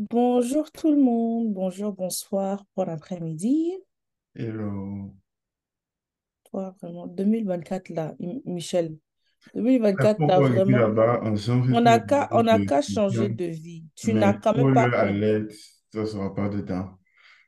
Bonjour 0.00 0.72
tout 0.72 0.90
le 0.90 0.96
monde, 1.00 1.52
bonjour, 1.54 1.92
bonsoir, 1.92 2.64
bon 2.74 2.88
après-midi. 2.88 3.72
Hello. 4.34 5.14
Toi, 6.50 6.74
vraiment, 6.82 7.06
2024 7.06 7.88
là, 7.90 8.14
M- 8.20 8.40
Michel, 8.44 8.98
La 9.98 10.06
2024 10.06 10.22
fois 10.34 10.40
là, 10.40 10.50
vraiment, 10.50 10.84
là-bas, 10.88 11.20
en 11.22 11.36
on 11.70 11.80
pour 11.82 11.82
n'a 11.82 12.00
qu'à, 12.00 12.28
on 12.32 12.44
de 12.44 12.58
qu'à 12.60 12.82
changer 12.82 13.28
de 13.30 13.46
vie. 13.46 13.84
Tu 13.96 14.14
n'as 14.14 14.34
quand 14.34 14.54
même 14.54 14.72
pas 14.72 14.88
spoiler 14.88 14.88
compris. 14.88 15.28
alert, 15.28 15.50
ça 15.92 16.00
ne 16.00 16.04
sera 16.06 16.34
pas 16.34 16.48
dedans. 16.48 16.98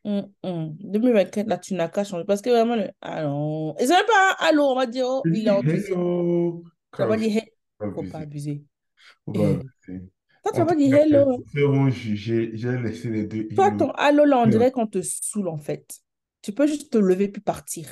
2024 0.04 1.46
là, 1.48 1.58
tu 1.58 1.74
n'as 1.74 1.88
qu'à 1.88 2.04
changer. 2.04 2.24
Parce 2.24 2.42
que 2.42 2.50
vraiment, 2.50 2.76
le 2.76 2.90
allô, 3.00 3.74
et 3.78 3.86
c'est 3.86 3.94
même 3.96 4.06
pas 4.06 4.36
un 4.40 4.46
allô, 4.48 4.64
on 4.64 4.74
va 4.74 4.86
dire, 4.86 5.06
oh, 5.08 5.28
il 5.32 5.46
est 5.46 5.50
dis 5.50 5.50
enthousiaste. 5.50 5.92
hello, 5.92 6.64
pas 6.96 7.06
faut 7.06 7.16
dire, 7.16 7.36
hey, 7.36 7.52
faut 7.94 8.04
pas 8.04 8.20
abuser. 8.20 8.64
Faut 9.26 9.34
pas 9.34 9.50
abuser. 9.50 10.11
Toi, 10.42 10.52
tu 10.52 10.60
En 10.60 10.64
vas 10.64 10.72
tout 10.72 10.78
pas 10.80 10.84
dire 10.84 10.94
hello. 10.96 11.30
hein? 11.30 11.36
Vont 11.54 11.90
juger. 11.90 12.50
J'ai 12.54 12.76
laissé 12.78 13.10
les 13.10 13.24
deux 13.24 13.48
Toi, 13.54 13.68
hello. 13.68 13.76
ton 13.78 13.90
allô 13.92 14.24
là, 14.24 14.38
on 14.40 14.46
dirait 14.46 14.70
qu'on 14.72 14.86
te 14.86 15.00
saoule 15.02 15.48
en 15.48 15.58
fait. 15.58 16.00
Tu 16.42 16.52
peux 16.52 16.66
juste 16.66 16.90
te 16.92 16.98
lever 16.98 17.28
puis 17.28 17.40
partir. 17.42 17.86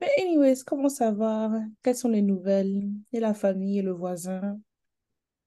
Mais 0.00 0.08
anyways, 0.18 0.64
comment 0.64 0.88
ça 0.88 1.10
va? 1.12 1.50
Quelles 1.82 1.96
sont 1.96 2.08
les 2.08 2.22
nouvelles? 2.22 2.88
Et 3.12 3.20
la 3.20 3.34
famille, 3.34 3.78
et 3.78 3.82
le 3.82 3.92
voisin, 3.92 4.58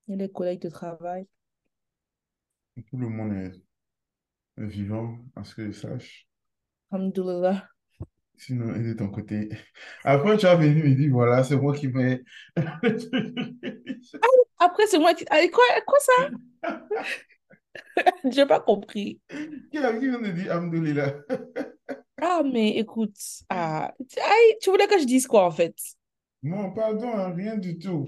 et 0.07 0.15
les 0.15 0.29
collègues 0.31 0.61
de 0.61 0.69
travail? 0.69 1.27
Tout 2.87 2.97
le 2.97 3.09
monde 3.09 3.33
est 3.33 3.51
vivant, 4.57 5.19
à 5.35 5.43
ce 5.43 5.55
que 5.55 5.67
je 5.67 5.71
sache. 5.73 6.27
Alhamdoulilah. 6.91 7.67
Sinon, 8.37 8.75
et 8.75 8.83
de 8.83 8.93
ton 8.93 9.09
côté. 9.09 9.49
Après, 10.03 10.37
tu 10.37 10.45
as 10.47 10.55
venu 10.55 10.83
me 10.83 10.95
dire, 10.95 11.11
voilà, 11.11 11.43
c'est 11.43 11.55
moi 11.55 11.73
qui 11.75 11.87
vais. 11.87 12.23
Après, 14.59 14.87
c'est 14.87 14.99
moi 14.99 15.13
qui... 15.13 15.25
Ah, 15.29 15.39
quoi, 15.51 15.63
quoi 15.85 15.99
ça? 15.99 16.11
J'ai 18.31 18.45
pas 18.45 18.59
compris. 18.59 19.19
Qui 19.71 19.77
a 19.77 19.93
qui 19.99 20.07
vient 20.07 20.21
de 20.21 20.31
dire 20.31 20.51
Alhamdoulilah? 20.51 21.13
Ah, 22.21 22.41
mais 22.43 22.77
écoute, 22.77 23.17
ah, 23.49 23.93
tu 24.61 24.69
voulais 24.69 24.87
que 24.87 24.99
je 24.99 25.05
dise 25.05 25.27
quoi 25.27 25.45
en 25.45 25.51
fait? 25.51 25.75
Non, 26.43 26.71
pardon, 26.75 27.11
hein, 27.17 27.33
rien 27.33 27.57
du 27.57 27.79
tout. 27.79 28.07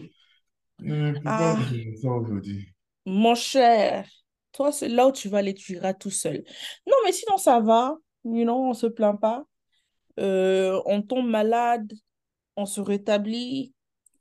Ne 0.80 1.12
me 1.14 1.20
plus 1.20 1.36
pas 1.36 1.56
Ah, 1.56 1.76
ça 2.02 2.10
aujourd'hui. 2.10 2.74
mon 3.06 3.36
cher, 3.36 4.06
toi, 4.56 4.72
c'est 4.72 4.90
là 4.90 5.08
où 5.08 5.12
tu 5.12 5.30
vas 5.30 5.40
aller, 5.40 5.54
tu 5.54 5.74
iras 5.74 5.94
tout 5.94 6.10
seul. 6.12 6.44
Non, 6.88 6.96
mais 7.06 7.12
sinon, 7.12 7.38
ça 7.38 7.60
va. 7.60 7.98
You 8.26 8.44
know, 8.44 8.56
on 8.70 8.74
se 8.74 8.88
plaint 8.88 9.20
pas. 9.20 9.46
Euh, 10.20 10.82
on 10.86 11.02
tombe 11.02 11.28
malade, 11.30 11.94
on 12.58 12.66
se 12.66 12.82
rétablit, 12.82 13.74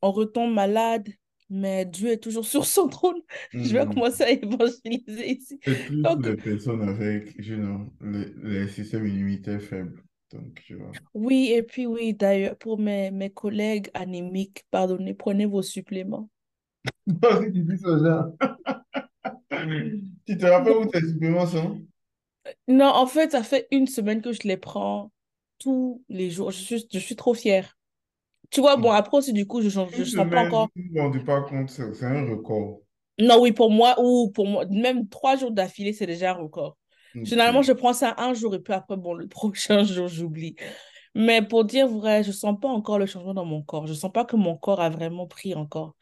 on 0.02 0.12
retombe 0.12 0.52
malade, 0.54 1.08
mais 1.50 1.84
Dieu 1.86 2.10
est 2.12 2.18
toujours 2.22 2.46
sur 2.46 2.66
son 2.66 2.88
trône. 2.88 3.20
Je 3.64 3.74
vais 3.76 3.86
Hmm. 3.86 3.92
commencer 3.92 4.24
à 4.24 4.30
évangéliser 4.30 5.32
ici. 5.32 5.60
Plus 5.62 6.04
Donc, 6.04 6.26
les 6.26 6.36
personnes 6.36 6.88
avec, 6.88 7.34
je 7.40 7.54
know, 7.54 7.92
les, 8.00 8.32
les 8.42 8.68
systèmes 8.68 9.06
immunitaires 9.06 9.60
faibles. 9.62 10.02
Donc, 10.30 10.62
oui, 11.14 11.50
et 11.52 11.62
puis 11.62 11.86
oui, 11.86 12.14
d'ailleurs, 12.14 12.56
pour 12.58 12.78
mes, 12.78 13.10
mes 13.10 13.30
collègues 13.30 13.90
anémiques, 13.94 14.64
pardonnez, 14.70 15.14
prenez 15.14 15.46
vos 15.46 15.62
suppléments. 15.62 16.28
Tu 20.26 20.38
te 20.38 20.46
rappelles 20.46 20.76
où 20.76 20.86
tes 20.86 21.00
suppléments 21.00 21.46
sont? 21.46 21.86
Non, 22.68 22.86
en 22.86 23.06
fait, 23.06 23.32
ça 23.32 23.42
fait 23.42 23.66
une 23.70 23.86
semaine 23.86 24.20
que 24.20 24.32
je 24.32 24.42
les 24.44 24.56
prends 24.56 25.10
tous 25.58 26.02
les 26.08 26.30
jours. 26.30 26.50
Je 26.50 26.58
suis, 26.60 26.86
je 26.92 26.98
suis 26.98 27.16
trop 27.16 27.34
fière. 27.34 27.76
Tu 28.50 28.60
vois, 28.60 28.76
bon, 28.76 28.90
après 28.90 29.18
aussi, 29.18 29.32
du 29.32 29.46
coup, 29.46 29.62
je 29.62 29.66
ne 29.80 29.86
je, 29.90 30.04
je 30.04 30.10
sens 30.10 30.28
pas 30.30 30.40
encore. 30.40 30.68
tu 30.74 30.90
ne 30.92 31.24
pas 31.24 31.42
compte, 31.42 31.70
c'est 31.70 32.04
un 32.04 32.26
record. 32.30 32.80
Non, 33.18 33.40
oui, 33.40 33.52
pour 33.52 33.70
moi, 33.70 33.94
ou 34.00 34.30
pour 34.30 34.46
moi, 34.46 34.64
même 34.66 35.08
trois 35.08 35.36
jours 35.36 35.52
d'affilée, 35.52 35.92
c'est 35.92 36.06
déjà 36.06 36.32
un 36.32 36.34
record. 36.34 36.76
Généralement, 37.22 37.62
je 37.62 37.72
prends 37.72 37.92
ça 37.92 38.14
un 38.18 38.34
jour 38.34 38.54
et 38.54 38.58
puis 38.60 38.72
après, 38.74 38.96
bon, 38.96 39.14
le 39.14 39.26
prochain 39.28 39.84
jour, 39.84 40.08
j'oublie. 40.08 40.56
Mais 41.14 41.42
pour 41.42 41.64
dire 41.64 41.88
vrai, 41.88 42.24
je 42.24 42.32
sens 42.32 42.58
pas 42.60 42.68
encore 42.68 42.98
le 42.98 43.06
changement 43.06 43.34
dans 43.34 43.44
mon 43.44 43.62
corps. 43.62 43.86
Je 43.86 43.94
sens 43.94 44.12
pas 44.12 44.24
que 44.24 44.36
mon 44.36 44.56
corps 44.56 44.80
a 44.80 44.90
vraiment 44.90 45.26
pris 45.26 45.54
encore. 45.54 45.94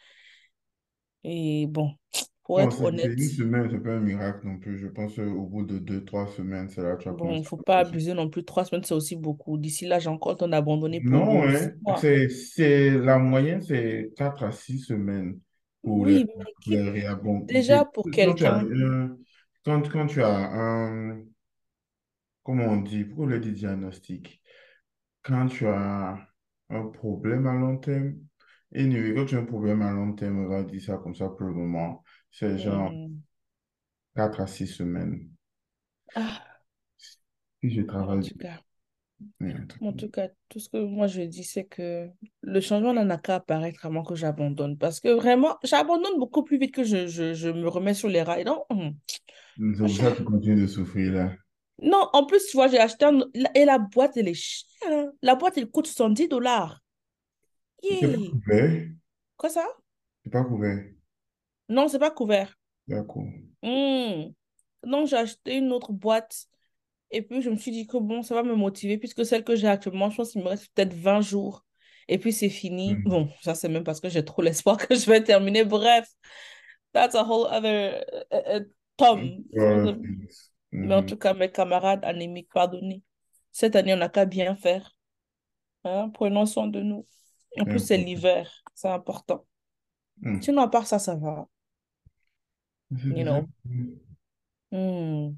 Et 1.25 1.67
bon, 1.69 1.95
pour 2.45 2.61
être 2.61 2.83
honnête, 2.85 3.15
une 3.17 3.29
semaine, 3.31 3.69
c'est 3.71 3.81
pas 3.81 3.93
un 3.95 4.01
miracle 4.01 4.47
non 4.47 4.59
plus. 4.59 4.79
Je 4.79 4.89
pense 4.89 5.17
qu'au 5.17 5.47
bout 5.47 5.65
de 5.65 5.79
deux, 5.79 6.05
trois 6.05 6.27
semaines, 6.29 6.69
c'est 6.71 6.83
là 6.83 6.97
que 6.97 7.03
tu 7.03 7.09
vas 7.09 7.15
bon, 7.17 7.43
commencer 7.43 7.45
faut 7.45 7.57
à 7.59 7.63
pas 7.63 7.79
abuser 7.79 8.15
non 8.15 8.29
plus. 8.31 8.45
Trois 8.45 8.65
semaines, 8.65 8.85
c'est 8.85 8.95
aussi 8.95 9.17
beaucoup. 9.17 9.57
D'ici 9.59 9.87
là, 9.87 9.99
j'ai 9.99 10.09
encore 10.09 10.33
le 10.33 10.39
temps 10.39 10.49
d'abandonner 10.49 11.01
pour 11.01 11.27
Non, 11.27 11.43
six 11.49 11.49
hein. 11.49 11.73
C'est, 11.97 12.29
c'est, 12.29 12.91
la 12.91 13.19
moyenne, 13.19 13.61
c'est 13.63 14.13
4 14.17 14.45
à 14.45 14.53
6 14.53 14.79
semaines 14.81 15.41
pour 15.83 16.07
les, 16.07 16.21
Oui, 16.21 16.25
pour 16.35 16.35
mais 16.37 16.55
qui- 16.61 16.77
les 16.77 17.05
déjà 17.49 17.85
pour 17.85 18.11
as 18.11 18.11
quelqu'un, 18.11 18.61
un, 18.61 19.17
quand, 19.65 19.89
quand 19.91 20.07
tu 20.07 20.23
as 20.23 20.29
un, 20.53 21.23
comment 22.43 22.65
on 22.67 22.81
dit, 22.83 23.05
pour 23.05 23.27
le 23.27 23.41
dit 23.41 23.53
diagnostic, 23.53 24.43
quand 25.23 25.49
tu 25.49 25.67
as 25.69 26.19
un 26.71 26.87
problème 26.89 27.47
à 27.47 27.55
long 27.55 27.79
terme, 27.79 28.17
et 28.73 28.89
quand 29.15 29.27
tu 29.27 29.37
as 29.37 29.41
un 29.41 29.45
problème 29.47 29.83
à 29.83 29.93
long 29.93 30.15
terme, 30.15 30.41
on 30.47 30.49
va 30.49 30.65
dire 30.65 30.83
ça 30.83 30.99
comme 30.99 31.15
ça 31.15 31.29
pour 31.31 31.47
le 31.49 31.55
moment, 31.55 32.02
c'est 32.33 32.59
genre 32.59 32.99
hmm, 32.99 33.23
4 34.17 34.41
à 34.41 34.47
6 34.47 34.67
semaines. 34.67 35.29
ah, 36.15 36.63
Si 37.61 37.71
je 37.71 37.81
en 38.07 38.19
travaille 38.21 38.21
tout 38.21 38.35
cas. 38.39 38.63
En 39.81 39.93
tout 39.93 40.09
cas, 40.09 40.29
tout 40.49 40.61
ce 40.61 40.69
que 40.69 40.77
moi 40.79 41.09
je 41.09 41.23
dis, 41.23 41.43
c'est 41.45 41.65
que 41.65 42.09
le 42.43 42.61
changement 42.61 42.95
n'en 42.95 43.11
a 43.11 43.19
qu'à 43.19 43.35
apparaître 43.37 43.85
avant 43.85 44.05
que 44.05 44.15
j'abandonne. 44.15 44.79
Parce 44.79 45.01
que 45.01 45.09
vraiment, 45.09 45.59
j'abandonne 45.65 46.19
beaucoup 46.19 46.45
plus 46.45 46.57
vite 46.59 46.73
que 46.75 46.85
je, 46.85 47.09
je, 47.09 47.35
je 47.35 47.49
me 47.51 47.69
remets 47.69 47.95
sur 47.95 48.09
les 48.09 48.23
rails. 48.23 48.45
Non, 48.45 48.65
C'est 49.57 49.79
pour 49.79 49.97
ça 49.97 50.13
que 50.13 50.39
tu 50.43 50.55
de 50.57 50.67
souffrir 50.67 51.13
là. 51.15 51.33
Non, 51.83 52.09
en 52.15 52.25
plus, 52.27 52.47
tu 52.47 52.57
vois, 52.57 52.69
j'ai 52.69 52.79
acheté 52.79 53.05
un... 53.05 53.21
Et 53.55 53.65
la 53.67 53.79
boîte, 53.79 54.17
elle 54.17 54.29
est 54.29 54.35
chère. 54.35 54.67
hein. 54.91 55.13
La 55.23 55.35
boîte, 55.35 55.59
elle 55.59 55.71
coûte 55.71 55.87
70 55.87 56.29
dollars. 56.29 56.81
C'est 57.89 57.97
pas 58.01 58.09
Yeah. 58.09 58.17
couvert. 58.29 58.89
Quoi 59.37 59.51
ça? 59.51 59.67
C'est 60.25 60.31
pas 60.31 60.43
couvert. 60.45 60.85
Non, 61.73 61.89
c'est 61.89 61.99
pas 61.99 62.11
couvert. 62.11 62.55
D'accord. 62.87 63.25
Hum. 63.63 64.33
Donc, 64.85 65.07
j'ai 65.09 65.17
acheté 65.17 65.57
une 65.57 65.73
autre 65.73 65.93
boîte. 65.93 66.47
Et 67.11 67.23
puis, 67.23 67.43
je 67.43 67.51
me 67.51 67.57
suis 67.57 67.71
dit 67.71 67.87
que 67.87 67.97
bon, 67.99 68.23
ça 68.23 68.35
va 68.35 68.43
me 68.43 68.55
motiver 68.55 68.99
puisque 68.99 69.25
celle 69.25 69.45
que 69.45 69.55
j'ai 69.57 69.69
actuellement, 69.69 70.11
je 70.11 70.17
pense 70.17 70.33
qu'il 70.33 70.43
me 70.43 70.49
reste 70.49 70.69
peut-être 70.75 70.95
20 70.95 71.21
jours. 71.21 71.65
Et 72.09 72.19
puis, 72.19 72.33
c'est 72.33 72.49
fini. 72.49 72.95
Hmm. 72.95 73.03
Bon, 73.05 73.29
ça, 73.43 73.55
c'est 73.55 73.69
même 73.69 73.85
parce 73.85 74.01
que 74.01 74.09
j'ai 74.09 74.25
trop 74.25 74.43
l'espoir 74.43 74.77
que 74.77 74.95
je 74.95 75.07
vais 75.07 75.23
terminer. 75.23 75.65
Bref, 75.65 76.09
that's 76.93 77.15
a 77.15 77.23
whole 77.25 77.47
other 77.51 78.05
uh, 78.33 78.61
uh, 78.61 78.65
Tom. 78.97 79.45
Voilà, 79.53 79.87
c'est- 79.87 80.01
Mais 80.73 80.95
en 80.95 81.03
tout 81.05 81.17
cas, 81.17 81.35
mes 81.35 81.51
camarades 81.51 82.05
anémiques, 82.05 82.49
pardonnez. 82.53 83.03
Cette 83.51 83.77
année, 83.77 83.95
on 83.95 83.99
n'a 83.99 84.09
qu'à 84.09 84.25
bien 84.25 84.57
faire. 84.57 84.97
Hein? 85.85 86.11
Prenons 86.15 86.47
soin 86.47 86.67
de 86.67 86.81
nous. 86.81 87.07
En 87.61 87.65
plus, 87.67 87.79
c'est 87.81 87.99
l'hiver. 87.99 88.51
C'est 88.75 88.89
important. 88.89 89.47
Hmm. 90.23 90.41
Sinon, 90.41 90.63
à 90.63 90.69
part 90.69 90.87
ça, 90.87 90.99
ça 90.99 91.15
va. 91.15 91.47
C'est 93.01 93.09
You 93.09 93.25
know. 93.25 93.47
Hmm. 94.71 95.35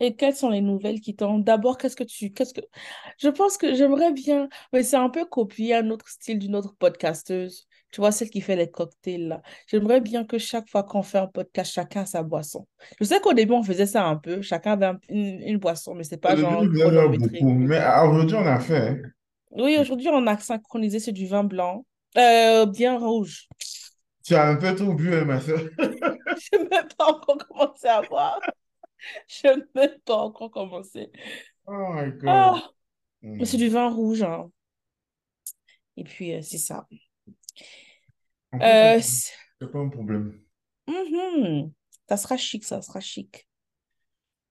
Et 0.00 0.16
quelles 0.16 0.34
sont 0.34 0.50
les 0.50 0.62
nouvelles 0.62 1.00
qui 1.00 1.14
t'ont... 1.14 1.38
D'abord, 1.38 1.78
qu'est-ce 1.78 1.94
que 1.94 2.02
tu... 2.02 2.32
Qu'est-ce 2.32 2.52
que... 2.52 2.60
Je 3.18 3.28
pense 3.28 3.56
que 3.56 3.74
j'aimerais 3.74 4.12
bien... 4.12 4.48
Mais 4.72 4.82
c'est 4.82 4.96
un 4.96 5.08
peu 5.08 5.24
copier 5.24 5.76
un 5.76 5.90
autre 5.90 6.08
style 6.08 6.40
d'une 6.40 6.56
autre 6.56 6.74
podcasteuse. 6.76 7.68
Tu 7.92 8.00
vois, 8.00 8.10
celle 8.10 8.30
qui 8.30 8.40
fait 8.40 8.56
les 8.56 8.68
cocktails, 8.68 9.28
là. 9.28 9.42
J'aimerais 9.68 10.00
bien 10.00 10.24
que 10.24 10.38
chaque 10.38 10.68
fois 10.68 10.82
qu'on 10.82 11.02
fait 11.02 11.18
un 11.18 11.28
podcast, 11.28 11.72
chacun 11.72 12.00
a 12.00 12.06
sa 12.06 12.22
boisson. 12.24 12.66
Je 12.98 13.04
sais 13.04 13.20
qu'au 13.20 13.32
début, 13.32 13.52
on 13.52 13.62
faisait 13.62 13.86
ça 13.86 14.04
un 14.06 14.16
peu. 14.16 14.42
Chacun 14.42 14.72
avait 14.72 14.86
un- 14.86 14.98
une, 15.08 15.40
une 15.42 15.58
boisson, 15.58 15.94
mais 15.94 16.02
c'est 16.02 16.16
pas 16.16 16.34
genre 16.34 16.64
beaucoup. 16.64 17.52
Mais 17.52 17.76
ah, 17.76 18.08
aujourd'hui, 18.08 18.36
on 18.36 18.46
a 18.46 18.58
fait. 18.58 19.02
Oui, 19.52 19.76
hein. 19.76 19.82
aujourd'hui, 19.82 20.08
on 20.08 20.26
a 20.26 20.36
synchronisé 20.38 20.98
sur 20.98 21.12
du 21.12 21.26
vin 21.26 21.44
blanc. 21.44 21.84
Euh, 22.16 22.66
bien 22.66 22.98
rouge. 22.98 23.46
Tu 24.24 24.34
as 24.34 24.48
un 24.48 24.56
peu 24.56 24.74
trop 24.74 24.94
bu, 24.94 25.14
hein, 25.14 25.24
ma 25.24 25.40
soeur. 25.40 25.60
Je 25.78 26.58
n'ai 26.58 26.68
même 26.68 26.88
pas 26.96 27.06
encore 27.06 27.38
commencé 27.38 27.86
à 27.88 28.02
boire. 28.02 28.40
Je 29.28 29.48
n'ai 29.48 29.64
même 29.74 29.98
pas 30.04 30.16
encore 30.16 30.50
commencé. 30.50 31.10
Oh 31.66 31.92
my 31.92 32.10
God. 32.12 32.28
Ah, 32.28 32.70
mais 33.22 33.44
c'est 33.44 33.56
du 33.56 33.68
vin 33.68 33.88
rouge, 33.88 34.22
hein. 34.22 34.50
Et 35.96 36.04
puis, 36.04 36.32
euh, 36.32 36.42
c'est 36.42 36.58
ça. 36.58 36.86
En 38.52 38.60
Euh, 38.60 39.00
c'est 39.00 39.70
pas 39.70 39.78
un 39.78 39.88
problème. 39.88 40.40
mhm. 40.86 41.72
Ça 42.08 42.16
sera 42.16 42.36
chic, 42.36 42.64
ça 42.64 42.82
sera 42.82 43.00
chic. 43.00 43.46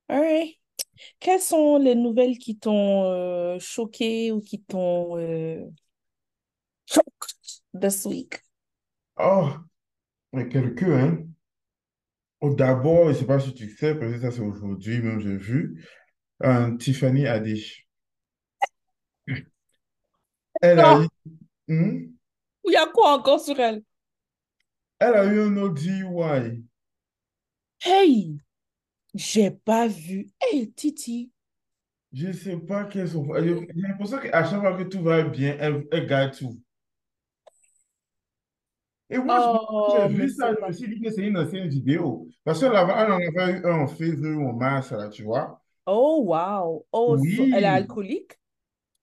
Alright. 0.08 0.58
Quelles 1.20 1.42
sont 1.42 1.78
les 1.78 1.96
nouvelles 1.96 2.38
qui 2.38 2.58
t'ont 2.58 3.06
euh, 3.06 3.60
choqué 3.60 4.32
ou 4.32 4.42
qui 4.42 4.62
t'ont 4.62 5.16
shocked 6.86 7.62
this 7.74 8.06
week? 8.06 8.40
Oh, 9.22 9.54
mais 10.34 10.50
quel 10.50 10.76
queue, 10.76 10.96
hein? 11.00 11.28
Oh, 12.42 12.54
D'abord, 12.56 13.06
je 13.08 13.10
ne 13.10 13.14
sais 13.16 13.26
pas 13.26 13.40
si 13.40 13.54
tu 13.54 13.70
sais, 13.70 13.96
parce 13.96 14.12
que 14.14 14.20
ça 14.22 14.32
c'est 14.32 14.42
aujourd'hui, 14.42 15.00
même 15.02 15.20
j'ai 15.20 15.38
vu, 15.38 15.84
un 16.42 16.78
Tiffany 16.78 17.28
Haddish. 17.28 17.88
Elle 20.62 20.80
a 20.80 20.96
eu, 20.96 21.08
Hmm? 21.68 22.16
il 22.66 22.74
y 22.74 22.76
a 22.76 22.88
quoi 22.88 23.14
encore 23.14 23.40
sur 23.40 23.60
elle? 23.60 23.84
Elle 25.00 25.16
a 25.16 25.26
eu 25.26 25.42
un 25.42 25.58
autre 25.58 25.74
DUI. 25.82 26.64
Hey, 27.80 28.40
j'ai 29.16 29.52
pas 29.52 29.88
vu. 29.88 30.30
Hey, 30.42 30.72
Titi. 30.74 31.32
Je 32.14 32.28
ne 32.28 32.32
sais 32.34 32.56
pas 32.58 32.86
quelles 32.86 33.10
sont. 33.10 33.26
J'ai 33.36 33.54
l'impression 33.76 34.20
qu'à 34.20 34.44
chaque 34.46 34.60
fois 34.62 34.78
que 34.78 34.84
tout 34.84 35.02
va 35.04 35.24
bien, 35.24 35.56
elle, 35.60 35.86
elle 35.92 36.08
gagne 36.08 36.32
tout. 36.32 36.62
Et 39.12 39.20
moi, 39.20 39.40
je- 39.42 39.50
j'ai 39.88 40.00
Oh, 40.00 40.12
mais 40.12 40.28
vu 40.28 40.30
ça, 40.30 40.54
je 40.56 40.66
me 40.68 40.74
suis 40.74 40.90
dit 40.90 41.02
que 41.02 41.12
c'est 41.12 41.28
une 41.28 41.38
ancienne 41.38 41.68
vidéo. 41.70 42.28
Parce 42.46 42.60
qu'elle 42.62 42.76
avait- 42.76 42.94
elle 42.98 43.12
en 43.14 43.18
avait 43.18 43.54
eu 43.60 43.66
un 43.66 43.80
en 43.82 43.88
février 43.88 44.36
ou 44.36 44.50
en 44.50 44.54
mars, 44.54 44.92
là, 44.94 45.10
tu 45.10 45.24
vois. 45.24 45.62
Oh, 45.86 46.22
wow. 46.24 46.86
Oh, 46.92 47.18
so- 47.18 47.48
elle 47.52 47.66
est 47.66 47.68
Oui, 47.68 47.86
alcoolique? 47.86 48.40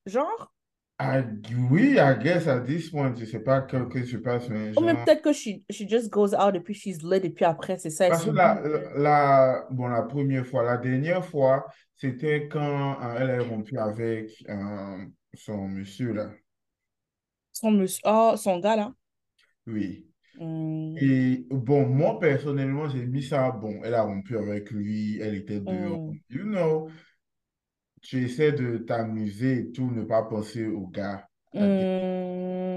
Genre? 0.06 0.52
I- 1.00 1.24
oui, 1.70 1.98
I 1.98 2.14
guess 2.14 2.46
at 2.46 2.64
this 2.66 2.90
point, 2.90 3.16
je 3.16 3.22
ne 3.24 3.26
sais 3.26 3.40
pas 3.40 3.62
que, 3.62 3.88
que 3.88 4.04
se 4.06 4.16
passe, 4.16 4.48
mais 4.48 4.72
Oh, 4.76 4.82
mais 4.84 4.94
genre. 4.94 5.04
peut-être 5.04 5.22
que 5.22 5.32
she, 5.32 5.62
she 5.70 5.86
just 5.88 6.10
goes 6.10 6.34
out 6.34 6.54
et 6.54 6.60
puis 6.60 6.74
she's 6.74 7.02
lit 7.02 7.24
et 7.24 7.30
puis 7.30 7.44
après, 7.44 7.78
c'est 7.78 7.90
ça, 7.90 8.06
Parce 8.06 8.24
que 8.24 8.30
la, 8.30 8.60
la, 8.96 9.66
bon, 9.70 9.88
la 9.88 10.02
première 10.02 10.46
fois, 10.46 10.62
la 10.64 10.78
dernière 10.78 11.24
fois, 11.24 11.66
c'était 11.96 12.48
quand 12.48 13.00
euh, 13.02 13.16
elle 13.20 13.30
est 13.30 13.38
rompue 13.40 13.78
avec 13.78 14.30
euh, 14.48 15.04
son 15.34 15.68
monsieur, 15.68 16.12
là. 16.14 16.30
Son 17.52 17.72
monsieur, 17.72 18.00
oh, 18.06 18.34
son 18.38 18.58
gars 18.60 18.76
là. 18.76 18.94
Oui. 19.68 20.06
Hmm, 20.38 20.96
Et 20.96 21.46
bon, 21.50 21.86
moi, 21.88 22.18
personnellement, 22.20 22.88
j'ai 22.88 23.06
mis 23.06 23.22
ça, 23.22 23.50
bon, 23.52 23.80
elle 23.84 23.94
a 23.94 24.02
rompu 24.02 24.36
avec 24.38 24.70
lui, 24.70 25.18
elle 25.20 25.36
était 25.36 25.60
dehors. 25.60 26.00
hmm, 26.00 26.18
You 26.30 26.44
know, 26.44 26.90
tu 28.02 28.24
essaies 28.24 28.50
de 28.52 28.78
t'amuser 28.78 29.58
et 29.60 29.70
tout, 29.72 29.88
ne 29.92 30.02
pas 30.02 30.24
penser 30.24 30.66
au 30.66 30.88
gars. 30.88 31.28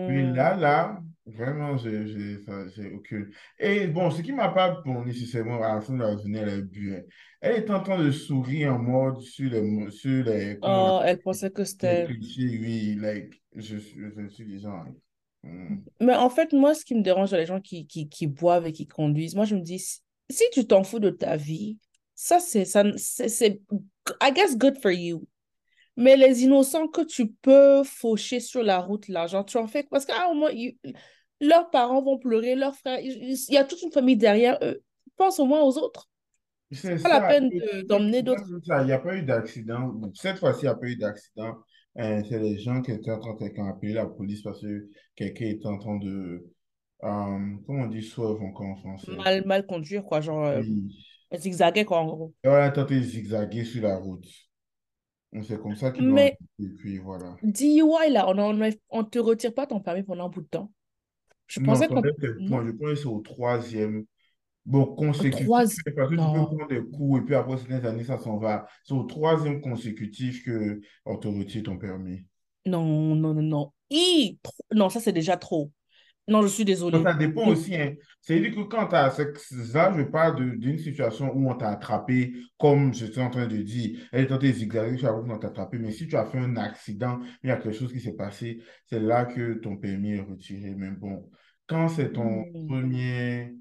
Mais 0.08 0.24
hmm. 0.24 0.34
là, 0.34 0.56
là, 0.56 1.02
vraiment, 1.26 1.78
j'ai 1.78 2.94
aucune. 2.94 3.32
Et 3.60 3.88
bon, 3.88 4.10
ce 4.12 4.22
qui 4.22 4.32
m'a 4.34 4.50
pas 4.50 4.82
bon, 4.86 5.06
nécessairement 5.06 5.62
à 5.64 5.76
la 5.76 5.82
fin 5.82 5.94
de 5.94 6.00
la 6.04 6.18
journée, 6.18 6.40
elle 6.40 6.50
a 6.50 6.62
bu. 6.62 6.96
hein. 6.96 7.02
Elle 7.42 7.56
est 7.58 7.70
en 7.70 7.82
train 7.82 8.04
de 8.04 8.12
sourire 8.12 8.74
en 8.76 8.80
mode 8.80 9.22
sur 9.22 9.50
les, 9.50 9.90
sur 9.92 10.24
les, 10.26 10.58
Oh, 10.64 11.02
elle 11.04 11.20
pensait 11.22 11.52
que 11.52 11.64
c'était. 11.64 12.08
oui, 12.08 12.96
like, 13.00 13.42
je, 13.56 13.78
suis- 13.78 14.02
je 14.18 14.28
suis 14.30 14.66
hmm. 14.66 14.94
Mais 16.00 16.16
en 16.16 16.30
fait, 16.30 16.54
moi, 16.54 16.74
ce 16.74 16.86
qui 16.86 16.96
me 16.96 17.02
dérange 17.02 17.32
les 17.34 17.46
gens 17.46 17.62
qui, 17.62 17.86
qui, 17.88 18.10
qui 18.10 18.28
boivent 18.28 18.68
et 18.68 18.72
qui 18.72 18.88
conduisent, 18.88 19.36
moi, 19.36 19.46
je 19.46 19.56
me 19.56 19.62
dis, 19.62 19.80
si, 19.80 20.44
tu 20.52 20.66
t'en 20.66 20.84
fous 20.84 21.00
de 21.00 21.10
ta 21.10 21.36
vie, 21.38 21.78
ça, 22.16 22.40
c'est, 22.40 22.66
ça, 22.66 22.84
c'est, 22.98 23.62
I 24.22 24.32
guess, 24.34 24.58
good 24.58 24.80
for 24.82 24.92
you. 24.92 25.28
Mais 25.98 26.16
les 26.16 26.44
innocents 26.44 26.88
que 26.88 27.02
tu 27.02 27.32
peux 27.32 27.84
faucher 27.84 28.40
sur 28.40 28.64
la 28.64 28.80
route, 28.80 29.08
là, 29.08 29.28
genre, 29.28 29.46
tu 29.46 29.58
en 29.58 29.68
fais. 29.68 29.84
Parce 29.84 30.06
qu'à 30.06 30.26
un 30.26 30.34
moment, 30.34 30.48
ils- 30.48 30.78
leurs 31.40 31.70
parents 31.70 32.02
vont 32.02 32.18
pleurer, 32.18 32.56
leurs 32.56 32.76
frères, 32.76 33.00
il 33.00 33.36
y 33.50 33.58
a 33.58 33.64
toute 33.64 33.82
une 33.82 33.92
famille 33.92 34.18
derrière 34.18 34.58
eux. 34.62 34.82
Pense 35.18 35.40
au 35.40 35.46
moins 35.46 35.62
aux 35.62 35.78
autres. 35.78 36.08
C'est 36.72 37.02
Pas 37.02 37.10
la 37.10 37.20
ça. 37.22 37.28
peine 37.28 37.50
de- 37.50 37.78
le 37.78 37.84
d'emmener 37.84 38.22
d'autres. 38.24 38.44
Il 38.48 38.86
n'y 38.86 38.92
a 38.94 39.00
pas 39.00 39.16
eu 39.16 39.24
d'accident. 39.24 40.00
Cette 40.14 40.38
fois-ci, 40.38 40.62
il 40.62 40.66
n'y 40.66 40.70
a 40.70 40.76
pas 40.76 40.88
eu 40.88 40.96
d'accident. 40.96 41.58
Euh, 42.00 42.22
c'est 42.30 42.40
les 42.40 42.58
gens 42.58 42.82
qui 42.82 42.92
étaient 42.92 43.12
en 43.12 43.20
train 43.20 43.36
de 43.36 43.62
appelé 43.70 43.94
la 43.94 44.06
police 44.06 44.42
parce 44.42 44.62
que 44.62 44.90
quelqu'un 45.16 45.46
était 45.46 45.68
en 45.68 45.78
train 45.78 45.98
de. 45.98 46.46
euh, 47.04 47.40
comment 47.66 47.84
on 47.84 47.88
dit 47.88 48.02
swerve 48.02 48.42
encore 48.42 48.68
en 48.68 48.76
français? 48.78 49.12
Mal, 49.18 49.46
mal 49.46 49.66
conduire, 49.66 50.04
quoi, 50.04 50.22
genre, 50.22 50.46
euh, 50.46 50.62
Oui. 50.62 51.06
zigzaguer, 51.38 51.86
quoi, 51.86 52.00
en 52.00 52.06
gros. 52.06 52.34
Et 52.44 52.48
on 52.50 52.54
a 52.54 52.70
tenté 52.70 53.00
de 53.00 53.04
zigzaguer 53.04 53.66
sur 53.66 53.82
la 53.82 53.98
route. 53.98 54.28
C'est 55.44 55.62
comme 55.62 55.76
ça 55.76 55.92
qu'ils 55.92 56.06
Mais. 56.06 56.38
Et 56.60 56.68
puis 56.70 56.98
voilà. 57.00 57.36
DUI, 57.44 58.10
là, 58.12 58.28
on 58.28 58.54
ne 58.54 58.72
on 58.90 59.04
te 59.04 59.20
retire 59.20 59.54
pas 59.54 59.66
ton 59.68 59.80
permis 59.80 60.04
pendant 60.04 60.26
un 60.28 60.30
bout 60.30 60.42
de 60.42 60.48
temps? 60.48 60.72
Je 61.48 61.60
Non, 61.60 61.68
pensais 61.74 61.88
qu'on... 61.88 62.02
Je 62.04 62.10
pense 62.50 62.72
que 62.80 62.96
c'est 62.96 63.06
au 63.06 63.20
troisième. 63.22 64.06
Bon, 64.66 64.86
consécutif, 64.96 65.46
trois... 65.46 65.62
parce 65.62 65.76
que 65.76 65.90
tu 65.90 65.94
peux 65.96 66.16
prendre 66.16 66.68
des 66.68 66.82
coups 66.82 67.22
et 67.22 67.26
puis 67.26 67.36
après 67.36 67.58
certaines 67.58 67.86
années, 67.86 68.04
ça 68.04 68.18
s'en 68.18 68.38
va. 68.38 68.68
C'est 68.84 68.94
au 68.94 69.04
troisième 69.04 69.60
consécutif 69.62 70.46
que 70.46 70.82
on 71.06 71.18
te 71.18 71.28
retire 71.28 71.64
ton 71.64 71.78
permis. 71.78 72.26
non, 72.66 73.16
non, 73.16 73.34
non, 73.34 73.42
non. 73.42 73.74
Trop- 74.44 74.66
Non, 74.72 74.90
ça, 74.90 75.00
c'est 75.00 75.14
déjà 75.14 75.38
trop. 75.38 75.72
Non, 76.28 76.44
je 76.44 76.48
suis 76.48 76.64
Donc, 76.64 76.68
désolée. 76.68 77.04
ça 77.04 77.14
dépend 77.14 77.48
aussi. 77.48 77.76
Hein. 77.76 77.96
C'est-à-dire 78.22 78.56
que 78.56 78.62
quand 78.62 78.88
tu 78.88 78.96
as 78.96 79.10
ça, 79.10 79.94
je 79.98 80.04
parle 80.04 80.58
d'une 80.58 80.78
situation 80.78 81.32
où 81.36 81.50
on 81.50 81.56
t'a 81.56 81.70
attrapé, 81.70 82.34
comme 82.58 82.94
je 82.94 83.06
suis 83.06 83.20
en 83.20 83.30
train 83.30 83.48
de 83.48 83.58
dire, 83.58 84.00
elle 84.12 84.26
est 84.26 84.28
tentée 84.28 84.50
de 84.50 84.54
zigzaguer 84.54 85.02
la 85.02 85.12
route, 85.12 85.26
on 85.30 85.40
t'a 85.40 85.48
attrapé. 85.48 85.80
Mais 85.80 85.92
si 85.92 86.08
tu 86.08 86.16
as 86.16 86.26
fait 86.26 86.38
un 86.38 86.56
accident, 86.58 87.20
il 87.44 87.50
y 87.50 87.52
a 87.52 87.58
quelque 87.58 87.74
chose 87.78 87.92
qui 87.92 88.00
s'est 88.00 88.14
passé, 88.14 88.62
c'est 88.86 89.00
là 89.00 89.26
que 89.26 89.56
ton 89.56 89.78
permis 89.78 90.14
est 90.14 90.22
retiré. 90.22 90.74
Mais 90.76 90.92
bon, 90.92 91.30
quand 91.68 91.90
c'est 91.90 92.14
ton 92.14 92.46
mm. 92.46 92.68
premier, 92.68 93.56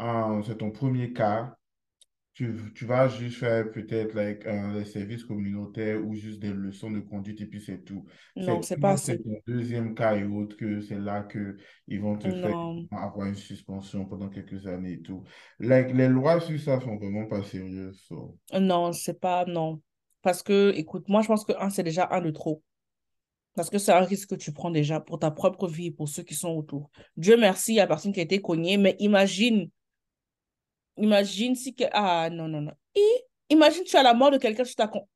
euh, 0.00 0.42
c'est 0.42 0.58
ton 0.58 0.70
premier 0.70 1.12
cas, 1.12 1.56
tu, 2.34 2.52
tu 2.74 2.84
vas 2.84 3.06
juste 3.08 3.38
faire 3.38 3.70
peut-être 3.70 4.12
like, 4.14 4.44
euh, 4.44 4.80
les 4.80 4.84
services 4.84 5.22
communautaires 5.22 6.04
ou 6.04 6.14
juste 6.14 6.40
des 6.40 6.52
leçons 6.52 6.90
de 6.90 6.98
conduite 6.98 7.40
et 7.40 7.46
puis 7.46 7.60
c'est 7.60 7.84
tout. 7.84 8.04
Non, 8.34 8.60
C'est 8.60 8.80
pas 8.80 8.96
c'est 8.96 9.18
ton 9.18 9.40
deuxième 9.46 9.94
cas 9.94 10.16
et 10.16 10.24
autres 10.24 10.56
que 10.56 10.80
c'est 10.80 10.98
là 10.98 11.22
que 11.22 11.56
ils 11.86 12.00
vont 12.00 12.18
te 12.18 12.28
faire 12.28 12.56
avoir 12.90 13.28
une 13.28 13.36
suspension 13.36 14.04
pendant 14.04 14.28
quelques 14.28 14.66
années 14.66 14.94
et 14.94 15.00
tout. 15.00 15.22
Like, 15.60 15.94
les 15.94 16.08
lois 16.08 16.40
sur 16.40 16.58
ça 16.58 16.80
sont 16.80 16.96
vraiment 16.96 17.26
pas 17.26 17.42
sérieuses. 17.44 18.02
so. 18.08 18.36
non, 18.52 18.92
c'est 18.92 19.20
pas... 19.20 19.44
Non. 19.44 19.80
Parce 20.22 20.42
que, 20.42 20.72
écoute, 20.74 21.08
moi, 21.08 21.20
je 21.22 21.28
pense 21.28 21.44
que 21.44 21.52
un, 21.60 21.70
c'est 21.70 21.82
déjà 21.82 22.08
un 22.10 22.22
de 22.22 22.30
trop. 22.30 22.62
Parce 23.54 23.70
que 23.70 23.78
c'est 23.78 23.92
un 23.92 24.00
risque 24.00 24.30
que 24.30 24.34
tu 24.34 24.52
prends 24.52 24.70
déjà 24.70 24.98
pour 24.98 25.18
ta 25.20 25.30
propre 25.30 25.68
vie 25.68 25.86
et 25.86 25.90
pour 25.92 26.08
ceux 26.08 26.24
qui 26.24 26.34
sont 26.34 26.50
autour. 26.50 26.90
Dieu 27.16 27.36
merci, 27.36 27.74
il 27.74 27.76
y 27.76 27.80
a 27.80 27.86
personne 27.86 28.12
qui 28.12 28.20
a 28.20 28.24
été 28.24 28.40
cogné, 28.40 28.76
mais 28.76 28.96
imagine, 28.98 29.70
imagine 30.96 31.54
si... 31.56 31.74
Que... 31.74 31.84
Ah, 31.92 32.28
non, 32.30 32.48
non, 32.48 32.62
non. 32.62 32.72
Et 32.94 33.24
imagine, 33.50 33.84
tu 33.84 33.96
as 33.96 34.02
la 34.02 34.14
mort 34.14 34.30
de 34.30 34.38
quelqu'un, 34.38 34.64
tu 34.64 34.74
t'as... 34.74 34.88
con- 34.88 35.08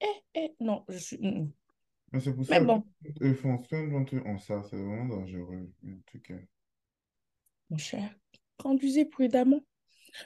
Eh, 0.00 0.22
eh, 0.34 0.54
non, 0.60 0.84
je 0.88 0.98
suis... 0.98 1.18
mm, 1.18 1.28
mm. 1.42 1.52
Mais 2.12 2.20
c'est 2.20 2.34
pour 2.34 2.44
Mais 2.48 2.60
ça 2.60 2.66
que 2.66 2.66
bon, 2.66 2.84
eux 3.22 3.32
font 3.34 3.56
soin 3.64 3.82
de 3.88 4.16
eux 4.16 4.22
en 4.26 4.38
ça. 4.38 4.62
C'est 4.64 4.76
vraiment 4.76 5.06
dangereux. 5.06 5.72
En 5.86 5.98
tout 6.04 6.20
cas. 6.20 6.34
mon 7.70 7.78
cher, 7.78 8.14
conduisez 8.58 9.04
prudemment. 9.04 9.60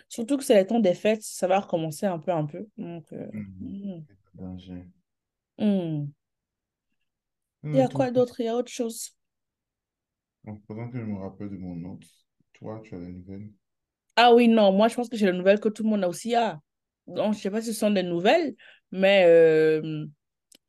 Surtout 0.08 0.38
que 0.38 0.44
c'est 0.44 0.60
le 0.60 0.66
temps 0.66 0.80
des 0.80 0.94
fêtes, 0.94 1.22
ça 1.22 1.46
va 1.48 1.60
recommencer 1.60 2.06
un 2.06 2.18
peu, 2.20 2.32
un 2.32 2.46
peu. 2.46 2.68
Donc, 2.78 3.12
euh, 3.12 3.28
Mhm. 3.32 3.46
mm, 3.60 4.00
Danger. 4.34 4.86
mm. 5.58 6.12
Il 7.72 7.78
y 7.80 7.82
a 7.82 7.88
quoi 7.88 8.12
d'autre? 8.12 8.38
Il 8.40 8.46
y 8.46 8.48
a 8.48 8.56
autre 8.56 8.70
chose? 8.70 9.16
pendant 10.68 10.88
que 10.88 10.98
je 11.00 11.04
me 11.04 11.18
rappelle 11.18 11.50
de 11.50 11.56
mon 11.56 11.82
autre, 11.94 12.06
toi, 12.52 12.80
tu 12.84 12.94
as 12.94 13.00
des 13.00 13.08
nouvelles? 13.08 13.50
Ah 14.16 14.34
oui, 14.34 14.48
non, 14.48 14.72
moi 14.72 14.88
je 14.88 14.94
pense 14.94 15.08
que 15.08 15.16
j'ai 15.16 15.26
les 15.26 15.32
nouvelles 15.36 15.60
que 15.60 15.68
tout 15.68 15.82
le 15.82 15.88
monde 15.90 16.04
a 16.04 16.08
aussi. 16.08 16.34
Ah. 16.34 16.60
Donc, 17.06 17.34
je 17.34 17.40
sais 17.40 17.50
pas 17.50 17.60
si 17.62 17.68
ce 17.72 17.80
sont 17.80 17.90
des 17.90 18.02
nouvelles, 18.02 18.54
mais 18.90 19.24
euh, 19.26 20.06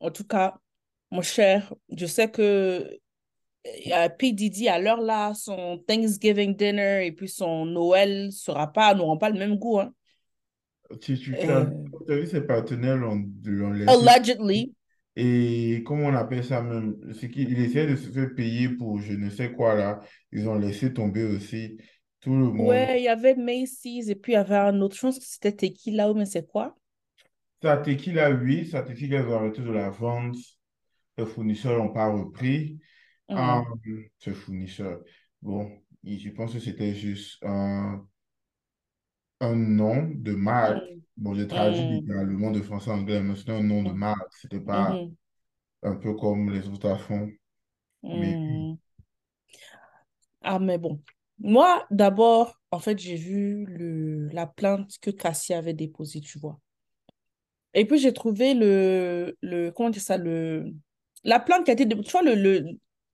en 0.00 0.10
tout 0.10 0.24
cas, 0.24 0.56
mon 1.10 1.22
cher, 1.22 1.72
je 1.96 2.06
sais 2.06 2.30
que 2.30 2.42
euh, 3.92 4.08
P. 4.18 4.32
Diddy, 4.32 4.68
à 4.68 4.78
l'heure 4.78 5.00
là, 5.00 5.34
son 5.34 5.78
Thanksgiving 5.86 6.56
dinner 6.56 7.06
et 7.06 7.12
puis 7.12 7.28
son 7.28 7.66
Noël 7.66 8.32
sera 8.32 8.72
pas, 8.72 8.94
n'auront 8.94 9.18
pas 9.18 9.30
le 9.30 9.38
même 9.38 9.56
goût. 9.56 9.78
Hein. 9.80 9.92
Tu, 11.00 11.18
Euh, 11.34 11.64
as 12.08 12.14
vu, 12.14 12.26
ses 12.26 12.42
partenaires 12.42 12.96
l'ont 12.96 13.24
l'ont 13.44 13.72
laissé. 13.72 13.90
allegedly. 13.90 14.74
Et 15.16 15.82
comment 15.86 16.08
on 16.08 16.14
appelle 16.14 16.44
ça 16.44 16.60
même? 16.62 16.96
C'est 17.14 17.30
qu'il 17.30 17.58
essaie 17.58 17.86
de 17.86 17.96
se 17.96 18.10
faire 18.10 18.34
payer 18.34 18.68
pour 18.68 18.98
je 18.98 19.12
ne 19.12 19.30
sais 19.30 19.52
quoi 19.52 19.74
là. 19.74 20.00
Ils 20.32 20.48
ont 20.48 20.56
laissé 20.58 20.92
tomber 20.92 21.24
aussi 21.24 21.78
tout 22.24 22.34
le 22.36 22.52
monde. 22.52 22.88
Ouais, 22.88 23.00
il 23.00 23.04
y 23.04 23.08
avait 23.08 23.34
Macy's 23.36 24.08
et 24.08 24.14
puis 24.16 24.32
il 24.32 24.34
y 24.34 24.38
avait 24.38 24.56
un 24.56 24.80
autre, 24.80 24.96
je 24.96 25.00
pense 25.02 25.18
que 25.20 25.24
c'était 25.24 25.52
Tequila, 25.52 26.10
ou 26.10 26.14
mais 26.14 26.26
c'est 26.26 26.46
quoi? 26.48 26.76
Ça 27.62 27.78
Tequila, 27.78 28.30
oui, 28.30 28.66
ça 28.70 28.82
Tequila, 28.82 29.20
ils 29.20 29.26
ont 29.26 29.36
arrêté 29.38 29.62
de 29.62 29.70
la 29.72 29.90
vente. 29.90 30.36
Les 31.18 31.26
fournisseurs 31.26 31.78
n'ont 31.82 31.92
pas 31.92 32.08
repris. 32.12 32.80
Ah, 33.34 33.62
Hmm, 33.62 33.94
ce 34.18 34.32
fournisseur. 34.34 35.02
Bon, 35.42 35.70
je 36.04 36.30
pense 36.30 36.52
que 36.54 36.60
c'était 36.60 36.94
juste 36.94 37.38
un, 37.44 38.06
un 39.40 39.54
nom 39.56 40.10
de 40.14 40.32
marque. 40.34 40.82
hmm, 40.82 41.02
Bon, 41.16 41.34
j'ai 41.34 41.46
traduit 41.48 41.84
hmm, 41.92 42.00
littéralement 42.00 42.50
de 42.50 42.60
français 42.62 42.90
à 42.90 42.94
anglais, 42.94 43.22
mais 43.22 43.36
c'était 43.36 43.52
un 43.52 43.62
nom 43.62 43.82
de 43.84 43.92
hmm, 43.92 43.92
marque. 43.92 44.32
C'était 44.40 44.60
pas 44.60 45.00
mhm, 45.00 45.16
un 45.82 45.96
peu 45.96 46.14
comme 46.14 46.50
les 46.52 46.68
autres 46.68 46.88
à 46.90 46.98
fond. 46.98 47.30
Mais. 48.12 48.36
Ah, 50.42 50.58
mais 50.60 50.78
bon. 50.78 51.02
Moi, 51.38 51.86
d'abord, 51.90 52.60
en 52.70 52.78
fait, 52.78 52.98
j'ai 52.98 53.16
vu 53.16 53.66
le, 53.66 54.28
la 54.28 54.46
plainte 54.46 54.98
que 55.00 55.10
Cassie 55.10 55.54
avait 55.54 55.74
déposée, 55.74 56.20
tu 56.20 56.38
vois. 56.38 56.58
Et 57.74 57.84
puis, 57.86 57.98
j'ai 57.98 58.12
trouvé 58.12 58.54
le, 58.54 59.36
le, 59.42 59.70
comment 59.70 59.90
dire 59.90 60.02
ça, 60.02 60.16
le, 60.16 60.72
la 61.24 61.40
plainte 61.40 61.64
qui 61.64 61.70
a 61.70 61.74
été, 61.74 61.88
tu 61.88 62.10
vois, 62.10 62.22
le, 62.22 62.34
le, 62.34 62.64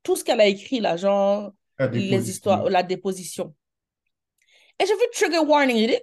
tout 0.02 0.16
ce 0.16 0.24
qu'elle 0.24 0.40
a 0.40 0.46
écrit, 0.46 0.80
là, 0.80 0.96
genre, 0.96 1.52
les 1.92 2.28
histoires, 2.30 2.68
la 2.68 2.82
déposition. 2.82 3.54
Et 4.78 4.86
j'ai 4.86 4.94
vu 4.94 5.02
trigger 5.12 5.38
warning. 5.46 5.98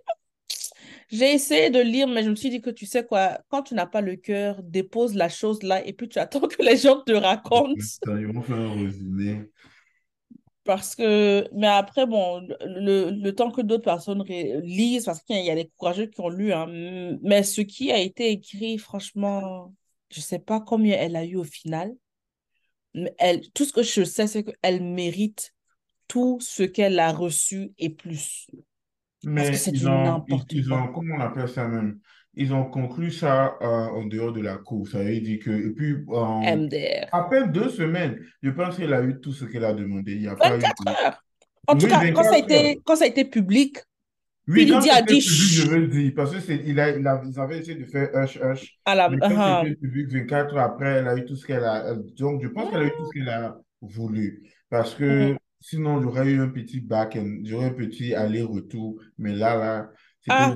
J'ai 1.10 1.34
essayé 1.34 1.70
de 1.70 1.80
lire, 1.80 2.08
mais 2.08 2.24
je 2.24 2.30
me 2.30 2.36
suis 2.36 2.50
dit 2.50 2.62
que 2.62 2.70
tu 2.70 2.86
sais 2.86 3.06
quoi, 3.06 3.40
quand 3.50 3.64
tu 3.64 3.74
n'as 3.74 3.86
pas 3.86 4.02
le 4.02 4.16
cœur, 4.16 4.62
dépose 4.62 5.16
la 5.16 5.30
chose 5.30 5.64
là 5.64 5.86
et 5.86 5.94
puis 5.94 6.10
tu 6.10 6.20
attends 6.20 6.42
que 6.48 6.62
les 6.62 6.78
gens 6.78 7.02
te 7.02 7.12
racontent. 7.14 7.74
Ils 8.08 8.28
vont 8.28 8.42
faire 8.42 8.58
un 8.58 8.74
résumé. 8.74 9.50
Parce 10.68 10.96
que, 10.98 11.48
mais 11.54 11.68
après, 11.68 12.06
bon, 12.06 12.46
le, 12.62 13.10
le 13.12 13.36
temps 13.36 13.52
que 13.52 13.62
d'autres 13.62 13.86
personnes 13.86 14.22
lisent, 14.64 15.06
parce 15.06 15.24
qu'il 15.24 15.44
y 15.44 15.50
a 15.50 15.56
des 15.56 15.72
courageux 15.78 16.08
qui 16.08 16.20
ont 16.20 16.28
lu, 16.30 16.52
hein, 16.52 16.68
mais 17.24 17.44
ce 17.44 17.62
qui 17.62 17.90
a 17.92 18.00
été 18.00 18.32
écrit, 18.32 18.78
franchement, 18.78 19.74
je 20.12 20.20
ne 20.20 20.24
sais 20.24 20.40
pas 20.40 20.60
combien 20.60 20.98
elle 20.98 21.16
a 21.16 21.24
eu 21.24 21.38
au 21.38 21.46
final. 21.46 21.96
Mais 22.94 23.16
elle, 23.18 23.50
tout 23.52 23.64
ce 23.64 23.72
que 23.72 23.82
je 23.82 24.04
sais, 24.04 24.28
c'est 24.28 24.44
qu'elle 24.44 24.84
mérite 24.84 25.54
tout 26.10 26.38
ce 26.42 26.64
qu'elle 26.64 27.00
a 27.00 27.14
reçu 27.14 27.72
et 27.78 27.90
plus. 27.90 28.48
Mais 29.24 29.50
Parce 29.50 29.66
que 29.66 29.70
ils 29.72 29.88
ont, 29.88 30.26
ils, 30.50 30.74
ont, 30.74 30.92
comment 30.92 31.16
on 31.16 31.22
appelle 31.22 31.50
ça 31.50 31.68
même? 31.68 32.00
Ils 32.39 32.53
ont 32.53 32.65
conclu 32.65 33.12
ça 33.12 33.58
euh, 33.62 33.65
en 33.65 34.06
dehors 34.06 34.32
de 34.32 34.41
la 34.41 34.58
cour. 34.58 34.88
Ça 34.88 35.00
veut 35.00 35.20
dire 35.20 35.39
que, 35.44 35.50
et 35.50 35.72
puis, 35.72 35.96
en 36.08 36.44
à 37.12 37.24
peine 37.24 37.51
deux 37.51 37.70
semaines, 37.70 38.20
je 38.44 38.51
pense 38.51 38.77
qu'elle 38.77 38.94
a 38.94 39.01
eu 39.01 39.20
tout 39.20 39.34
ce 39.34 39.46
qu'elle 39.46 39.65
a 39.65 39.74
demandé. 39.74 40.13
Il 40.13 40.22
y 40.22 40.27
a 40.27 40.36
24 40.36 40.84
pas 40.86 40.91
heures. 40.91 41.24
En 41.67 41.75
tout 41.75 41.88
cas, 41.88 42.12
quand 42.12 42.24
ça, 42.24 42.36
a 42.36 42.38
été, 42.38 42.79
quand 42.86 42.96
ça 42.96 43.06
a 43.06 43.08
été 43.08 43.25
public, 43.25 43.79
oui, 44.48 44.70
quand 44.70 44.79
c'était 44.82 45.03
public, 45.03 45.22
je 45.24 45.67
veux 45.67 45.88
dire, 45.88 46.13
parce 46.15 46.32
que 46.32 46.39
c'est, 46.39 46.62
il 46.65 46.79
a, 46.79 46.96
il 46.96 47.06
a, 47.06 47.22
ils 47.25 47.39
avaient 47.39 47.58
essayé 47.58 47.75
de 47.75 47.86
faire 47.86 48.10
hush 48.13 48.39
hush. 48.41 48.79
À 48.86 48.96
la, 48.96 49.10
mais 49.10 49.17
quand 49.17 49.63
uh 49.63 49.65
c'était 49.65 49.75
public, 49.75 50.12
24 50.12 50.56
heures 50.56 50.63
après, 50.63 50.88
elle 50.88 51.08
a 51.08 51.17
eu 51.17 51.25
tout 51.25 51.36
ce 51.36 51.46
qu'elle 51.46 51.65
a. 51.65 51.96
Donc, 52.17 52.44
je 52.44 52.48
pense 52.48 52.70
qu'elle 52.70 52.82
a 52.82 52.86
eu 52.86 52.91
tout 52.91 53.06
ce 53.08 53.20
qu'elle 53.20 53.29
a 53.29 53.58
voulu. 53.82 54.44
Parce 54.70 54.94
que 54.94 55.32
mm-hmm. 55.32 55.38
sinon, 55.60 56.01
j'aurais 56.01 56.27
eu 56.27 56.39
un 56.39 56.50
petit 56.50 56.79
back, 56.82 57.17
j'aurais 57.44 57.65
un 57.65 57.74
petit 57.74 58.13
aller-retour. 58.13 59.01
Mais 59.17 59.34
là, 59.34 59.58
là, 59.58 59.89
c'était 60.22 60.36
ah. 60.38 60.56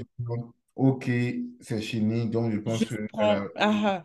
OK, 0.81 1.11
c'est 1.59 1.81
fini. 1.81 2.29
Donc, 2.29 2.51
je 2.51 2.57
pense 2.57 2.83
que. 2.85 3.07
Prends... 3.07 3.43
Ah. 3.55 4.03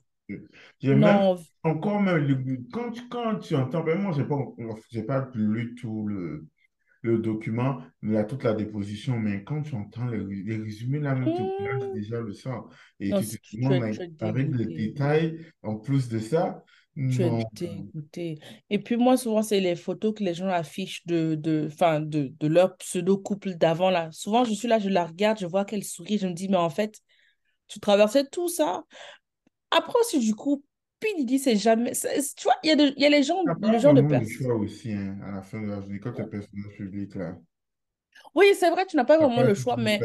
J'ai 0.80 0.94
même 0.94 1.36
encore 1.62 2.02
même, 2.02 2.66
quand, 2.72 2.92
quand 3.08 3.38
tu 3.38 3.54
entends, 3.54 3.84
ben 3.84 4.00
moi, 4.00 4.12
je 4.12 4.22
n'ai 4.22 5.04
pas, 5.04 5.22
pas 5.22 5.30
lu 5.34 5.76
tout 5.76 6.06
le 6.08 6.46
le 7.06 7.18
document, 7.18 7.78
il 8.02 8.12
y 8.12 8.16
a 8.16 8.24
toute 8.24 8.42
la 8.42 8.52
déposition, 8.52 9.18
mais 9.18 9.44
quand 9.44 9.62
tu 9.62 9.74
entends 9.74 10.06
les, 10.06 10.18
les 10.18 10.56
résumés, 10.56 10.98
là, 10.98 11.14
même, 11.14 11.32
tu 11.34 12.00
déjà 12.00 12.20
le 12.20 12.32
sang. 12.32 12.66
Et 12.98 13.10
tu 13.10 13.38
te 13.38 13.56
demandes, 13.56 13.96
avec 14.20 14.48
les 14.52 14.66
détails, 14.66 15.38
en 15.62 15.76
plus 15.76 16.08
de 16.08 16.18
ça, 16.18 16.64
tu 17.08 17.22
es 17.22 17.30
dégoûté. 17.30 18.38
Et 18.70 18.78
puis 18.78 18.96
moi, 18.96 19.16
souvent, 19.16 19.42
c'est 19.42 19.60
les 19.60 19.76
photos 19.76 20.14
que 20.14 20.24
les 20.24 20.34
gens 20.34 20.48
affichent 20.48 21.06
de, 21.06 21.34
de, 21.36 21.68
de, 22.00 22.32
de 22.38 22.46
leur 22.46 22.76
pseudo-couple 22.76 23.54
d'avant. 23.54 23.90
là. 23.90 24.10
Souvent, 24.12 24.44
je 24.44 24.52
suis 24.54 24.68
là, 24.68 24.78
je 24.78 24.88
la 24.88 25.06
regarde, 25.06 25.38
je 25.38 25.46
vois 25.46 25.64
qu'elle 25.64 25.84
sourit, 25.84 26.18
je 26.18 26.26
me 26.26 26.32
dis, 26.32 26.48
mais 26.48 26.56
en 26.56 26.70
fait, 26.70 27.00
tu 27.68 27.80
traversais 27.80 28.24
tout 28.26 28.48
ça. 28.48 28.84
Après 29.70 29.98
aussi, 30.00 30.18
du 30.18 30.34
coup, 30.34 30.64
dit, 31.24 31.38
c'est 31.38 31.56
jamais. 31.56 31.92
Tu 31.92 32.44
vois, 32.44 32.54
il 32.64 32.68
y, 32.68 32.72
a 32.72 32.76
de, 32.76 32.92
y 32.96 33.04
a 33.04 33.08
les 33.08 33.22
gens, 33.22 33.42
le 33.44 33.78
genre 33.78 33.94
de 33.94 34.02
personnes. 34.02 34.44
choix 34.44 34.54
aussi, 34.56 34.92
hein, 34.92 35.18
à 35.22 35.30
la 35.32 35.42
fin 35.42 35.60
de 35.60 35.68
la 35.68 35.80
journée, 35.80 36.00
quand 36.00 36.12
tu 36.12 36.22
es 36.22 36.26
personnage 36.26 36.76
public, 36.76 37.14
là. 37.14 37.36
Oui, 38.34 38.46
c'est 38.58 38.70
vrai, 38.70 38.86
tu 38.86 38.96
n'as 38.96 39.04
pas 39.04 39.18
vraiment 39.18 39.42
le 39.42 39.54
choix, 39.54 39.76
mais. 39.76 40.00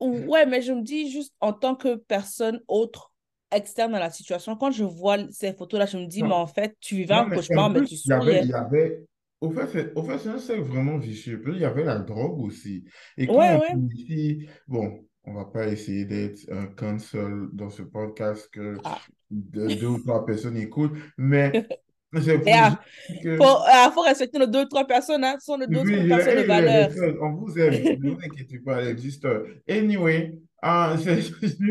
Ouais, 0.00 0.46
mais 0.46 0.60
je 0.62 0.72
me 0.72 0.82
dis 0.82 1.10
juste 1.10 1.32
en 1.40 1.52
tant 1.52 1.74
que 1.74 1.94
personne 1.96 2.60
autre 2.68 3.13
externe 3.56 3.94
à 3.94 4.00
la 4.00 4.10
situation, 4.10 4.56
quand 4.56 4.70
je 4.70 4.84
vois 4.84 5.18
ces 5.30 5.52
photos-là, 5.52 5.86
je 5.86 5.98
me 5.98 6.06
dis, 6.06 6.22
mais 6.22 6.32
en 6.32 6.46
fait, 6.46 6.76
tu 6.80 6.96
vivais 6.96 7.14
un 7.14 7.28
cauchemar, 7.28 7.70
mais 7.70 7.82
tu 7.82 7.96
souriais. 7.96 8.42
Il 8.44 8.50
y 8.50 8.54
avait, 8.54 9.04
au 9.40 9.50
fait, 9.50 9.92
c'est 10.18 10.28
un 10.28 10.38
cercle 10.38 10.62
vraiment 10.62 10.98
vicieux. 10.98 11.42
Il 11.48 11.58
y 11.58 11.64
avait 11.64 11.84
la 11.84 11.98
drogue 11.98 12.40
aussi. 12.40 12.84
Et 13.16 13.26
quand 13.26 13.38
ouais, 13.38 13.58
on 13.74 13.88
ici, 13.88 14.46
bon, 14.66 15.04
on 15.24 15.34
va 15.34 15.44
pas 15.44 15.68
essayer 15.68 16.04
d'être 16.04 16.50
un 16.50 16.66
cancel 16.66 17.48
dans 17.52 17.70
ce 17.70 17.82
podcast 17.82 18.48
que 18.52 18.76
ah. 18.84 18.98
deux, 19.30 19.86
ou 19.86 19.98
trois 19.98 20.24
personnes 20.24 20.56
écoutent, 20.56 20.96
mais 21.16 21.66
c'est 22.22 22.38
pour 22.38 22.52
ah, 22.54 22.80
que... 23.22 23.36
faut, 23.36 23.58
ah, 23.66 23.90
faut, 23.92 24.02
respecter 24.02 24.38
nos 24.38 24.46
deux 24.46 24.62
ou 24.62 24.68
trois 24.68 24.86
personnes, 24.86 25.24
hein, 25.24 25.36
ce 25.38 25.46
sont 25.46 25.58
nos 25.58 25.66
deux 25.66 25.80
ou 25.80 26.06
trois 26.06 26.16
personnes 26.16 26.42
de 26.42 26.46
valeur. 26.46 26.90
On 27.22 27.32
vous 27.32 27.58
aime, 27.58 27.98
ne 28.00 28.10
vous 28.10 28.18
inquiétez 28.22 28.58
pas, 28.58 28.82
elle 28.82 28.88
existe. 28.88 29.26
Anyway, 29.68 30.38
uh, 30.62 30.96
c'est 31.02 31.20
juste 31.20 31.68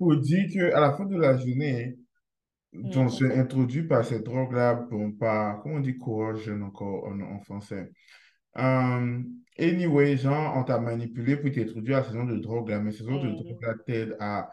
pour 0.00 0.16
dire 0.16 0.48
qu'à 0.50 0.80
la 0.80 0.92
fin 0.94 1.04
de 1.04 1.18
la 1.18 1.36
journée, 1.36 1.98
mm. 2.72 2.96
on 2.96 3.08
s'est 3.10 3.38
introduit 3.38 3.82
par 3.82 4.02
cette 4.02 4.24
drogue-là, 4.24 4.74
bon, 4.90 5.12
par, 5.12 5.60
comment 5.60 5.74
on 5.74 5.80
dit 5.80 5.98
coercion 5.98 6.62
encore 6.62 7.06
en, 7.06 7.20
en 7.20 7.40
français? 7.40 7.92
Um, 8.54 9.40
Anyway, 9.58 10.16
genre, 10.16 10.56
on 10.56 10.64
t'a 10.64 10.80
manipulé 10.80 11.36
pour 11.36 11.50
t'introduire 11.52 11.98
à 11.98 12.04
ce 12.04 12.14
genre 12.14 12.26
de 12.26 12.38
drogue-là, 12.38 12.80
mais 12.80 12.92
ce 12.92 13.04
genre 13.04 13.22
de 13.22 13.28
mm. 13.28 13.36
drogue-là 13.36 13.74
t'aide 13.84 14.16
à, 14.18 14.50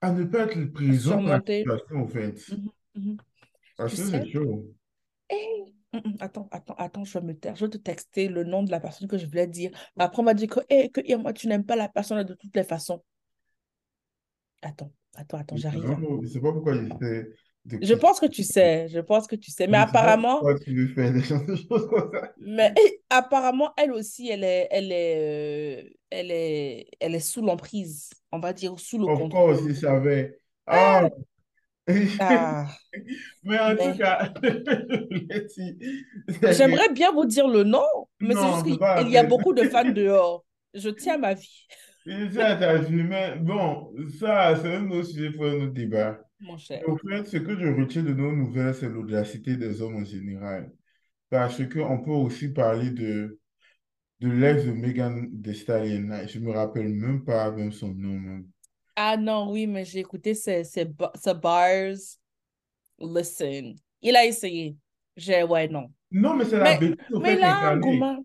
à 0.00 0.10
ne 0.10 0.24
pas 0.24 0.46
être 0.46 0.72
présent 0.72 1.22
dans 1.22 1.28
la 1.28 1.40
situation, 1.40 1.96
en 2.02 2.08
fait. 2.08 2.32
Mm-hmm, 2.32 2.68
mm-hmm. 2.96 3.16
Parce 3.76 3.94
que 3.94 4.02
c'est 4.02 4.28
chaud. 4.28 4.74
Hey. 5.28 5.72
Mm, 5.92 6.16
attends, 6.18 6.48
attends, 6.50 6.74
attends, 6.78 7.04
je 7.04 7.16
vais 7.16 7.24
me 7.24 7.38
taire. 7.38 7.54
Je 7.54 7.64
vais 7.64 7.70
te 7.70 7.78
texter 7.78 8.26
le 8.26 8.42
nom 8.42 8.64
de 8.64 8.72
la 8.72 8.80
personne 8.80 9.06
que 9.06 9.18
je 9.18 9.26
voulais 9.26 9.46
dire. 9.46 9.70
Après, 9.96 10.20
on 10.20 10.24
m'a 10.24 10.34
dit 10.34 10.48
que, 10.48 10.58
hey, 10.68 10.90
que 10.90 11.16
moi, 11.16 11.32
tu 11.32 11.46
n'aimes 11.46 11.64
pas 11.64 11.76
la 11.76 11.88
personne 11.88 12.24
de 12.24 12.34
toutes 12.34 12.56
les 12.56 12.64
façons. 12.64 13.04
Attends, 14.62 14.92
attends, 15.16 15.38
attends, 15.38 15.56
j'arrive. 15.56 15.82
Je 15.82 16.22
ne 16.22 16.26
sais 16.26 16.40
pas 16.40 16.52
pourquoi 16.52 16.74
il 16.74 16.92
était 16.92 17.30
je 17.66 17.94
pense 17.94 18.20
que 18.20 18.26
tu 18.26 18.42
sais, 18.42 18.88
je 18.88 19.00
pense 19.00 19.26
que 19.26 19.36
tu 19.36 19.50
sais. 19.50 19.66
Mais 19.66 19.78
apparemment. 19.78 20.42
Mais 22.40 22.74
apparemment, 23.10 23.72
elle 23.76 23.92
aussi, 23.92 24.28
elle 24.28 24.44
est, 24.44 24.68
elle 24.70 24.92
est, 24.92 25.16
euh, 25.18 25.82
elle 26.10 26.30
est, 26.30 26.86
elle 27.00 27.14
est 27.14 27.20
sous 27.20 27.42
l'emprise, 27.42 28.10
on 28.32 28.38
va 28.38 28.52
dire, 28.52 28.78
sous 28.80 28.98
le 28.98 29.06
contrôle. 29.06 29.26
Encore 29.26 29.48
aussi, 29.48 29.74
savait. 29.76 30.38
Ah! 30.66 31.08
ah. 32.20 32.66
mais 33.42 33.58
en 33.58 33.74
tout 33.76 33.98
cas, 33.98 34.32
j'aimerais 36.52 36.90
bien 36.92 37.12
vous 37.12 37.26
dire 37.26 37.48
le 37.48 37.64
nom, 37.64 37.84
mais 38.20 38.34
c'est 38.34 38.52
juste 38.52 38.64
qu'il 38.64 38.78
y 39.10 39.18
a 39.18 39.24
beaucoup 39.24 39.52
de 39.52 39.64
fans 39.64 39.90
dehors. 39.90 40.44
Je 40.72 40.88
tiens 40.88 41.18
ma 41.18 41.34
vie. 41.34 41.66
Je 42.10 42.26
tiens 42.26 42.56
ta 42.56 42.76
vie, 42.78 43.04
mais 43.04 43.36
bon, 43.36 43.92
ça, 44.18 44.56
c'est 44.60 44.74
un 44.74 44.90
autre 44.90 45.06
sujet 45.06 45.30
pour 45.30 45.44
un 45.44 45.62
autre 45.62 45.72
débat. 45.72 46.18
Mon 46.40 46.56
cher. 46.56 46.82
Au 46.88 46.96
fait, 46.96 47.24
ce 47.24 47.36
que 47.36 47.56
je 47.56 47.68
retiens 47.68 48.02
de 48.02 48.12
nos 48.12 48.32
nouvelles, 48.32 48.74
c'est 48.74 48.88
l'audacité 48.88 49.56
des 49.56 49.80
hommes 49.80 49.96
en 49.96 50.04
général. 50.04 50.72
Parce 51.28 51.62
qu'on 51.68 52.02
peut 52.02 52.10
aussi 52.10 52.48
parler 52.48 52.90
de, 52.90 53.38
de 54.18 54.28
l'ex 54.28 54.64
de 54.64 54.72
Megan 54.72 55.30
Thee 55.40 55.54
Stallion. 55.54 56.26
Je 56.26 56.40
me 56.40 56.50
rappelle 56.50 56.88
même 56.88 57.24
pas 57.24 57.52
même 57.52 57.70
son 57.70 57.94
nom. 57.94 58.42
Ah 58.96 59.16
non, 59.16 59.52
oui, 59.52 59.68
mais 59.68 59.84
j'ai 59.84 60.00
écouté 60.00 60.34
ses, 60.34 60.64
ses, 60.64 60.84
bars. 60.84 61.94
Listen. 62.98 63.76
Il 64.02 64.16
a 64.16 64.26
essayé. 64.26 64.76
J'ai, 65.16 65.44
ouais, 65.44 65.68
non. 65.68 65.92
Non, 66.12 66.34
mais 66.34 66.44
c'est 66.44 66.58
la 66.58 66.76
bêtise 66.76 66.96
au 67.12 67.20
fait 67.20 67.36
là, 67.36 67.78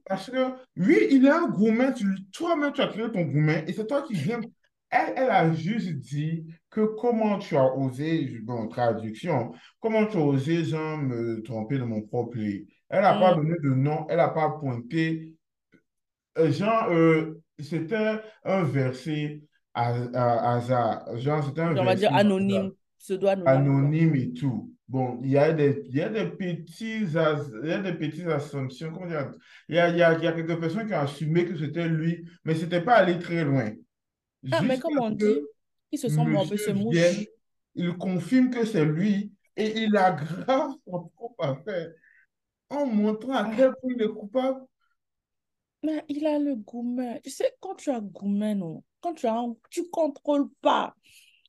Parce 0.08 0.30
que, 0.30 0.54
oui, 0.77 1.08
il 1.12 1.27
a 1.27 1.44
un 1.44 1.48
gourmet. 1.48 1.94
Toi-même, 2.34 2.74
tu 2.74 2.82
as 2.82 2.88
créé 2.88 3.12
ton 3.12 3.22
gourmet 3.22 3.63
et 3.68 3.74
c'est 3.74 3.86
toi 3.86 4.01
qui 4.01 4.13
viens 4.13 4.42
elle, 4.89 5.30
a 5.30 5.54
juste 5.54 5.89
dit 5.94 6.46
que 6.70 6.82
comment 6.98 7.38
tu 7.39 7.58
as 7.58 7.75
osé, 7.75 8.39
bon, 8.44 8.68
traduction, 8.68 9.54
comment 9.80 10.06
tu 10.06 10.18
as 10.18 10.22
osé, 10.22 10.63
genre, 10.63 10.98
me 10.98 11.42
tromper 11.42 11.77
de 11.77 11.84
mon 11.84 12.01
propre 12.01 12.38
lit. 12.38 12.68
Elle 12.89 13.01
n'a 13.01 13.20
pas 13.20 13.34
mm. 13.34 13.38
donné 13.38 13.56
de 13.63 13.70
nom, 13.70 14.06
elle 14.10 14.18
n'a 14.18 14.30
pas 14.30 14.51
pointé. 14.51 15.34
Euh, 16.38 16.51
genre, 16.51 16.89
euh, 16.92 17.42
c'était 17.60 18.20
un 18.44 18.63
verset 18.63 19.42
à, 19.74 20.54
hasard. 20.54 21.18
Genre, 21.18 21.44
c'était 21.44 21.62
un 21.62 21.75
On 21.77 21.84
va 21.84 21.96
dire 21.96 22.13
anonyme, 22.13 22.72
anonyme. 23.10 23.48
Anonyme 23.48 24.15
et 24.15 24.34
tout. 24.34 24.72
Bon, 24.88 25.20
il 25.24 25.32
y 25.32 25.38
a 25.38 25.51
des, 25.51 25.84
il 25.88 25.96
y 25.96 26.01
a 26.01 26.10
des, 26.10 26.27
petits, 26.27 27.01
il 27.01 27.12
y 27.12 27.18
a 27.18 27.80
des 27.80 27.94
petites 27.94 28.27
assumptions. 28.27 28.94
Comment 28.94 29.08
dire? 29.08 29.32
Il 29.68 29.75
y 29.75 29.80
a, 29.80 29.89
il 29.89 29.98
y 29.98 30.04
a, 30.04 30.13
il 30.13 30.24
y 30.24 30.27
a 30.27 30.32
quelques 30.32 30.60
personnes 30.60 30.88
qui 30.88 30.94
ont 30.94 31.00
assumé 31.00 31.46
que 31.46 31.58
c'était 31.58 31.88
lui, 31.88 32.24
mais 32.44 32.54
ce 32.54 32.63
n'était 32.63 32.82
pas 32.82 32.96
allé 32.96 33.18
très 33.18 33.44
loin. 33.44 33.72
Ah, 34.51 34.62
mais 34.62 34.77
comme 34.77 35.00
on 35.00 35.10
dit, 35.10 35.42
ils 35.92 35.98
se 35.98 36.10
sont 36.10 36.27
un 36.27 36.48
peu 36.48 36.58
ce 36.58 36.72
mouche. 36.72 36.98
Il 37.74 37.98
confirme 37.98 38.51
que 38.51 38.65
c'est 38.65 38.86
lui 38.86 39.34
et 39.58 39.84
il 39.84 39.98
aggrave 39.98 40.72
son 40.88 41.10
propre 41.15 41.44
affaire 41.44 41.92
en 42.70 42.86
montrant 42.86 43.34
à 43.34 43.56
quel 43.56 43.74
point 43.82 43.92
il 43.96 44.01
est 44.01 44.10
coupable. 44.10 44.65
Mais 45.84 46.04
il 46.10 46.25
a 46.25 46.39
le 46.39 46.56
gourmet. 46.56 47.22
Tu 47.22 47.30
sais, 47.30 47.54
quand 47.60 47.75
tu 47.75 47.89
as 47.92 48.00
gourmet, 48.00 48.56
non, 48.56 48.84
quand 49.01 49.13
tu 49.13 49.27
as 49.27 49.44
tu 49.70 49.89
contrôles 49.89 50.50
pas. 50.62 50.96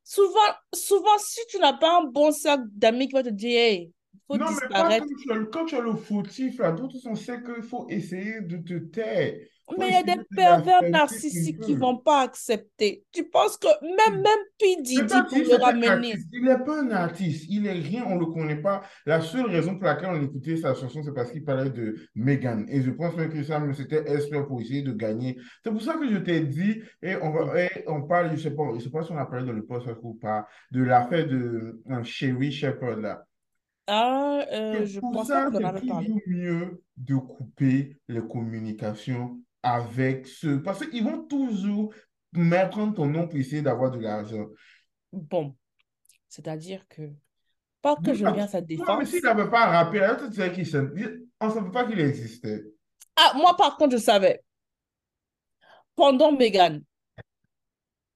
Souvent, 0.08 0.38
souvent, 0.72 1.18
si 1.18 1.40
tu 1.48 1.58
n'as 1.58 1.72
pas 1.72 1.98
un 1.98 2.04
bon 2.04 2.30
sac 2.30 2.60
d'amis 2.72 3.08
qui 3.08 3.14
va 3.14 3.24
te 3.24 3.28
dire, 3.28 3.58
hey, 3.58 3.92
faut 4.28 4.36
non, 4.36 4.46
disparaître. 4.46 5.04
mais 5.04 5.26
pas 5.26 5.34
quand 5.34 5.34
tu, 5.34 5.42
as, 5.42 5.46
quand 5.46 5.64
tu 5.66 5.74
as 5.74 5.80
le 5.80 5.96
fautif, 5.96 6.58
là, 6.60 6.70
d'autres 6.70 6.96
on 7.06 7.16
sait 7.16 7.42
qu'il 7.42 7.64
faut 7.64 7.88
essayer 7.88 8.40
de 8.40 8.56
te 8.58 8.78
taire. 8.78 9.34
Mais 9.78 9.88
il 9.88 9.92
y 9.92 9.96
a 9.96 10.02
des 10.16 10.22
pervers 10.34 10.88
narcissiques 10.90 11.60
qui 11.60 11.74
peu. 11.74 11.80
vont 11.80 11.96
pas 11.96 12.22
accepter. 12.22 13.04
Tu 13.12 13.24
penses 13.24 13.56
que 13.56 13.66
même, 13.82 14.22
même 14.22 14.38
P. 14.58 14.76
C'est 14.76 14.82
Diddy 14.82 15.06
pas 15.08 15.24
pour 15.24 15.38
le 15.38 15.62
ramener? 15.62 16.14
Il 16.32 16.44
n'est 16.44 16.58
pas 16.58 16.82
un 16.82 16.90
artiste. 16.90 17.46
Il 17.48 17.66
est 17.66 17.72
rien, 17.72 18.04
on 18.06 18.14
ne 18.14 18.20
le 18.20 18.26
connaît 18.26 18.60
pas. 18.60 18.82
La 19.06 19.20
seule 19.20 19.46
raison 19.46 19.74
pour 19.74 19.84
laquelle 19.84 20.10
on 20.10 20.22
écoutait 20.22 20.56
sa 20.56 20.74
chanson, 20.74 21.02
c'est 21.02 21.12
parce 21.12 21.32
qu'il 21.32 21.44
parlait 21.44 21.70
de 21.70 21.96
Meghan. 22.14 22.64
Et 22.68 22.80
je 22.82 22.90
pense 22.90 23.16
même 23.16 23.30
que 23.30 23.42
ça, 23.42 23.60
c'était 23.74 24.08
exprès 24.12 24.46
pour 24.46 24.60
essayer 24.60 24.82
de 24.82 24.92
gagner. 24.92 25.36
C'est 25.64 25.70
pour 25.70 25.82
ça 25.82 25.94
que 25.94 26.08
je 26.08 26.18
t'ai 26.18 26.40
dit, 26.40 26.82
et 27.02 27.16
on, 27.16 27.30
va, 27.30 27.60
et 27.60 27.84
on 27.88 28.02
parle, 28.02 28.30
je 28.36 28.42
sais 28.42 28.52
pas, 28.52 28.64
je 28.74 28.80
sais 28.80 28.90
pas 28.90 29.02
si 29.02 29.12
on 29.12 29.18
a 29.18 29.26
parlé 29.26 29.46
dans 29.46 29.52
le 29.52 29.64
post 29.64 29.86
ou 30.02 30.14
pas, 30.14 30.46
de 30.70 30.82
l'affaire 30.82 31.26
de 31.26 31.82
euh, 31.90 32.04
Sherry 32.04 32.52
Shepherd 32.52 33.00
là. 33.00 33.24
Ah, 33.88 34.40
euh, 34.52 34.84
je 34.84 34.98
pense 34.98 35.28
ça, 35.28 35.48
en 35.48 35.52
c'est 35.52 35.80
toujours 35.80 36.20
mieux 36.26 36.82
de 36.96 37.16
couper 37.16 37.96
les 38.08 38.20
communications 38.20 39.38
avec 39.66 40.26
ceux. 40.26 40.62
Parce 40.62 40.86
qu'ils 40.86 41.02
vont 41.04 41.24
toujours 41.24 41.92
mettre 42.32 42.76
ton 42.94 43.06
nom 43.06 43.26
pour 43.28 43.38
essayer 43.38 43.62
d'avoir 43.62 43.90
de 43.90 43.98
l'argent. 43.98 44.46
Bon, 45.12 45.56
c'est-à-dire 46.28 46.86
que, 46.88 47.10
pas 47.82 47.96
que 47.96 48.12
je 48.14 48.18
viens 48.24 48.28
à 48.28 48.34
parce- 48.34 48.52
sa 48.52 48.60
Non, 48.60 48.98
mais 48.98 49.04
s'il 49.06 49.20
défense. 49.20 49.36
n'avait 49.36 49.50
pas 49.50 49.66
rappelé, 49.66 50.06
tu 50.18 50.34
sais 50.34 50.52
qu'il 50.52 50.76
on 51.40 51.48
ne 51.48 51.52
savait 51.52 51.70
pas 51.70 51.84
qu'il 51.86 52.00
existait. 52.00 52.64
Ah, 53.16 53.32
moi, 53.36 53.56
par 53.56 53.76
contre, 53.76 53.92
je 53.96 54.00
savais. 54.02 54.42
Pendant 55.94 56.32
Meghan, 56.32 56.80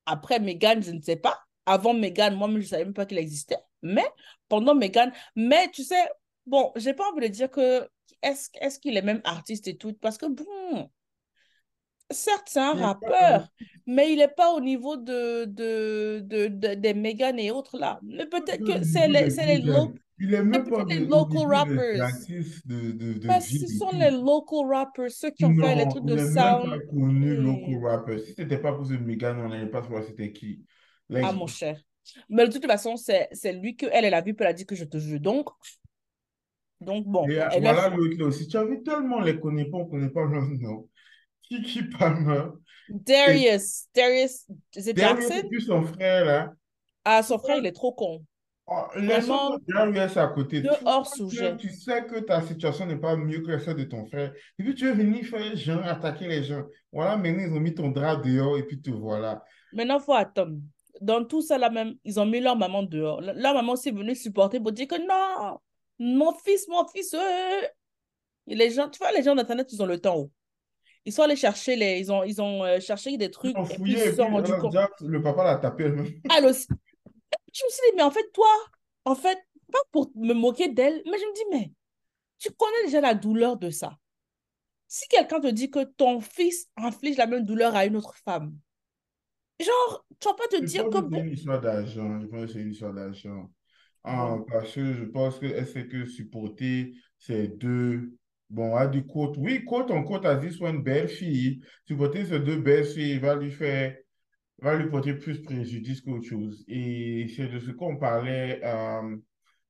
après 0.07 0.38
Meghan, 0.40 0.80
je 0.83 0.90
ne 0.92 1.00
sais 1.00 1.16
pas. 1.16 1.40
Avant 1.66 1.95
Meghan, 1.95 2.33
moi-même, 2.37 2.59
je 2.59 2.64
ne 2.64 2.69
savais 2.69 2.85
même 2.85 2.95
pas 2.95 3.07
qu'il 3.07 3.19
existait. 3.19 3.59
Mais 3.83 4.04
pendant 4.49 4.75
Meghan, 4.75 5.11
mais 5.37 5.71
tu 5.71 5.83
sais, 5.85 6.09
bon, 6.47 6.73
j'ai 6.76 6.92
pas 6.95 7.09
envie 7.11 7.23
de 7.28 7.33
dire 7.33 7.50
que 7.50 7.88
est-ce 8.23 8.50
est-ce 8.61 8.78
qu'il 8.78 8.97
est 8.97 9.02
même 9.02 9.23
artiste 9.25 9.66
et 9.69 9.76
tout, 9.78 9.95
parce 9.95 10.19
que 10.19 10.26
bon, 10.26 10.90
certes, 12.11 12.49
c'est 12.49 12.61
un 12.61 12.75
rappeur, 12.75 13.49
mais 13.87 14.12
il 14.12 14.19
n'est 14.19 14.29
pas 14.29 14.52
au 14.52 14.61
niveau 14.61 14.97
de, 14.97 15.45
de, 15.47 16.21
de, 16.25 16.49
de- 16.49 16.75
des 16.75 16.95
Meghan 16.95 17.37
et 17.37 17.50
autres 17.50 17.79
là. 17.79 17.99
Mais 18.02 18.26
peut-être 18.26 18.64
que 18.64 18.85
c'est 18.85 19.09
les, 19.09 19.31
c'est 19.31 19.47
les, 19.47 19.59
lo- 19.59 19.95
les 20.19 21.00
local 21.00 21.47
rappers. 21.47 22.02
artistes 22.02 22.67
de, 22.67 22.93
de, 22.93 23.12
de 23.14 23.29
Mais 23.29 23.40
ce 23.40 23.67
sont 23.67 23.90
les 23.93 24.11
local 24.11 24.67
rappers, 24.69 25.11
ceux 25.11 25.31
qui 25.31 25.45
ont 25.45 25.55
fait 25.55 25.75
les 25.75 25.87
Non, 25.87 25.88
trucs 25.88 26.05
de 26.05 26.17
n'est 26.17 26.25
même 26.25 26.35
pas 26.61 26.79
sound. 26.79 26.83
connu 26.90 27.37
local 27.37 27.85
rapper. 27.85 28.19
Si 28.19 28.35
ce 28.35 28.43
n'était 28.43 28.59
pas 28.59 28.73
pour 28.73 28.87
ce 28.87 28.95
Megan, 28.95 29.38
on 29.38 29.49
n'allait 29.49 29.71
pas 29.71 29.83
savoir 29.83 30.05
c'était 30.05 30.33
qui. 30.33 30.64
Ah, 31.21 31.33
Like, 31.33 31.33
mon 31.33 31.47
cher. 31.47 31.81
Mais 32.29 32.47
de 32.47 32.52
toute 32.52 32.67
façon, 32.67 32.97
c'est 32.97 33.29
lui 33.52 33.76
que 33.76 33.87
elle, 33.93 34.05
elle 34.05 34.14
a 34.14 34.21
vu, 34.23 34.35
elle 34.38 34.47
a 34.47 34.52
dit 34.52 34.67
que 34.67 34.75
je 34.75 34.85
te 34.85 34.99
jure. 34.99 35.21
Donc, 35.21 35.49
donc 36.81 37.07
bon, 37.07 37.29
et 37.29 37.40
euh, 37.40 37.49
elle 37.50 37.67
a 37.67 37.75
voilà 37.75 37.88
l'autre 37.88 38.17
là 38.19 38.26
aussi. 38.26 38.49
Tu 38.49 38.57
as 38.57 38.64
vu 38.64 38.83
tellement, 38.83 39.17
on 39.17 39.21
ne 39.21 39.26
les 39.26 39.38
connaît 39.40 39.67
pas, 39.67 39.79
on 39.79 39.85
ne 39.85 39.90
connaît 39.90 40.09
pas 40.11 40.26
nom. 40.26 40.88
Kiki 41.50 41.83
Palmer. 41.85 42.45
Et 42.88 42.95
Darius, 42.95 43.87
Darius, 43.95 44.47
c'est 44.73 44.97
Jackson? 44.97 45.42
son 45.66 45.83
frère 45.83 46.25
là. 46.25 46.52
Ah, 47.04 47.23
son 47.23 47.38
frère, 47.38 47.59
il 47.59 47.66
est 47.66 47.73
trop 47.73 47.92
con. 47.92 48.25
Oh, 48.66 48.85
laissons 48.97 49.59
Vraiment, 49.69 49.92
Darius 49.92 50.16
à 50.16 50.28
côté. 50.28 50.61
de 50.61 50.71
hors 50.85 51.11
que 51.11 51.16
sujet. 51.16 51.57
tu 51.57 51.71
sais 51.71 52.04
que 52.04 52.21
ta 52.21 52.40
situation 52.42 52.87
n'est 52.87 52.99
pas 53.00 53.16
mieux 53.16 53.40
que 53.42 53.59
celle 53.59 53.76
de 53.76 53.85
ton 53.85 54.07
frère. 54.07 54.33
Et 54.59 54.62
puis 54.62 54.75
tu 54.75 54.87
veux 54.87 54.92
venir 54.92 55.25
faire 55.26 55.57
gens, 55.57 55.80
attaquer 55.83 56.28
les 56.28 56.45
gens. 56.45 56.62
Voilà, 56.92 57.16
maintenant 57.16 57.45
ils 57.49 57.52
ont 57.52 57.61
mis 57.61 57.75
ton 57.75 57.88
drap 57.90 58.16
dehors 58.16 58.57
et 58.59 58.62
puis 58.64 58.80
te 58.80 58.90
voilà. 58.90 59.42
Maintenant, 59.73 59.99
il 59.99 60.04
faut 60.04 60.14
attendre. 60.14 60.57
Dans 61.00 61.25
tout 61.25 61.42
ça, 61.42 61.57
là 61.59 61.71
même, 61.71 61.95
ils 62.04 62.19
ont 62.21 62.26
mis 62.26 62.40
leur 62.40 62.57
maman 62.57 62.83
dehors. 62.83 63.21
Leur 63.23 63.54
maman 63.54 63.73
aussi 63.73 63.88
est 63.88 63.92
venue 63.92 64.14
supporter 64.14 64.61
pour 64.61 64.73
dire 64.73 64.87
que 64.87 64.97
non, 64.99 65.59
mon 65.99 66.33
fils, 66.35 66.66
mon 66.69 66.87
fils, 66.88 67.14
euh. 67.14 67.61
Et 68.47 68.54
les 68.54 68.71
gens, 68.71 68.88
tu 68.88 68.99
vois, 68.99 69.12
les 69.12 69.23
gens 69.23 69.35
d'Internet, 69.35 69.69
ils 69.73 69.80
ont 69.83 69.87
le 69.87 69.99
temps. 70.00 70.28
Ils 71.04 71.12
sont 71.12 71.23
allés 71.23 71.37
chercher 71.37 71.76
les, 71.76 71.99
ils 71.99 72.12
ont, 72.12 72.25
ils 72.25 72.40
ont 72.42 72.64
euh, 72.64 72.80
cherché 72.80 73.16
des 73.16 73.30
Ils 73.30 73.30
trucs 73.30 73.57
ont 73.57 73.64
et 73.71 73.78
puis 73.78 73.92
ils 73.95 73.99
fouillé 73.99 74.12
sont 74.14 74.28
rendus 74.28 74.52
compte. 74.57 74.73
déjà, 74.73 74.88
le 75.00 75.23
papa 75.23 75.45
l'a 75.45 75.57
tapé 75.57 75.85
elle-même. 75.85 76.12
Elle 76.37 76.47
aussi. 76.47 76.66
Je 77.52 77.64
me 77.64 77.71
suis 77.71 77.83
dit, 77.90 77.97
mais 77.97 78.02
en 78.02 78.11
fait, 78.11 78.30
toi, 78.33 78.49
en 79.04 79.14
fait, 79.14 79.38
pas 79.73 79.80
pour 79.92 80.11
me 80.16 80.35
moquer 80.35 80.69
d'elle, 80.69 81.02
mais 81.07 81.19
je 81.19 81.25
me 81.25 81.35
dis, 81.35 81.42
mais 81.59 81.73
tu 82.38 82.50
connais 82.52 82.85
déjà 82.87 83.00
la 83.00 83.14
douleur 83.14 83.57
de 83.59 83.71
ça. 83.71 83.99
Si 84.88 85.09
quelqu'un 85.09 85.40
te 85.40 85.49
dit 85.49 85.71
que 85.71 85.85
ton 85.85 86.21
fils 86.21 86.69
inflige 86.76 87.16
la 87.16 87.26
même 87.26 87.45
douleur 87.45 87.75
à 87.76 87.87
une 87.87 87.97
autre 87.97 88.16
femme, 88.25 88.57
genre, 89.61 90.07
tu 90.19 90.28
vas 90.28 90.35
pas 90.35 90.49
te 90.49 90.57
Je 90.61 90.66
dire 90.66 90.85
pense 90.85 90.95
que 90.95 91.00
que 91.00 91.09
c'est 91.11 91.21
une 91.21 91.33
histoire 91.33 91.61
d'argent. 91.61 92.21
Je 92.21 92.26
pense 92.26 92.40
que 92.47 92.52
c'est 92.52 92.61
une 92.62 92.71
histoire 92.73 92.92
d'argent. 92.95 93.50
Ah, 94.04 94.36
parce 94.49 94.75
que 94.75 94.93
je 94.95 95.04
pense 95.04 95.39
qu'elle 95.39 95.67
fait 95.67 95.86
que 95.89 96.06
supporter 96.06 96.95
ces 97.19 97.49
deux. 97.49 98.17
Bon, 98.50 98.75
à 98.76 98.86
du 98.89 99.06
côte. 99.06 99.36
Oui, 99.39 99.65
côte 99.65 99.91
en 99.93 100.02
côte, 100.04 100.26
a 100.26 100.34
dit 100.36 100.52
soit 100.52 100.71
une 100.71 100.82
belle 100.82 101.08
fille. 101.08 101.60
Supporter 101.86 102.25
ces 102.26 102.41
deux 102.41 102.58
belles 102.60 102.84
filles 102.84 103.19
va 103.19 103.36
lui 103.36 103.50
faire, 103.52 103.97
va 104.60 104.76
lui 104.76 104.89
porter 104.91 105.15
plus 105.15 105.41
préjudice 105.43 106.00
qu'autre 106.02 106.26
chose. 106.26 106.65
Et 106.69 107.26
c'est 107.36 107.49
de 107.49 107.60
ce 107.60 107.71
qu'on 107.73 107.97
parlait. 107.97 108.60
euh, 108.65 109.17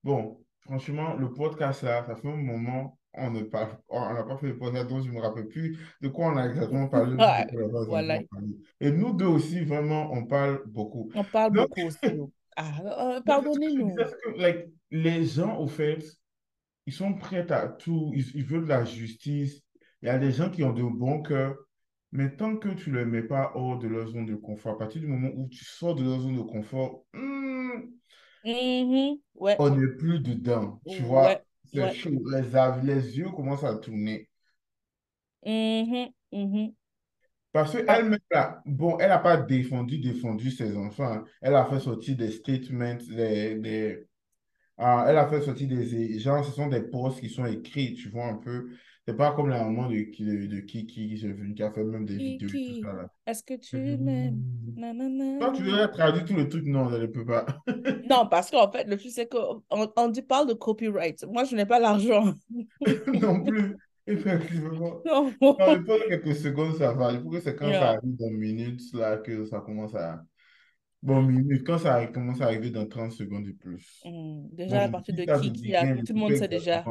bon, 0.05 0.41
franchement, 0.61 1.15
le 1.15 1.33
podcast 1.33 1.83
là, 1.83 2.05
ça 2.07 2.17
fait 2.17 2.29
un 2.29 2.37
moment. 2.37 2.99
On 3.15 3.31
ne 3.33 3.43
parle, 3.43 3.77
on 3.89 4.15
n'a 4.15 4.23
pas 4.23 4.37
fait 4.39 4.47
le 4.47 4.57
podcast, 4.57 4.89
donc 4.89 5.03
je 5.05 5.09
ne 5.11 5.15
me 5.15 5.21
rappelle 5.21 5.49
plus 5.49 5.77
de 6.01 6.09
quoi 6.09 6.27
on 6.33 6.37
a 6.37 6.47
exactement 6.47 6.89
parlé, 6.89 7.17
voilà. 7.89 8.21
Et 8.81 8.93
nous 8.93 9.13
deux 9.13 9.27
aussi, 9.27 9.65
vraiment, 9.65 10.13
on 10.13 10.27
parle 10.27 10.63
beaucoup. 10.67 11.11
On 11.15 11.25
parle 11.25 11.53
Donc, 11.53 11.69
beaucoup 11.71 11.89
aussi. 11.89 12.21
Ah, 12.57 13.17
euh, 13.17 13.21
pardonnez-nous. 13.27 13.97
like, 14.37 14.67
les 14.93 15.25
gens, 15.25 15.59
au 15.59 15.67
fait, 15.67 16.05
ils 16.91 16.93
sont 16.93 17.15
prêts 17.15 17.49
à 17.53 17.69
tout, 17.69 18.11
ils, 18.17 18.27
ils 18.35 18.45
veulent 18.45 18.65
de 18.65 18.69
la 18.69 18.85
justice. 18.85 19.63
Il 20.03 20.07
y 20.07 20.09
a 20.09 20.19
des 20.19 20.33
gens 20.33 20.51
qui 20.51 20.65
ont 20.65 20.73
de 20.73 20.83
bons 20.83 21.23
cœurs, 21.23 21.55
mais 22.11 22.35
tant 22.35 22.57
que 22.57 22.69
tu 22.71 22.91
ne 22.91 22.99
les 22.99 23.05
mets 23.05 23.23
pas 23.23 23.53
hors 23.55 23.79
de 23.79 23.87
leur 23.87 24.09
zone 24.09 24.27
de 24.27 24.35
confort, 24.35 24.75
à 24.75 24.79
partir 24.79 25.01
du 25.01 25.07
moment 25.07 25.31
où 25.37 25.49
tu 25.49 25.65
sors 25.65 25.95
de 25.95 26.03
leur 26.03 26.19
zone 26.19 26.37
de 26.37 26.43
confort, 26.43 27.05
hmm, 27.15 27.83
Mhm, 28.45 29.19
Ouais, 29.37 29.57
on 29.61 29.71
n'est 29.71 29.95
plus 29.99 30.19
dedans. 30.19 30.81
Tu 30.89 31.03
vois, 31.03 31.29
ouais, 31.29 31.43
c'est 31.73 31.81
ouais. 31.81 31.95
chaud. 31.95 32.11
Les, 32.83 33.19
yeux 33.19 33.31
commencent 33.31 33.63
à 33.63 33.77
tourner. 33.77 34.29
Mhm, 35.47 36.13
mhm. 36.33 36.75
Parce 37.53 37.73
qu'elle-même, 37.73 38.19
bon, 38.67 38.99
elle 38.99 39.11
n'a 39.11 39.19
pas 39.19 39.37
défendu, 39.37 39.99
défendu 40.01 40.51
ses 40.51 40.77
enfants. 40.77 41.13
hein. 41.13 41.25
Elle 41.41 41.55
a 41.55 41.65
fait 41.67 41.79
sortir 41.79 42.17
des 42.17 42.33
statements, 42.33 42.97
des, 43.09 43.55
des, 43.57 44.07
Ah, 44.81 45.05
elle 45.09 45.19
a 45.19 45.29
fait 45.29 45.43
sortir 45.43 45.69
des 45.69 46.19
gens, 46.19 46.43
ce 46.43 46.53
sont 46.53 46.69
des 46.69 46.81
posts 46.81 47.21
qui 47.21 47.29
sont 47.29 47.45
écrits, 47.45 47.95
tu 47.95 48.09
vois 48.09 48.27
un 48.27 48.37
peu. 48.37 48.71
C'est 49.07 49.17
pas 49.17 49.33
comme 49.33 49.49
la 49.49 49.65
maman 49.65 49.89
de, 49.89 49.95
de, 49.95 50.47
de 50.47 50.61
Kiki, 50.61 51.15
qui 51.17 51.63
a 51.63 51.71
fait 51.71 51.85
même 51.85 52.05
des 52.05 52.17
vidéos 52.17 52.49
tout 52.49 52.83
ça 52.83 53.11
est-ce 53.27 53.45
que 53.45 53.55
tu 53.55 53.77
m'aimes? 53.77 54.41
Toi, 55.39 55.53
tu 55.55 55.63
dois 55.63 55.89
traduire 55.89 56.25
tout 56.25 56.35
le 56.35 56.49
truc, 56.49 56.65
non, 56.67 56.89
je 56.91 56.97
ne 56.97 57.07
peux 57.07 57.25
pas. 57.25 57.47
Non, 58.09 58.27
parce 58.29 58.51
qu'en 58.51 58.71
fait, 58.71 58.85
le 58.85 58.97
truc, 58.97 59.13
c'est 59.13 59.29
qu'on 59.29 59.63
on 59.71 60.09
dit, 60.09 60.23
parle 60.23 60.49
de 60.49 60.55
copyright. 60.55 61.25
Moi, 61.27 61.45
je 61.45 61.55
n'ai 61.55 61.67
pas 61.67 61.79
l'argent. 61.79 62.33
Non 63.21 63.43
plus, 63.45 63.77
effectivement. 64.07 65.01
Non. 65.07 65.33
Non, 65.41 65.57
mais 65.59 65.81
pour 65.81 65.99
quelques 66.09 66.35
secondes, 66.37 66.77
ça 66.77 66.93
va. 66.93 67.13
Il 67.13 67.21
faut 67.21 67.31
que 67.31 67.41
c'est 67.41 67.55
quand 67.55 67.71
ça 67.73 67.91
arrive 67.91 68.17
dans 68.17 68.31
minutes 68.31 68.83
là 68.95 69.19
que 69.19 69.45
ça 69.45 69.61
commence 69.61 69.95
à. 69.95 70.23
Bon, 71.03 71.23
minutes, 71.23 71.65
quand 71.65 71.79
ça 71.79 72.07
commence 72.09 72.41
à 72.41 72.45
arriver 72.45 72.71
dans 72.71 72.87
30 72.87 73.13
secondes 73.13 73.47
et 73.47 73.55
plus. 73.55 74.01
Bon, 74.05 74.49
Déjà, 74.53 74.83
à 74.83 74.89
partir 74.89 75.15
de 75.15 75.23
rien, 75.23 75.97
je 75.97 76.05
tout 76.05 76.13
le 76.13 76.19
monde 76.19 76.35
sait 76.37 76.49
déjà. 76.49 76.85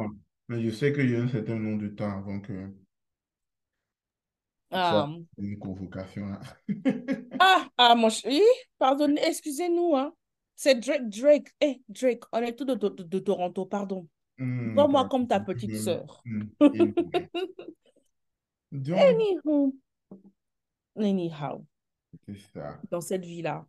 Mais 0.48 0.62
je 0.62 0.70
sais 0.70 0.92
qu'il 0.92 1.10
y 1.10 1.14
a 1.14 1.22
un 1.22 1.28
certain 1.28 1.54
nombre 1.54 1.82
de 1.82 1.88
temps 1.88 2.18
avant 2.18 2.40
que 2.40 2.72
Ah, 4.72 5.08
une 5.38 5.58
convocation 5.58 6.26
là. 6.26 6.40
ah, 7.38 7.68
ah, 7.76 7.94
mon 7.94 8.08
chéri, 8.08 8.40
pardonnez, 8.78 9.20
excusez-nous, 9.24 9.94
hein. 9.96 10.12
C'est 10.56 10.74
Drake, 10.74 11.08
Drake. 11.08 11.48
Eh, 11.60 11.80
Drake, 11.88 12.22
on 12.32 12.40
est 12.40 12.54
tous 12.54 12.64
de, 12.66 12.74
de, 12.74 13.18
Toronto, 13.20 13.64
pardon. 13.64 14.06
Hmm, 14.36 14.74
Vois-moi 14.74 15.08
comme 15.08 15.26
ta 15.26 15.40
petite 15.40 15.76
sœur. 15.76 16.22
Donc, 18.72 18.98
Anywho, 18.98 19.74
anyhow, 20.96 21.64
c'est 22.26 22.38
ça. 22.52 22.78
dans 22.90 23.00
cette 23.00 23.24
vie-là, 23.24 23.66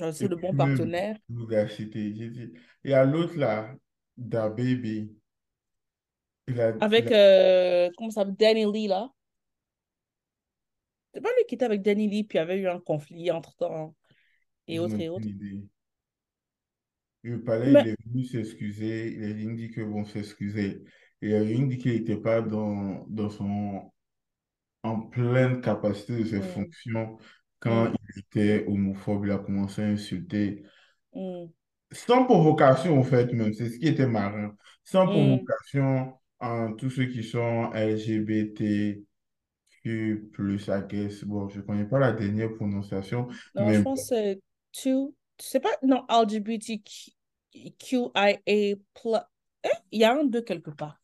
Et 0.00 0.28
le 0.28 0.36
bon 0.36 0.54
partenaire. 0.56 1.16
cité, 1.68 2.14
j'ai 2.14 2.28
dit. 2.28 2.52
Il 2.82 2.90
y 2.90 2.94
a 2.94 3.04
l'autre 3.04 3.36
là, 3.36 3.74
Da 4.16 4.48
Baby. 4.48 5.12
Il 6.48 6.60
a, 6.60 6.70
il 6.70 6.76
Avec, 6.80 7.10
a, 7.10 7.14
euh, 7.14 7.90
comment 7.96 8.10
ça 8.10 8.22
s'appelle, 8.22 8.36
Danny 8.36 8.70
Lee, 8.70 8.88
là. 8.88 9.08
C'est 11.12 11.20
pas 11.20 11.30
lui 11.30 11.44
qui 11.48 11.54
était 11.54 11.64
avec 11.64 11.82
Danny 11.82 12.08
Lee, 12.08 12.24
puis 12.24 12.38
il 12.38 12.40
y 12.40 12.42
avait 12.42 12.58
eu 12.58 12.66
un 12.66 12.80
conflit 12.80 13.30
entre-temps, 13.30 13.94
et 14.66 14.76
je 14.76 14.80
autres 14.80 14.96
n'ai 14.96 15.04
et 15.04 15.08
autres. 15.08 15.26
idée. 15.26 15.62
Il 17.22 17.42
parlait, 17.42 17.68
il 17.68 17.72
Mais, 17.72 17.88
est 17.90 17.96
venu 18.06 18.24
s'excuser. 18.24 19.14
Il 19.14 19.24
a 19.24 19.54
dit 19.54 19.70
que 19.70 19.80
bon 19.82 20.04
s'excuser. 20.04 20.84
Et 21.22 21.30
il 21.30 21.34
a 21.34 21.44
dit 21.44 21.78
qu'il 21.78 21.92
n'était 21.92 22.18
pas 22.18 22.42
dans, 22.42 23.06
dans 23.08 23.30
son, 23.30 23.90
en 24.82 25.00
pleine 25.00 25.60
capacité 25.62 26.18
de 26.18 26.24
ses 26.24 26.40
hmm, 26.40 26.42
fonctions 26.42 27.18
quand 27.64 27.90
hmm, 27.90 27.94
il 28.14 28.20
était 28.20 28.66
homophobe. 28.66 29.26
Il 29.26 29.32
a 29.32 29.38
commencé 29.38 29.82
à 29.82 29.86
insulter. 29.86 30.64
hmm, 31.14 31.46
Sans 31.90 32.24
provocation, 32.24 32.98
en 32.98 33.02
fait, 33.02 33.32
même. 33.32 33.52
C'est 33.52 33.70
ce 33.70 33.78
qui 33.78 33.88
était 33.88 34.06
marrant. 34.06 34.50
Sans 34.84 35.06
hmm, 35.06 35.10
provocation, 35.10 36.12
en 36.40 36.72
tous 36.74 36.90
ceux 36.90 37.06
qui 37.06 37.22
sont 37.22 37.70
LGBT, 37.72 39.02
plus, 40.32 40.70
guess. 40.88 41.24
Bon, 41.24 41.48
je 41.48 41.60
connais 41.60 41.84
pas 41.84 41.98
la 41.98 42.12
dernière 42.12 42.52
prononciation, 42.54 43.28
Non, 43.54 43.70
je 43.70 43.80
pense 43.80 44.10
que 44.10 44.40
two, 44.72 45.14
c'est 45.38 45.60
pas, 45.60 45.76
non, 45.82 46.04
LGBTQIA+. 46.08 46.92
Eh, 48.46 48.76
Il 49.92 50.00
y 50.00 50.04
a 50.04 50.12
un 50.12 50.24
2 50.24 50.42
quelque 50.42 50.70
part. 50.70 51.00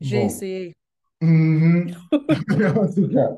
J'ai 0.00 0.18
bon. 0.18 0.26
essayé. 0.26 0.74
Mhm. 1.20 1.94
En 2.12 2.92
tout 2.92 3.08
cas, 3.08 3.30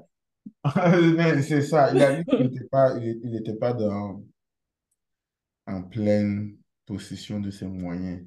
mais 1.17 1.43
c'est 1.43 1.63
ça. 1.63 1.93
Il 1.95 2.03
a 2.03 2.13
dit 2.17 2.25
qu'il 2.27 2.41
n'était 2.49 2.65
pas, 2.67 2.97
il, 2.99 3.21
il 3.25 3.37
était 3.37 3.55
pas 3.57 3.73
dans, 3.73 4.23
en 5.69 5.83
pleine 5.85 6.57
possession 6.87 7.39
de 7.39 7.51
ses 7.53 7.67
moyens. 7.69 8.27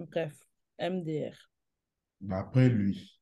Bref, 0.00 0.32
MDR, 0.78 1.36
D'après 2.20 2.68
lui. 2.68 3.18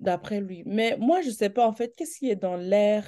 d'après 0.00 0.40
lui. 0.40 0.62
Mais 0.66 0.96
moi, 0.98 1.20
je 1.22 1.30
sais 1.30 1.50
pas, 1.50 1.66
en 1.66 1.72
fait, 1.72 1.94
qu'est-ce 1.96 2.18
qui 2.18 2.30
est 2.30 2.36
dans 2.36 2.56
l'air, 2.56 3.06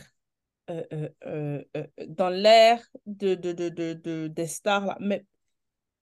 euh, 0.71 0.83
euh, 1.27 1.63
euh, 1.77 1.87
dans 2.09 2.29
l'air 2.31 2.83
de, 3.07 3.35
de, 3.35 3.53
de, 3.53 3.69
de, 3.69 3.93
de- 3.95 4.29
des 4.29 4.47
stars, 4.47 4.87
là? 4.87 4.97
Mais 5.01 5.25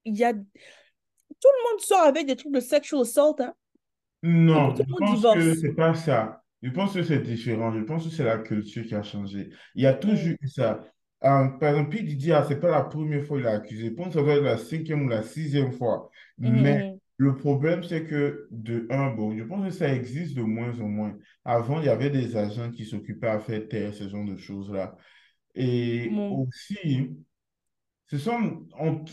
il 0.05 0.17
y 0.17 0.25
a, 0.25 0.33
tout 0.33 0.41
le 1.43 1.71
monde 1.73 1.81
sort 1.81 2.03
avec 2.03 2.27
des 2.27 2.37
trucs 2.37 2.53
de 2.53 2.61
sexual 2.61 3.03
assault, 3.03 3.37
hein? 3.41 3.55
Non, 4.23 4.75
je 4.77 4.83
pense 4.99 5.27
que 5.33 5.55
divorce. 5.55 5.61
c'est 5.61 5.73
pas 5.75 5.95
ça. 5.95 6.43
Je 6.63 6.71
pense 6.71 6.95
que 6.95 7.03
c'est 7.03 7.21
différent. 7.21 7.73
Je 7.73 7.81
pense 7.85 8.05
que 8.05 8.11
c'est 8.11 8.25
la 8.25 8.39
culture 8.39 8.85
qui 8.87 8.95
a 8.95 9.03
changé. 9.03 9.51
Il 9.75 9.83
y 9.83 9.87
a 9.87 9.95
toujours 9.95 10.17
Mm, 10.17 10.37
eu 10.41 10.49
ça. 10.49 10.85
Euh, 11.25 11.49
par 11.59 11.71
exemple, 11.71 11.91
P. 11.97 12.03
Diddy, 12.03 12.33
ah, 12.33 12.45
c'est 12.49 12.61
pas 12.61 12.71
la 12.71 12.83
première 12.83 13.25
fois 13.25 13.39
qu'il 13.39 13.47
a 13.47 13.53
accusé. 13.53 13.87
Je 13.87 13.95
pense 13.95 14.09
que 14.09 14.15
ça 14.15 14.23
doit 14.23 14.35
être 14.35 14.43
la 14.43 14.59
cinquième 14.59 15.03
ou 15.05 15.09
la 15.09 15.23
sixième 15.23 15.73
fois. 15.73 16.11
Mais 16.39 16.79
mhm, 16.79 17.01
le 17.19 17.37
problème, 17.37 17.83
c'est 17.83 18.05
que, 18.05 18.49
de 18.51 18.87
un, 18.91 19.11
bon, 19.15 19.37
je 19.37 19.45
pense 19.45 19.65
que 19.67 19.71
ça 19.73 19.93
existe 19.95 20.35
de 20.37 20.43
moins 20.43 20.79
en 20.81 20.89
moins. 20.89 21.17
Avant, 21.45 21.81
il 21.81 21.87
y 21.87 21.89
avait 21.89 22.11
des 22.11 22.37
agents 22.37 22.71
qui 22.71 22.85
s'occupaient 22.85 23.29
à 23.29 23.41
faire 23.41 23.67
taire 23.69 23.95
ce 23.95 24.09
genre 24.09 24.25
de 24.25 24.37
choses-là. 24.37 24.97
Et 25.55 26.23
aussi, 26.29 27.17
ce 28.09 28.19
sont, 28.19 28.67
on- 28.79 29.05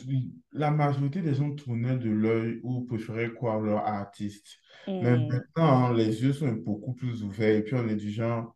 la 0.51 0.71
majorité 0.71 1.21
des 1.21 1.33
gens 1.35 1.53
tournaient 1.55 1.97
de 1.97 2.09
l'œil 2.09 2.59
ou 2.63 2.81
préféraient 2.85 3.33
croire 3.33 3.59
leur 3.59 3.79
artiste. 3.85 4.57
Mais 4.99 5.17
mm, 5.17 5.29
maintenant, 5.29 5.85
hein, 5.87 5.93
les 5.93 6.21
yeux 6.23 6.33
sont 6.33 6.51
beaucoup 6.53 6.93
plus 6.93 7.23
ouverts 7.23 7.55
et 7.57 7.63
puis 7.63 7.75
on 7.75 7.87
est 7.87 7.95
du 7.95 8.11
genre, 8.11 8.55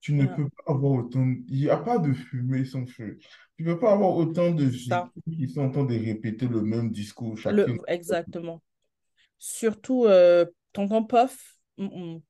tu 0.00 0.14
ne 0.14 0.26
yeah, 0.26 0.28
peux 0.28 0.48
pas 0.50 0.72
avoir 0.74 0.92
autant, 0.92 1.26
il 1.48 1.60
n'y 1.60 1.70
a 1.70 1.78
pas 1.78 1.98
de 1.98 2.12
fumée 2.12 2.64
sans 2.66 2.86
feu. 2.86 3.18
Tu 3.56 3.64
ne 3.64 3.74
peux 3.74 3.80
pas 3.80 3.92
avoir 3.94 4.16
autant 4.16 4.52
de 4.52 4.64
victimes 4.64 5.10
qui 5.32 5.48
sont 5.50 5.62
en 5.62 5.70
train 5.70 5.84
de 5.84 5.94
répéter 5.96 6.48
le 6.48 6.62
même 6.62 6.90
discours 6.92 7.38
Le, 7.48 7.68
chacune. 7.68 7.80
exactement. 7.86 8.62
Surtout 9.38 10.06
euh, 10.06 10.46
Tonton 10.72 11.04
Puff? 11.04 11.58
mm, 11.78 11.86
mm. 11.86 12.22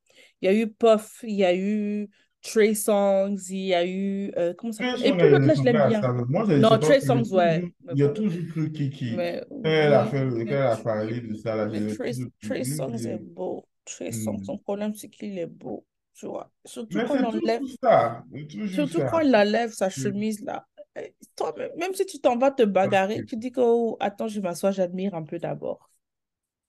Il 0.42 0.46
y 0.46 0.48
a 0.48 0.54
eu 0.54 0.72
Puff, 0.72 1.20
il 1.24 1.34
y 1.36 1.44
a 1.44 1.54
eu 1.56 2.10
Trey 2.42 2.74
Songs, 2.74 3.36
il 3.50 3.66
y 3.66 3.74
a 3.74 3.86
eu. 3.86 4.32
euh, 4.36 4.54
comment 4.54 4.72
ça 4.72 4.78
s'appelle? 4.84 5.00
Et 5.02 5.16
puis 5.16 5.28
l'autre 5.28 5.46
là, 5.46 5.54
je 5.54 5.62
l'aime 5.64 5.82
bien. 5.82 6.08
Moi, 6.28 6.44
je 6.48 6.62
sais 6.62 6.62
Non, 6.62 6.78
Trey 6.78 7.00
Songs, 7.00 7.30
ouais. 7.32 7.72
il 7.92 7.98
y 7.98 8.02
a 8.02 8.08
toujours 8.08 8.46
cru 8.48 8.70
Kiki. 8.72 9.16
Mais 9.16 9.44
Quand 9.62 9.70
elle 9.70 9.94
a 9.94 10.04
oui, 10.04 10.10
fait, 10.10 10.24
quand 10.28 10.36
mais, 10.44 10.54
elle 10.54 10.62
a 10.62 10.76
parlé 10.76 11.20
de 11.20 11.34
ça, 11.34 11.56
là, 11.56 11.66
mais 11.68 11.80
Trey, 12.40 12.64
Songs 12.64 13.06
est 13.06 13.18
beau. 13.18 13.66
Trey 13.84 14.12
Songs, 14.12 14.38
Hmm. 14.38 14.44
son 14.44 14.58
problème, 14.58 14.94
c'est 14.94 15.08
qu'il 15.08 15.38
est 15.38 15.46
beau. 15.46 15.86
Tu 16.14 16.26
vois. 16.26 16.50
Surtout 16.64 17.00
Mais 17.00 17.02
quand 17.02 17.16
il 17.16 17.24
c'est 17.30 17.40
enlève, 17.42 17.62
ça, 17.82 18.24
surtout 18.64 19.04
quand 19.04 19.20
il 19.20 19.34
enlève 19.36 19.72
sa 19.72 19.90
Hmm. 19.96 20.10
chemise 20.10 20.40
là. 20.42 20.66
Eh, 20.96 21.14
Toi, 21.36 21.54
même 21.58 21.70
même 21.78 21.94
si 21.94 22.04
tu 22.06 22.20
t'en 22.20 22.36
vas 22.38 22.50
te 22.50 22.62
bagarrer, 22.64 23.24
tu 23.24 23.36
dis 23.36 23.50
que, 23.52 23.60
oh, 23.62 23.96
attends, 24.00 24.28
je 24.28 24.40
m'assois, 24.40 24.70
j'admire 24.72 25.14
un 25.14 25.22
peu 25.24 25.38
d'abord. 25.38 25.90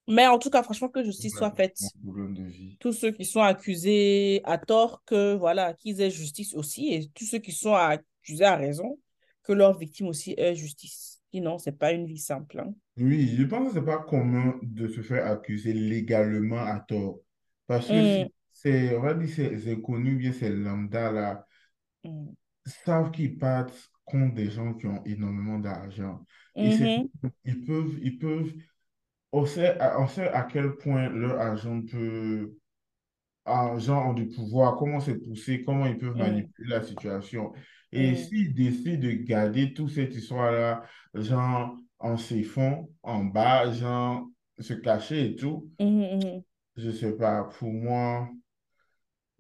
Mais 0.08 0.28
en 0.28 0.40
tout 0.40 0.50
cas, 0.50 0.64
franchement, 0.64 0.90
que 0.90 1.04
justice 1.04 1.38
soit 1.38 1.52
faite. 1.56 1.80
Tous 2.80 2.94
ceux 2.94 3.12
qui 3.12 3.26
sont 3.26 3.42
accusés 3.42 4.42
à 4.44 4.58
tort, 4.58 5.04
que 5.06 5.36
voilà, 5.36 5.74
qu'ils 5.74 6.02
aient 6.02 6.12
justice 6.12 6.54
aussi, 6.54 6.94
et 6.94 7.10
tous 7.16 7.26
ceux 7.26 7.40
qui 7.40 7.52
sont 7.52 7.74
accusés 7.74 8.46
à 8.46 8.56
raison, 8.58 9.00
que 9.44 9.54
leur 9.54 9.78
victime 9.78 10.08
aussi 10.08 10.36
ait 10.38 10.56
justice. 10.56 11.22
Sinon, 11.32 11.58
c'est 11.60 11.72
pas 11.78 11.94
une 11.94 12.06
vie 12.06 12.20
simple. 12.20 12.60
hein. 12.60 12.74
Oui, 12.98 13.36
je 13.38 13.44
pense 13.44 13.70
que 13.70 13.74
c'est 13.80 13.86
pas 13.86 14.00
commun 14.04 14.60
de 14.62 14.88
se 14.88 15.02
faire 15.02 15.26
accuser 15.26 15.74
légalement 15.74 16.60
à 16.60 16.80
tort. 16.80 17.22
Parce 17.66 17.90
que 17.92 18.04
Mm, 18.04 18.30
c'est, 18.54 18.96
on 18.96 19.02
va 19.02 19.14
dire, 19.16 19.30
ces 19.34 19.72
inconnus, 19.72 20.18
bien 20.18 20.32
ces 20.32 20.50
lambda 20.50 21.12
là, 21.12 21.48
mm, 22.04 22.36
savent 22.66 23.12
qu'ils 23.12 23.38
partent 23.38 23.92
contre 24.06 24.36
des 24.36 24.50
gens 24.50 24.74
qui 24.74 24.86
ont 24.88 25.04
énormément 25.06 25.60
d'argent. 25.60 26.26
C'est, 26.70 26.90
mhm, 26.92 27.10
ils 27.46 27.66
peuvent, 27.66 28.00
ils 28.02 28.20
peuvent, 28.20 28.54
on 29.34 29.46
sait, 29.46 29.78
à- 29.80 30.00
on 30.00 30.08
sait 30.08 30.30
à 30.30 30.44
quel 30.44 30.76
point 30.78 31.10
leur 31.10 31.40
argent 31.40 31.82
peut 31.82 32.54
gens 33.78 34.10
ont 34.10 34.14
du 34.14 34.28
pouvoir, 34.28 34.78
comment 34.78 35.00
c'est 35.00 35.16
poussé, 35.16 35.64
comment 35.64 35.86
ils 35.86 35.98
peuvent 35.98 36.16
manipuler 36.16 36.70
la 36.70 36.82
situation. 36.82 37.52
Et 37.92 38.12
mm, 38.12 38.16
s'ils 38.16 38.54
décident 38.54 39.04
de 39.04 39.12
garder 39.12 39.74
toute 39.74 39.90
cette 39.90 40.16
histoire-là, 40.16 40.84
genre 41.14 41.76
en 42.00 42.18
siphon, 42.18 42.90
en 43.04 43.26
bas, 43.26 43.72
genre 43.72 44.26
se 44.60 44.74
cacher 44.74 45.32
et 45.32 45.36
tout, 45.36 45.70
mhm. 45.80 46.42
je 46.78 46.92
sais 46.92 47.14
pas, 47.14 47.44
pour 47.60 47.72
moi, 47.72 48.30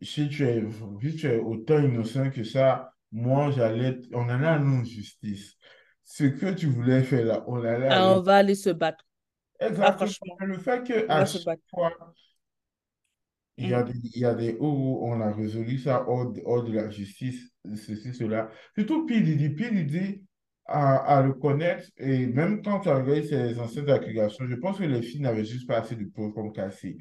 si 0.01 0.27
tu 0.27 0.43
es, 0.43 0.63
si 1.01 1.15
tu 1.15 1.27
es 1.27 1.39
autant 1.39 1.79
innocent 1.79 2.29
que 2.29 2.43
ça, 2.43 2.93
moi, 3.11 3.51
j'allais, 3.51 3.99
on 4.11 4.27
allait 4.27 4.47
aller 4.47 4.65
en 4.65 4.83
justice. 4.83 5.55
Ce 6.03 6.25
que 6.25 6.53
tu 6.53 6.67
voulais 6.67 7.03
faire 7.03 7.25
là, 7.25 7.43
on 7.47 7.63
allait 7.63 7.87
Ah, 7.89 8.17
on 8.17 8.21
va 8.21 8.37
aller 8.37 8.55
se 8.55 8.69
battre. 8.69 9.05
Ah, 9.79 9.93
Exactement. 9.93 9.97
franchement, 9.97 10.39
Le 10.39 10.57
fait 10.59 10.83
va 11.07 11.25
se 11.25 11.37
chaque 11.37 11.61
fois, 11.69 11.91
Il 13.57 13.67
y 13.69 13.73
a 13.73 13.83
Mm, 13.83 13.83
des, 13.83 13.93
il 14.15 14.19
y 14.21 14.25
a 14.25 14.33
des 14.33 14.57
où 14.59 14.99
on 15.05 15.21
a 15.21 15.31
résolu 15.31 15.77
ça 15.77 16.05
hors, 16.07 16.31
de 16.31 16.41
hors 16.45 16.63
de 16.63 16.73
la 16.73 16.89
justice, 16.89 17.51
ceci, 17.75 18.13
cela. 18.13 18.49
Surtout 18.75 19.05
P. 19.05 19.21
Diddy. 19.21 19.49
P. 19.51 19.69
Diddy 19.71 20.23
à, 20.65 21.17
à 21.19 21.21
le 21.21 21.33
connaître, 21.33 21.87
et 21.97 22.25
même 22.27 22.61
quand 22.63 22.79
tu 22.79 22.89
as 22.89 22.95
regardé 22.95 23.23
ses 23.23 23.59
anciennes 23.59 23.89
accusations, 23.91 24.45
je 24.47 24.55
pense 24.55 24.79
que 24.79 24.83
les 24.85 25.01
filles 25.03 25.21
n'avaient 25.21 25.45
juste 25.45 25.67
pas 25.67 25.77
assez 25.79 25.95
de 25.95 26.05
peau 26.05 26.31
comme 26.31 26.51
Cassie. 26.51 26.97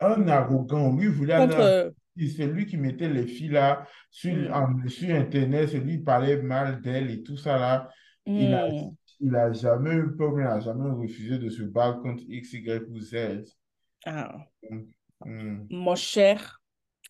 Un 0.00 0.28
arrogant, 0.28 0.94
lui 0.96 1.06
voulait 1.06 1.34
Contre. 1.36 1.60
euh. 1.60 1.90
C'est 2.16 2.46
lui 2.46 2.66
qui 2.66 2.76
mettait 2.76 3.08
les 3.08 3.26
filles 3.26 3.48
là 3.50 3.86
sur, 4.10 4.32
mm, 4.32 4.54
en- 4.54 4.86
sur 4.88 5.14
Internet, 5.14 5.70
c'est 5.70 5.80
lui 5.80 5.98
qui 5.98 6.04
parlait 6.04 6.40
mal 6.42 6.80
d'elle 6.82 7.10
et 7.10 7.22
tout 7.24 7.36
ça 7.36 7.58
là. 7.58 7.90
Il 8.36 8.52
a, 8.54 8.60
mm. 8.68 8.96
Il 9.20 9.34
a 9.36 9.52
jamais 9.52 9.94
eu 9.94 10.16
peur, 10.16 10.32
il 10.38 10.44
n'a 10.44 10.60
jamais 10.60 10.90
refusé 10.90 11.38
de 11.38 11.48
se 11.50 11.62
battre 11.62 12.02
contre 12.02 12.22
X, 12.28 12.52
Y 12.54 12.88
ou 12.90 13.00
Z. 13.00 13.56
Ah, 14.06 14.46
Hmm. 15.24 15.68
mon 15.70 15.94
cher, 15.96 16.62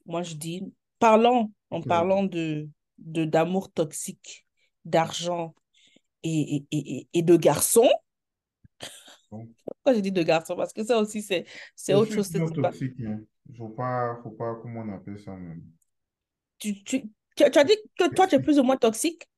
moi 0.07 0.23
je 0.23 0.35
dis, 0.37 0.63
parlons, 0.99 1.53
en 1.71 1.83
parlant 1.83 2.25
de, 2.25 2.69
de 2.99 3.25
d'amour 3.25 3.73
toxique, 3.73 4.47
d'argent 4.85 5.55
et, 6.25 6.67
et, 6.73 6.79
et, 7.01 7.09
et 7.15 7.23
de 7.23 7.37
garçons. 7.37 7.91
Bon. 9.31 9.55
Pourquoi 9.65 9.95
j'ai 9.95 10.03
dit 10.03 10.13
de 10.13 10.23
garçons? 10.23 10.57
Parce 10.57 10.73
que 10.73 10.85
ça 10.85 10.99
aussi, 10.99 11.23
c'est, 11.23 11.47
autre 11.95 12.13
chose. 12.13 12.29
c'est 12.29 12.41
pas- 12.61 12.73
toxiques, 12.73 13.01
hein. 13.01 13.21
Faut 13.57 13.69
pas, 13.69 14.19
faut 14.23 14.31
pas, 14.31 14.55
comment 14.63 14.81
on 14.81 14.93
appelle 14.95 15.19
ça 15.21 15.33
même? 15.37 15.63
Tu, 16.59 16.83
tu, 16.85 17.03
tu 17.37 17.45
as 17.45 17.65
dit 17.65 17.77
que 17.99 18.09
toi, 18.13 18.27
tu 18.27 18.35
es 18.37 18.41
plus 18.41 18.59
ou 18.59 18.63
moins 18.65 18.77
toxique? 18.77 19.29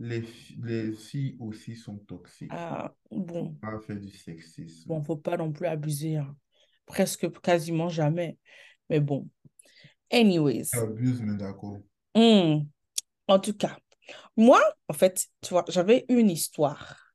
Les, 0.00 0.24
les 0.62 0.92
filles 0.92 1.36
aussi 1.40 1.74
sont 1.76 1.96
toxiques. 1.98 2.52
Ah, 2.52 2.94
bon, 3.10 3.56
Pas 3.60 3.78
faire 3.80 4.00
du 4.00 4.10
sexisme. 4.10 4.88
bon, 4.88 5.02
faut 5.02 5.16
pas 5.16 5.36
non 5.36 5.52
plus 5.52 5.66
abuser. 5.66 6.16
hein. 6.16 6.36
Presque, 6.86 7.30
quasiment 7.40 7.88
jamais. 7.88 8.38
Mais 8.88 9.00
bon, 9.00 9.28
anyways. 10.12 10.70
Abuse, 10.72 11.20
mais 11.20 11.36
d'accord. 11.36 11.82
Hmm, 12.14 12.64
En 13.28 13.38
tout 13.40 13.54
cas, 13.56 13.78
moi, 14.36 14.60
en 14.88 14.94
fait, 14.94 15.26
tu 15.42 15.50
vois, 15.54 15.64
j'avais 15.68 16.06
une 16.08 16.30
histoire. 16.30 17.14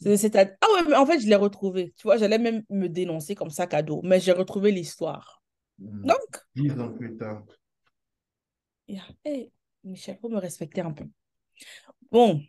C'est, 0.00 0.16
c'est 0.18 0.36
à- 0.36 0.50
Ah 0.60 0.66
ouais, 0.74 0.84
mais 0.88 0.96
en 0.96 1.06
fait, 1.06 1.20
je 1.20 1.28
l'ai 1.28 1.36
retrouvée. 1.36 1.94
Tu 1.96 2.04
vois, 2.04 2.16
j'allais 2.18 2.38
même 2.38 2.64
me 2.70 2.88
dénoncer 2.88 3.34
comme 3.34 3.50
ça, 3.50 3.66
cadeau. 3.66 4.02
Mais 4.04 4.20
j'ai 4.20 4.32
retrouvé 4.32 4.72
l'histoire. 4.72 5.42
Hmm. 5.78 6.04
Donc, 6.04 6.18
Dix 6.56 6.76
ans 6.80 6.92
plus 6.92 7.16
tard. 7.16 7.44
yeah. 8.86 9.02
Hey, 9.24 9.52
Michel, 9.84 10.18
faut 10.20 10.28
me 10.28 10.38
respecter 10.38 10.80
un 10.80 10.92
peu. 10.92 11.04
Bon, 12.10 12.42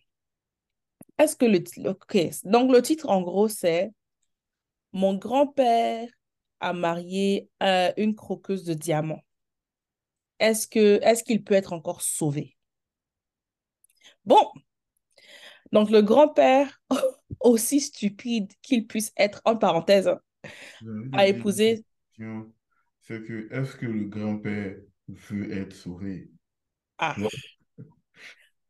est-ce 1.17 1.35
que 1.35 1.45
le... 1.45 1.59
Ok, 1.89 2.17
donc 2.43 2.71
le 2.71 2.81
titre, 2.81 3.09
en 3.09 3.21
gros, 3.21 3.47
c'est 3.47 3.91
Mon 4.93 5.15
grand-père 5.15 6.07
a 6.59 6.73
marié 6.73 7.49
euh, 7.61 7.91
une 7.97 8.15
croqueuse 8.15 8.63
de 8.63 8.73
diamants. 8.73 9.21
Est-ce 10.39 10.67
que, 10.67 10.99
est-ce 11.03 11.23
qu'il 11.23 11.43
peut 11.43 11.53
être 11.53 11.73
encore 11.73 12.01
sauvé? 12.01 12.55
Bon, 14.25 14.41
donc 15.71 15.89
le 15.89 16.01
grand-père, 16.01 16.81
aussi 17.41 17.81
stupide 17.81 18.51
qu'il 18.61 18.87
puisse 18.87 19.11
être, 19.17 19.41
en 19.45 19.57
parenthèse, 19.57 20.07
hein, 20.07 20.21
a 21.13 21.27
épousé... 21.27 21.83
C'est 23.01 23.23
que, 23.23 23.47
est-ce 23.51 23.75
que 23.75 23.85
le 23.85 24.05
grand-père 24.05 24.77
veut 25.07 25.51
être 25.51 25.75
sauvé? 25.75 26.31
Ah, 26.97 27.15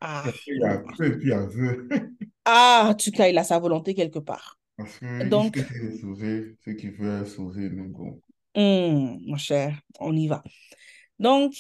ah, 0.01 0.25
a 0.25 0.29
et 0.29 1.17
puis 1.17 1.29
il 1.29 1.33
ah, 2.45 2.87
en 2.89 2.93
tout 2.95 3.11
cas, 3.11 3.27
il 3.27 3.37
a 3.37 3.43
sa 3.43 3.59
volonté 3.59 3.93
quelque 3.93 4.19
part. 4.19 4.59
Parce 4.77 4.99
Donc, 5.29 5.57
être 5.57 7.27
sauvé, 7.27 7.69
mais 7.69 7.87
bon. 7.87 8.21
hum, 8.55 9.19
mon 9.25 9.37
cher, 9.37 9.79
on 9.99 10.15
y 10.15 10.27
va. 10.27 10.43
Donc, 11.19 11.53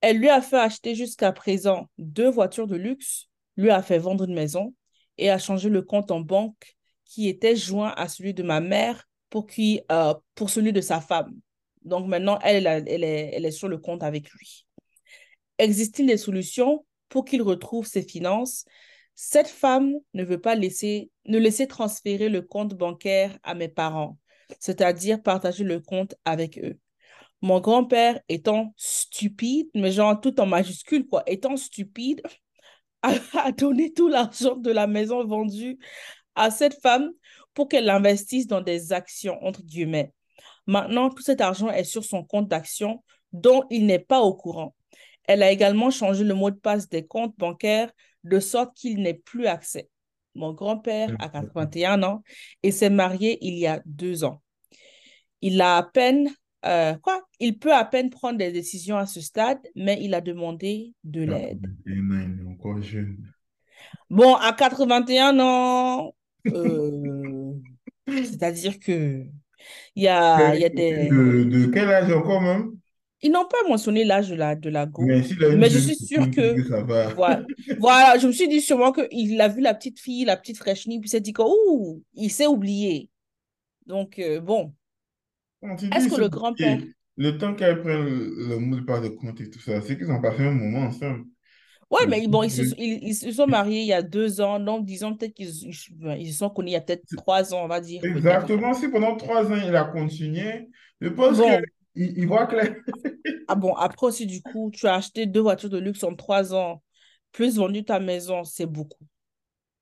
Elle 0.00 0.18
lui 0.18 0.28
a 0.28 0.40
fait 0.40 0.58
acheter 0.58 0.94
jusqu'à 0.94 1.32
présent 1.32 1.88
deux 1.98 2.30
voitures 2.30 2.66
de 2.66 2.76
luxe, 2.76 3.28
lui 3.56 3.70
a 3.70 3.82
fait 3.82 3.98
vendre 3.98 4.24
une 4.24 4.34
maison 4.34 4.74
et 5.18 5.30
a 5.30 5.38
changé 5.38 5.68
le 5.68 5.82
compte 5.82 6.10
en 6.10 6.20
banque 6.20 6.76
qui 7.04 7.28
était 7.28 7.56
joint 7.56 7.92
à 7.96 8.08
celui 8.08 8.34
de 8.34 8.42
ma 8.42 8.60
mère 8.60 9.08
pour, 9.30 9.46
qui, 9.46 9.80
euh, 9.90 10.14
pour 10.34 10.50
celui 10.50 10.72
de 10.72 10.80
sa 10.80 11.00
femme. 11.00 11.34
Donc 11.82 12.06
maintenant, 12.08 12.38
elle, 12.42 12.66
elle, 12.66 12.84
elle, 12.88 13.04
est, 13.04 13.30
elle 13.34 13.44
est 13.46 13.50
sur 13.50 13.68
le 13.68 13.78
compte 13.78 14.02
avec 14.02 14.30
lui. 14.32 14.66
Existe-t-il 15.58 16.06
des 16.08 16.16
solutions 16.16 16.84
pour 17.08 17.24
qu'il 17.24 17.42
retrouve 17.42 17.86
ses 17.86 18.02
finances 18.02 18.64
Cette 19.14 19.48
femme 19.48 19.94
ne 20.14 20.24
veut 20.24 20.40
pas 20.40 20.54
laisser, 20.54 21.10
transférer 21.68 22.28
le 22.28 22.42
compte 22.42 22.74
bancaire 22.74 23.38
à 23.42 23.54
mes 23.54 23.68
parents, 23.68 24.18
c'est-à-dire 24.60 25.22
partager 25.22 25.64
le 25.64 25.80
compte 25.80 26.14
avec 26.24 26.58
eux. 26.58 26.78
Mon 27.42 27.60
grand-père 27.60 28.20
étant 28.28 28.72
stupide, 28.76 29.68
mais 29.74 29.92
genre 29.92 30.20
tout 30.20 30.40
en 30.40 30.46
majuscule, 30.46 31.06
quoi, 31.06 31.22
étant 31.26 31.56
stupide, 31.56 32.22
a, 33.02 33.52
donné 33.52 33.92
tout 33.92 34.08
l'argent 34.08 34.56
de 34.56 34.70
la 34.70 34.86
maison 34.86 35.24
vendue 35.24 35.78
à 36.34 36.50
cette 36.50 36.80
femme 36.80 37.10
pour 37.54 37.68
qu'elle 37.68 37.86
l'investisse 37.86 38.46
dans 38.46 38.60
des 38.60 38.92
actions, 38.92 39.42
entre 39.42 39.62
guillemets. 39.62 40.12
Maintenant, 40.66 41.10
tout 41.10 41.22
cet 41.22 41.40
argent 41.40 41.70
est 41.70 41.84
sur 41.84 42.04
son 42.04 42.24
compte 42.24 42.48
d'action 42.48 43.02
dont 43.32 43.64
il 43.70 43.86
n'est 43.86 43.98
pas 43.98 44.20
au 44.20 44.34
courant. 44.34 44.75
Elle 45.26 45.42
a 45.42 45.50
également 45.50 45.90
changé 45.90 46.24
le 46.24 46.34
mot 46.34 46.50
de 46.50 46.56
passe 46.56 46.88
des 46.88 47.06
comptes 47.06 47.36
bancaires 47.38 47.90
de 48.24 48.40
sorte 48.40 48.76
qu'il 48.76 49.02
n'ait 49.02 49.14
plus 49.14 49.46
accès. 49.46 49.88
Mon 50.34 50.52
grand-père 50.52 51.14
a 51.18 51.28
81 51.28 52.02
ans 52.02 52.22
et 52.62 52.70
s'est 52.70 52.90
marié 52.90 53.38
il 53.40 53.54
y 53.54 53.66
a 53.66 53.80
deux 53.86 54.24
ans. 54.24 54.42
Il 55.40 55.60
a 55.60 55.78
à 55.78 55.82
peine 55.82 56.28
euh, 56.66 56.94
quoi, 56.94 57.22
il 57.38 57.58
peut 57.58 57.72
à 57.72 57.84
peine 57.84 58.10
prendre 58.10 58.38
des 58.38 58.50
décisions 58.50 58.96
à 58.96 59.06
ce 59.06 59.20
stade, 59.20 59.60
mais 59.76 59.98
il 60.00 60.14
a 60.14 60.20
demandé 60.20 60.94
de 61.04 61.22
l'aide. 61.22 61.64
encore 62.50 62.82
jeune. 62.82 63.18
Bon, 64.10 64.34
à 64.34 64.52
81 64.52 65.38
ans, 65.38 66.12
euh, 66.48 67.52
c'est-à-dire 68.08 68.80
que 68.80 69.24
il 69.94 70.02
y 70.02 70.08
a, 70.08 70.54
y 70.56 70.64
a 70.64 70.68
des... 70.68 71.08
De, 71.08 71.44
de, 71.44 71.66
quel 71.66 71.88
âge 71.88 72.12
encore 72.12 72.40
même? 72.40 72.72
Ils 73.26 73.32
n'ont 73.32 73.44
pas 73.44 73.68
mentionné 73.68 74.04
l'âge 74.04 74.28
de 74.28 74.36
la, 74.36 74.54
de 74.54 74.70
la 74.70 74.86
go. 74.86 75.02
Mais, 75.02 75.20
mais 75.56 75.68
je 75.68 75.78
suis 75.78 75.96
sûre 75.96 76.30
que... 76.30 76.62
ça 76.68 76.82
va. 76.82 77.08
Voilà. 77.08 77.42
voilà, 77.80 78.18
je 78.18 78.28
me 78.28 78.32
suis 78.32 78.46
dit 78.46 78.60
sûrement 78.60 78.92
qu'il 78.92 79.40
a 79.40 79.48
vu 79.48 79.60
la 79.60 79.74
petite 79.74 79.98
fille, 79.98 80.24
la 80.24 80.36
petite 80.36 80.56
fraîchenie, 80.56 81.00
puis 81.00 81.08
s'est 81.08 81.20
dit 81.20 81.32
que, 81.32 81.42
ouh, 81.42 82.04
il 82.14 82.30
s'est 82.30 82.46
oublié. 82.46 83.10
Donc, 83.84 84.20
euh, 84.20 84.38
bon. 84.40 84.72
Est-ce 85.92 86.08
que 86.08 86.20
le 86.20 86.28
grand-père... 86.28 86.78
Le 87.16 87.36
temps 87.36 87.54
qu'elle 87.54 87.80
prenne 87.80 88.04
le, 88.04 88.58
mot 88.58 88.76
de 88.76 88.82
passe 88.82 89.02
de 89.02 89.08
compte 89.08 89.40
et 89.40 89.50
tout 89.50 89.58
ça, 89.58 89.80
c'est 89.80 89.96
qu'ils 89.96 90.12
ont 90.12 90.20
passé 90.20 90.42
un 90.42 90.52
moment 90.52 90.86
ensemble. 90.86 91.24
Oui, 91.90 92.02
mais 92.08 92.28
bon, 92.28 92.44
ils 92.44 92.50
se, 92.50 92.62
ils, 92.78 92.98
ils 93.02 93.14
se, 93.14 93.32
sont 93.32 93.46
mariés 93.46 93.80
il 93.80 93.86
y 93.86 93.92
a 93.92 94.02
deux 94.02 94.40
ans, 94.40 94.60
donc 94.60 94.84
disons 94.84 95.16
peut-être 95.16 95.34
qu'ils 95.34 95.48
ils 95.48 96.32
se 96.32 96.38
sont 96.38 96.50
connus 96.50 96.70
il 96.70 96.72
y 96.74 96.76
a 96.76 96.80
peut-être 96.80 97.04
trois 97.16 97.54
ans, 97.54 97.64
on 97.64 97.68
va 97.68 97.80
dire. 97.80 98.04
Exactement, 98.04 98.74
si 98.74 98.88
pendant 98.88 99.16
trois 99.16 99.50
ans 99.50 99.56
il 99.56 99.74
a 99.74 99.84
continué, 99.84 100.68
je 101.00 101.08
pense 101.08 101.38
bon. 101.38 101.60
Il 101.96 102.26
voit 102.26 102.46
clair. 102.46 102.76
ah 103.48 103.54
bon, 103.54 103.74
après 103.74 104.06
aussi, 104.06 104.26
du 104.26 104.42
coup, 104.42 104.70
tu 104.72 104.86
as 104.86 104.94
acheté 104.94 105.26
deux 105.26 105.40
voitures 105.40 105.70
de 105.70 105.78
luxe 105.78 106.02
en 106.02 106.14
trois 106.14 106.54
ans, 106.54 106.82
plus 107.32 107.56
vendu 107.56 107.84
ta 107.84 108.00
maison, 108.00 108.44
c'est 108.44 108.66
beaucoup. 108.66 109.04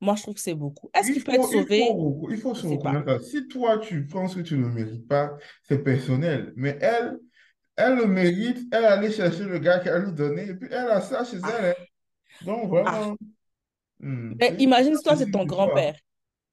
Moi, 0.01 0.17
je 0.17 0.23
trouve 0.23 0.35
que 0.35 0.41
c'est 0.41 0.55
beaucoup. 0.55 0.91
Est-ce 0.93 1.13
qu'il 1.13 1.25
peut 1.25 1.35
être 1.35 1.49
sauvé? 1.49 1.79
Il 1.79 1.87
faut, 1.87 2.29
il 2.31 2.37
faut 2.37 2.55
se 2.55 2.67
reconnaître. 2.67 3.23
Si 3.25 3.49
toi, 3.49 3.79
tu 3.79 4.07
penses 4.07 4.35
que 4.35 4.41
tu 4.41 4.57
ne 4.57 4.63
le 4.65 4.71
mérites 4.71 5.09
pas, 5.09 5.37
c'est 5.63 5.83
personnel. 5.83 6.53
Mais 6.57 6.77
elle, 6.81 7.19
elle 7.77 7.97
le 7.97 8.07
mérite. 8.07 8.59
Elle 8.71 8.85
allait 8.85 9.11
chercher 9.11 9.45
le 9.45 9.59
gars 9.59 9.79
qu'elle 9.79 10.03
lui 10.03 10.13
donnait 10.13 10.49
et 10.49 10.55
puis 10.55 10.69
elle 10.71 10.91
a 10.91 11.01
ça 11.01 11.25
chez 11.25 11.39
elle. 11.39 11.71
Hein. 11.71 11.85
Donc, 12.45 12.69
vraiment. 12.69 12.91
Ah. 12.91 13.15
Hmm, 14.01 14.35
imagine-toi, 14.59 15.17
c'est 15.17 15.31
ton 15.31 15.47
grand-père. 15.47 15.97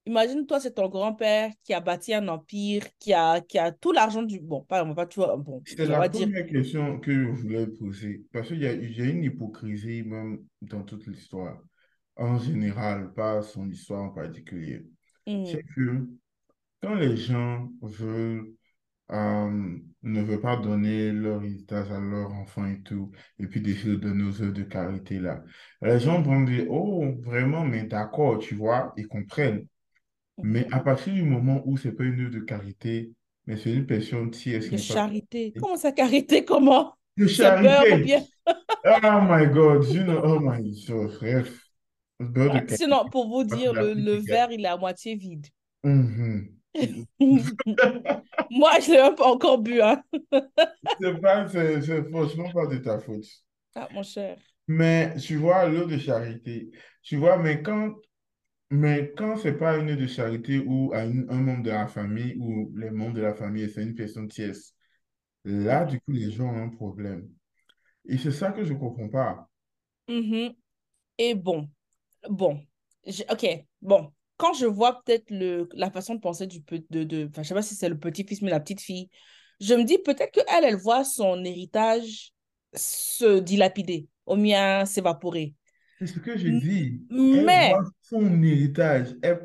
Imagine-toi, 0.05 0.59
c'est 0.59 0.73
ton 0.73 0.89
grand-père 0.89 1.51
qui 1.63 1.73
a 1.73 1.79
bâti 1.79 2.13
un 2.13 2.27
empire, 2.27 2.83
qui 2.99 3.13
a, 3.13 3.39
qui 3.41 3.59
a 3.59 3.71
tout 3.71 3.91
l'argent 3.91 4.23
du... 4.23 4.39
Bon, 4.39 4.61
pas, 4.61 4.83
pas 4.93 5.05
tu 5.05 5.19
vois, 5.19 5.37
bon, 5.37 5.61
C'est 5.65 5.85
la 5.85 6.09
première 6.09 6.47
question 6.47 6.99
que 6.99 7.11
je 7.11 7.29
voulais 7.29 7.67
poser. 7.67 8.23
Parce 8.33 8.47
qu'il 8.47 8.61
y, 8.61 8.65
a, 8.65 8.73
y 8.73 9.01
a 9.01 9.05
une 9.05 9.23
hypocrisie 9.23 10.03
même 10.03 10.39
dans 10.61 10.81
toute 10.83 11.05
l'histoire 11.05 11.57
en 12.21 12.37
général, 12.37 13.13
pas 13.13 13.41
son 13.41 13.69
histoire 13.69 14.03
en 14.03 14.09
particulier. 14.09 14.85
Mm. 15.27 15.45
C'est 15.45 15.63
que 15.63 16.07
quand 16.81 16.95
les 16.95 17.17
gens 17.17 17.69
veulent, 17.81 18.53
euh, 19.11 19.77
ne 20.03 20.21
veulent 20.21 20.41
pas 20.41 20.57
donner 20.57 21.11
leur 21.11 21.43
héritage 21.43 21.91
à 21.91 21.99
leur 21.99 22.31
enfant 22.33 22.65
et 22.65 22.81
tout, 22.81 23.11
et 23.39 23.47
puis 23.47 23.61
décident 23.61 23.93
de 23.93 23.97
donner 23.97 24.23
aux 24.23 24.41
œuvres 24.41 24.53
de 24.53 24.63
carité 24.63 25.19
là, 25.19 25.43
les 25.81 25.99
gens 25.99 26.21
vont 26.21 26.41
dire, 26.41 26.65
oh, 26.69 27.05
vraiment, 27.21 27.65
mais 27.65 27.83
d'accord, 27.83 28.39
tu 28.39 28.55
vois, 28.55 28.93
ils 28.97 29.07
comprennent. 29.07 29.67
Mais 30.37 30.67
à 30.71 30.79
partir 30.79 31.13
du 31.13 31.23
moment 31.23 31.61
où 31.65 31.77
c'est 31.77 31.91
pas 31.91 32.03
une 32.03 32.21
œuvre 32.21 32.31
de 32.31 32.39
carité, 32.39 33.11
mais 33.45 33.57
c'est 33.57 33.73
une 33.73 33.85
personne 33.85 34.31
tierce. 34.31 34.69
De 34.69 34.77
charité. 34.77 35.53
Comment 35.59 35.77
ça, 35.77 35.91
carité? 35.91 36.45
Comment? 36.45 36.93
De 37.17 37.27
charité. 37.27 38.17
oh 38.47 39.19
my 39.21 39.47
God, 39.47 39.85
you 39.89 40.03
know, 40.03 40.21
oh 40.23 40.39
my 40.39 40.71
God, 40.87 41.11
bref. 41.19 41.67
Sinon, 42.67 43.05
pour 43.09 43.27
vous 43.27 43.43
dire, 43.43 43.73
le, 43.73 43.93
le 43.93 44.15
verre, 44.15 44.51
il 44.51 44.63
est 44.63 44.67
à 44.67 44.77
moitié 44.77 45.15
vide. 45.15 45.47
Mm-hmm. 45.83 46.47
Moi, 48.49 48.71
je 48.79 48.91
ne 48.91 48.95
l'ai 48.95 49.01
même 49.01 49.15
pas 49.15 49.27
encore 49.27 49.57
bu. 49.57 49.81
Hein. 49.81 50.01
c'est, 51.01 52.09
franchement 52.09 52.51
pas 52.51 52.67
de 52.67 52.77
ta 52.77 52.99
faute. 52.99 53.25
Ah, 53.75 53.87
mon 53.93 54.03
cher. 54.03 54.37
Mais 54.67 55.15
tu 55.17 55.35
vois, 55.35 55.65
l'eau 55.65 55.85
de 55.85 55.97
charité, 55.97 56.69
tu 57.01 57.17
vois, 57.17 57.37
mais 57.37 57.61
quand, 57.61 57.93
mais 58.71 59.13
quand 59.17 59.37
c'est 59.37 59.53
pas 59.57 59.77
une 59.77 59.95
de 59.95 60.07
charité 60.07 60.59
ou 60.59 60.93
un, 60.93 61.27
un 61.29 61.41
membre 61.41 61.63
de 61.63 61.71
la 61.71 61.87
famille 61.87 62.35
ou 62.39 62.71
les 62.75 62.89
membres 62.89 63.15
de 63.15 63.21
la 63.21 63.33
famille, 63.33 63.69
c'est 63.69 63.83
une 63.83 63.95
personne 63.95 64.27
tierce, 64.29 64.73
là, 65.43 65.85
du 65.85 65.99
coup, 65.99 66.11
les 66.11 66.31
gens 66.31 66.45
ont 66.45 66.63
un 66.63 66.69
problème. 66.69 67.29
Et 68.05 68.17
c'est 68.17 68.31
ça 68.31 68.51
que 68.51 68.63
je 68.63 68.73
ne 68.73 68.79
comprends 68.79 69.09
pas. 69.09 69.49
Mm-hmm. 70.07 70.55
Et 71.19 71.35
bon, 71.35 71.69
bon, 72.29 72.65
ok, 73.29 73.45
bon, 73.81 74.11
quand 74.37 74.53
je 74.53 74.65
vois 74.65 75.03
peut-être 75.03 75.29
le, 75.29 75.69
la 75.73 75.91
façon 75.91 76.15
de 76.15 76.19
penser 76.19 76.47
du 76.47 76.61
de, 76.89 77.03
de 77.03 77.27
enfin, 77.29 77.43
je 77.43 77.49
sais 77.49 77.53
pas 77.53 77.61
si 77.61 77.75
c'est 77.75 77.89
le 77.89 77.99
petit-fils, 77.99 78.41
mais 78.41 78.49
la 78.51 78.59
petite 78.59 78.81
fille, 78.81 79.09
je 79.59 79.73
me 79.75 79.83
dis 79.83 79.99
peut-être 79.99 80.31
qu'elle, 80.31 80.63
elle 80.63 80.75
voit 80.75 81.03
son 81.03 81.43
héritage 81.43 82.33
se 82.73 83.39
dilapider, 83.39 84.07
au 84.25 84.35
mien 84.35 84.85
s'évaporer. 84.85 85.55
C'est 86.01 86.07
ce 86.07 86.19
que 86.19 86.35
je 86.35 86.47
dis. 86.47 86.99
Mais... 87.11 87.67
Elle 87.67 87.73
voit 87.73 87.91
son 88.01 88.41
héritage. 88.41 89.15
Elle, 89.21 89.39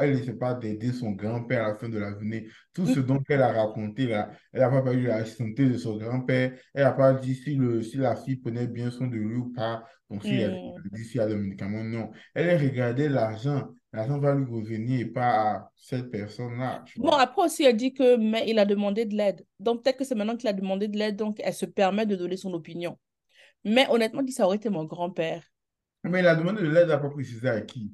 elle, 0.00 0.12
ne 0.12 0.22
sait 0.22 0.36
pas 0.36 0.54
d'aider 0.54 0.92
son 0.92 1.10
grand-père 1.10 1.64
à 1.64 1.68
la 1.70 1.74
fin 1.74 1.88
de 1.88 1.98
l'avenir. 1.98 2.44
Tout 2.72 2.86
ce 2.86 3.00
dont 3.00 3.20
elle 3.28 3.42
a 3.42 3.50
raconté, 3.50 4.06
là, 4.06 4.30
elle 4.52 4.60
n'a 4.60 4.80
pas 4.80 4.92
eu 4.92 5.08
la 5.08 5.24
santé 5.24 5.68
de 5.68 5.76
son 5.76 5.96
grand-père. 5.96 6.52
Elle 6.72 6.84
n'a 6.84 6.92
pas 6.92 7.14
dit 7.14 7.34
si, 7.34 7.56
le, 7.56 7.82
si 7.82 7.96
la 7.96 8.14
fille 8.14 8.36
prenait 8.36 8.68
bien 8.68 8.92
soin 8.92 9.08
de 9.08 9.16
lui 9.16 9.38
ou 9.38 9.52
pas. 9.52 9.82
Donc, 10.08 10.22
s'il 10.22 10.34
mm. 10.34 10.74
y, 10.94 11.16
y, 11.16 11.20
a 11.20 11.26
des 11.26 11.34
médicaments, 11.34 11.82
non. 11.82 12.10
Elle 12.32 12.50
a 12.50 12.58
regardé 12.58 13.08
l'argent. 13.08 13.66
L'argent 13.92 14.20
va 14.20 14.36
lui 14.36 14.44
revenir 14.44 15.00
et 15.00 15.06
pas 15.06 15.30
à 15.30 15.70
cette 15.74 16.12
personne-là. 16.12 16.84
Bon, 16.96 17.10
après 17.10 17.42
aussi, 17.42 17.64
elle 17.64 17.76
dit 17.76 17.92
que 17.92 18.16
mais 18.16 18.44
il 18.46 18.60
a 18.60 18.66
demandé 18.66 19.04
de 19.04 19.16
l'aide. 19.16 19.44
Donc, 19.58 19.82
peut-être 19.82 19.96
que 19.96 20.04
c'est 20.04 20.14
maintenant 20.14 20.36
qu'il 20.36 20.48
a 20.48 20.52
demandé 20.52 20.86
de 20.86 20.96
l'aide, 20.96 21.16
donc 21.16 21.40
elle 21.42 21.54
se 21.54 21.66
permet 21.66 22.06
de 22.06 22.14
donner 22.14 22.36
son 22.36 22.52
opinion. 22.52 22.96
Mais 23.64 23.88
honnêtement, 23.90 24.22
dit 24.22 24.32
ça 24.32 24.46
aurait 24.46 24.58
été 24.58 24.70
mon 24.70 24.84
grand-père. 24.84 25.42
Mais 26.04 26.20
il 26.20 26.26
a 26.26 26.34
demandé 26.34 26.62
de 26.62 26.68
l'aide, 26.68 26.90
à 26.90 26.98
pas 26.98 27.10
préciser 27.10 27.48
à 27.48 27.60
qui? 27.60 27.92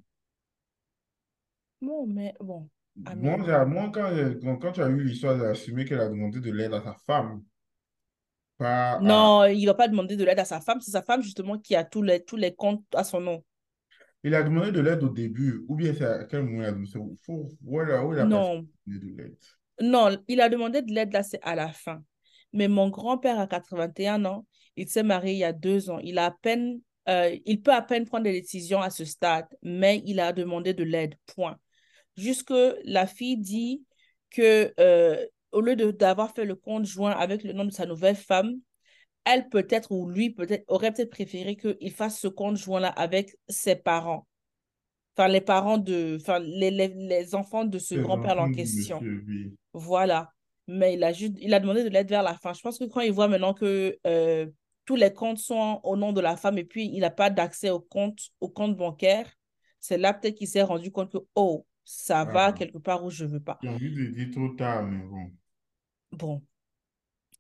Bon, 1.81 2.07
mais 2.07 2.35
bon. 2.41 2.69
Moi, 2.97 3.65
moi 3.67 3.91
quand, 3.93 4.59
quand, 4.61 4.73
tu 4.73 4.83
as 4.83 4.89
eu 4.89 5.03
l'histoire 5.03 5.37
d'assumer 5.37 5.85
qu'elle 5.85 6.01
a 6.01 6.09
demandé 6.09 6.41
de 6.41 6.53
l'aide 6.53 6.75
à 6.75 6.81
sa 6.81 6.95
femme, 7.07 7.43
pas 8.57 9.01
Non, 9.01 9.45
il 9.47 9.63
ne 9.63 9.67
va 9.67 9.75
pas 9.75 9.89
demander 9.89 10.17
de 10.17 10.25
l'aide 10.25 10.39
à 10.39 10.45
sa 10.45 10.61
femme, 10.61 10.81
c'est 10.81 10.93
sa 10.93 11.03
femme 11.03 11.23
justement 11.23 11.59
qui 11.59 11.75
a 11.75 11.85
tous 11.85 12.03
les, 12.03 12.25
tous 12.25 12.37
les 12.37 12.55
comptes 12.55 12.85
à 12.95 13.03
son 13.03 13.21
nom. 13.21 13.43
Il 14.23 14.35
a 14.35 14.43
demandé 14.43 14.71
de 14.71 14.81
l'aide 14.81 15.03
au 15.03 15.09
début, 15.09 15.65
ou 15.69 15.75
bien 15.75 15.93
c'est 15.93 16.05
à 16.05 16.25
quel 16.25 16.45
moment 16.45 16.63
il 16.63 16.67
a 16.67 16.73
demandé? 16.73 17.17
Faut, 17.27 17.49
voilà, 17.63 18.05
où 18.07 18.13
il 18.13 18.21
a 18.21 18.25
non. 18.25 18.65
de 18.87 19.17
l'aide. 19.17 19.37
Non, 19.81 20.17
il 20.29 20.41
a 20.41 20.49
demandé 20.49 20.83
de 20.83 20.93
l'aide 20.93 21.13
là, 21.13 21.23
c'est 21.23 21.43
à 21.43 21.55
la 21.55 21.69
fin. 21.73 22.03
Mais 22.53 22.69
mon 22.69 22.89
grand-père 22.89 23.41
a 23.41 23.49
81 23.49 24.25
ans, 24.25 24.47
il 24.77 24.89
s'est 24.89 25.03
marié 25.03 25.33
il 25.33 25.39
y 25.39 25.45
a 25.45 25.53
deux 25.53 25.91
ans. 25.91 25.99
Il 25.99 26.19
a 26.19 26.27
à 26.27 26.31
peine 26.31 26.81
euh, 27.09 27.37
il 27.45 27.63
peut 27.63 27.73
à 27.73 27.83
peine 27.83 28.07
prendre 28.07 28.25
des 28.25 28.41
décisions 28.41 28.81
à 28.81 28.91
ce 28.91 29.05
stade, 29.05 29.47
mais 29.63 30.03
il 30.07 30.21
a 30.21 30.33
demandé 30.33 30.75
de 30.75 30.85
l'aide, 30.85 31.15
point. 31.35 31.59
Jusque 32.17 32.55
la 32.85 33.07
fille 33.07 33.37
dit 33.37 33.85
que 34.31 34.73
euh, 34.81 35.25
au 35.53 35.61
lieu 35.61 35.77
d'avoir 35.77 36.35
fait 36.35 36.45
le 36.45 36.55
compte 36.55 36.85
joint 36.85 37.13
avec 37.13 37.45
le 37.45 37.53
nom 37.53 37.65
de 37.65 37.71
sa 37.71 37.87
nouvelle 37.87 38.17
femme, 38.17 38.55
elle 39.25 39.49
peut-être 39.49 39.91
ou 39.93 40.09
lui 40.09 40.31
peut-être 40.31 40.65
aurait 40.69 40.93
peut-être 40.93 41.11
préféré 41.11 41.57
qu'il 41.57 41.93
fasse 41.93 42.19
ce 42.19 42.29
compte 42.29 42.57
joint-là 42.57 42.89
avec 42.89 43.37
ses 43.49 43.77
parents. 43.77 44.27
Enfin, 45.17 45.29
les 45.29 45.41
parents 45.41 45.79
de, 45.79 46.19
enfin, 46.21 46.41
les, 46.41 46.71
les, 46.71 47.35
enfants 47.35 47.65
de 47.65 47.79
ce 47.79 47.95
grand-père 47.95 48.39
en 48.41 48.51
question. 48.51 49.01
Voilà. 49.73 50.33
Mais 50.67 50.95
il 50.95 51.05
a 51.05 51.13
juste, 51.13 51.35
il 51.41 51.55
a 51.55 51.61
demandé 51.61 51.85
de 51.85 51.89
l'aide 51.89 52.09
vers 52.09 52.23
la 52.23 52.35
fin. 52.35 52.53
Je 52.53 52.61
pense 52.61 52.79
que 52.79 52.85
quand 52.85 53.01
il 53.01 53.13
voit 53.13 53.29
maintenant 53.29 53.55
que 53.55 53.97
euh, 54.07 54.47
tous 54.85 54.97
les 54.97 55.13
comptes 55.13 55.39
sont 55.39 55.81
au 55.85 55.97
nom 55.97 56.13
de 56.13 56.21
la 56.21 56.37
femme 56.37 56.59
et 56.59 56.65
puis 56.65 56.91
il 56.93 57.01
n'a 57.01 57.11
pas 57.11 57.31
d'accès 57.31 57.71
au 57.71 57.81
compte, 57.81 58.19
au 58.41 58.49
compte 58.49 58.77
bancaire, 58.77 59.31
c'est 59.81 59.99
là 59.99 60.15
peut-être 60.15 60.37
qu'il 60.37 60.49
s'est 60.49 60.63
rendu 60.63 60.91
compte 60.91 61.13
que, 61.13 61.19
oh, 61.35 61.67
ça 61.85 62.25
va 62.25 62.47
Ah, 62.47 62.53
quelque 62.53 62.79
part 62.79 63.05
où 63.05 63.11
je 63.11 63.25
ne 63.25 63.31
veux 63.31 63.41
pas. 63.41 63.59
j'ai 63.63 63.69
envie 63.69 63.95
de 63.95 64.07
dire 64.07 64.31
trop 64.33 64.49
tard, 64.51 64.85
mais 64.85 65.05
bon. 65.05 65.31
Bon, 66.13 66.43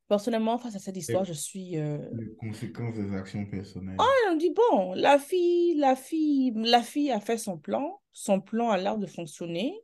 personnellement, 0.08 0.58
face 0.58 0.74
à 0.76 0.78
cette 0.78 0.96
histoire, 0.96 1.22
Et 1.22 1.26
je 1.26 1.32
suis... 1.32 1.78
euh, 1.78 1.98
Les 2.14 2.34
conséquences 2.36 2.94
des 2.94 3.14
actions 3.14 3.44
Oh, 3.46 3.50
personnelles. 3.50 3.96
on 4.30 4.36
dit, 4.36 4.52
bon, 4.54 4.92
la 4.94 5.18
fille, 5.18 5.74
la 5.76 5.96
fille, 5.96 6.52
la 6.56 6.82
fille 6.82 7.10
a 7.10 7.20
fait 7.20 7.38
son 7.38 7.56
plan. 7.58 8.00
Son 8.12 8.40
plan 8.40 8.70
a 8.70 8.76
l'air 8.78 8.98
de 8.98 9.06
fonctionner. 9.06 9.80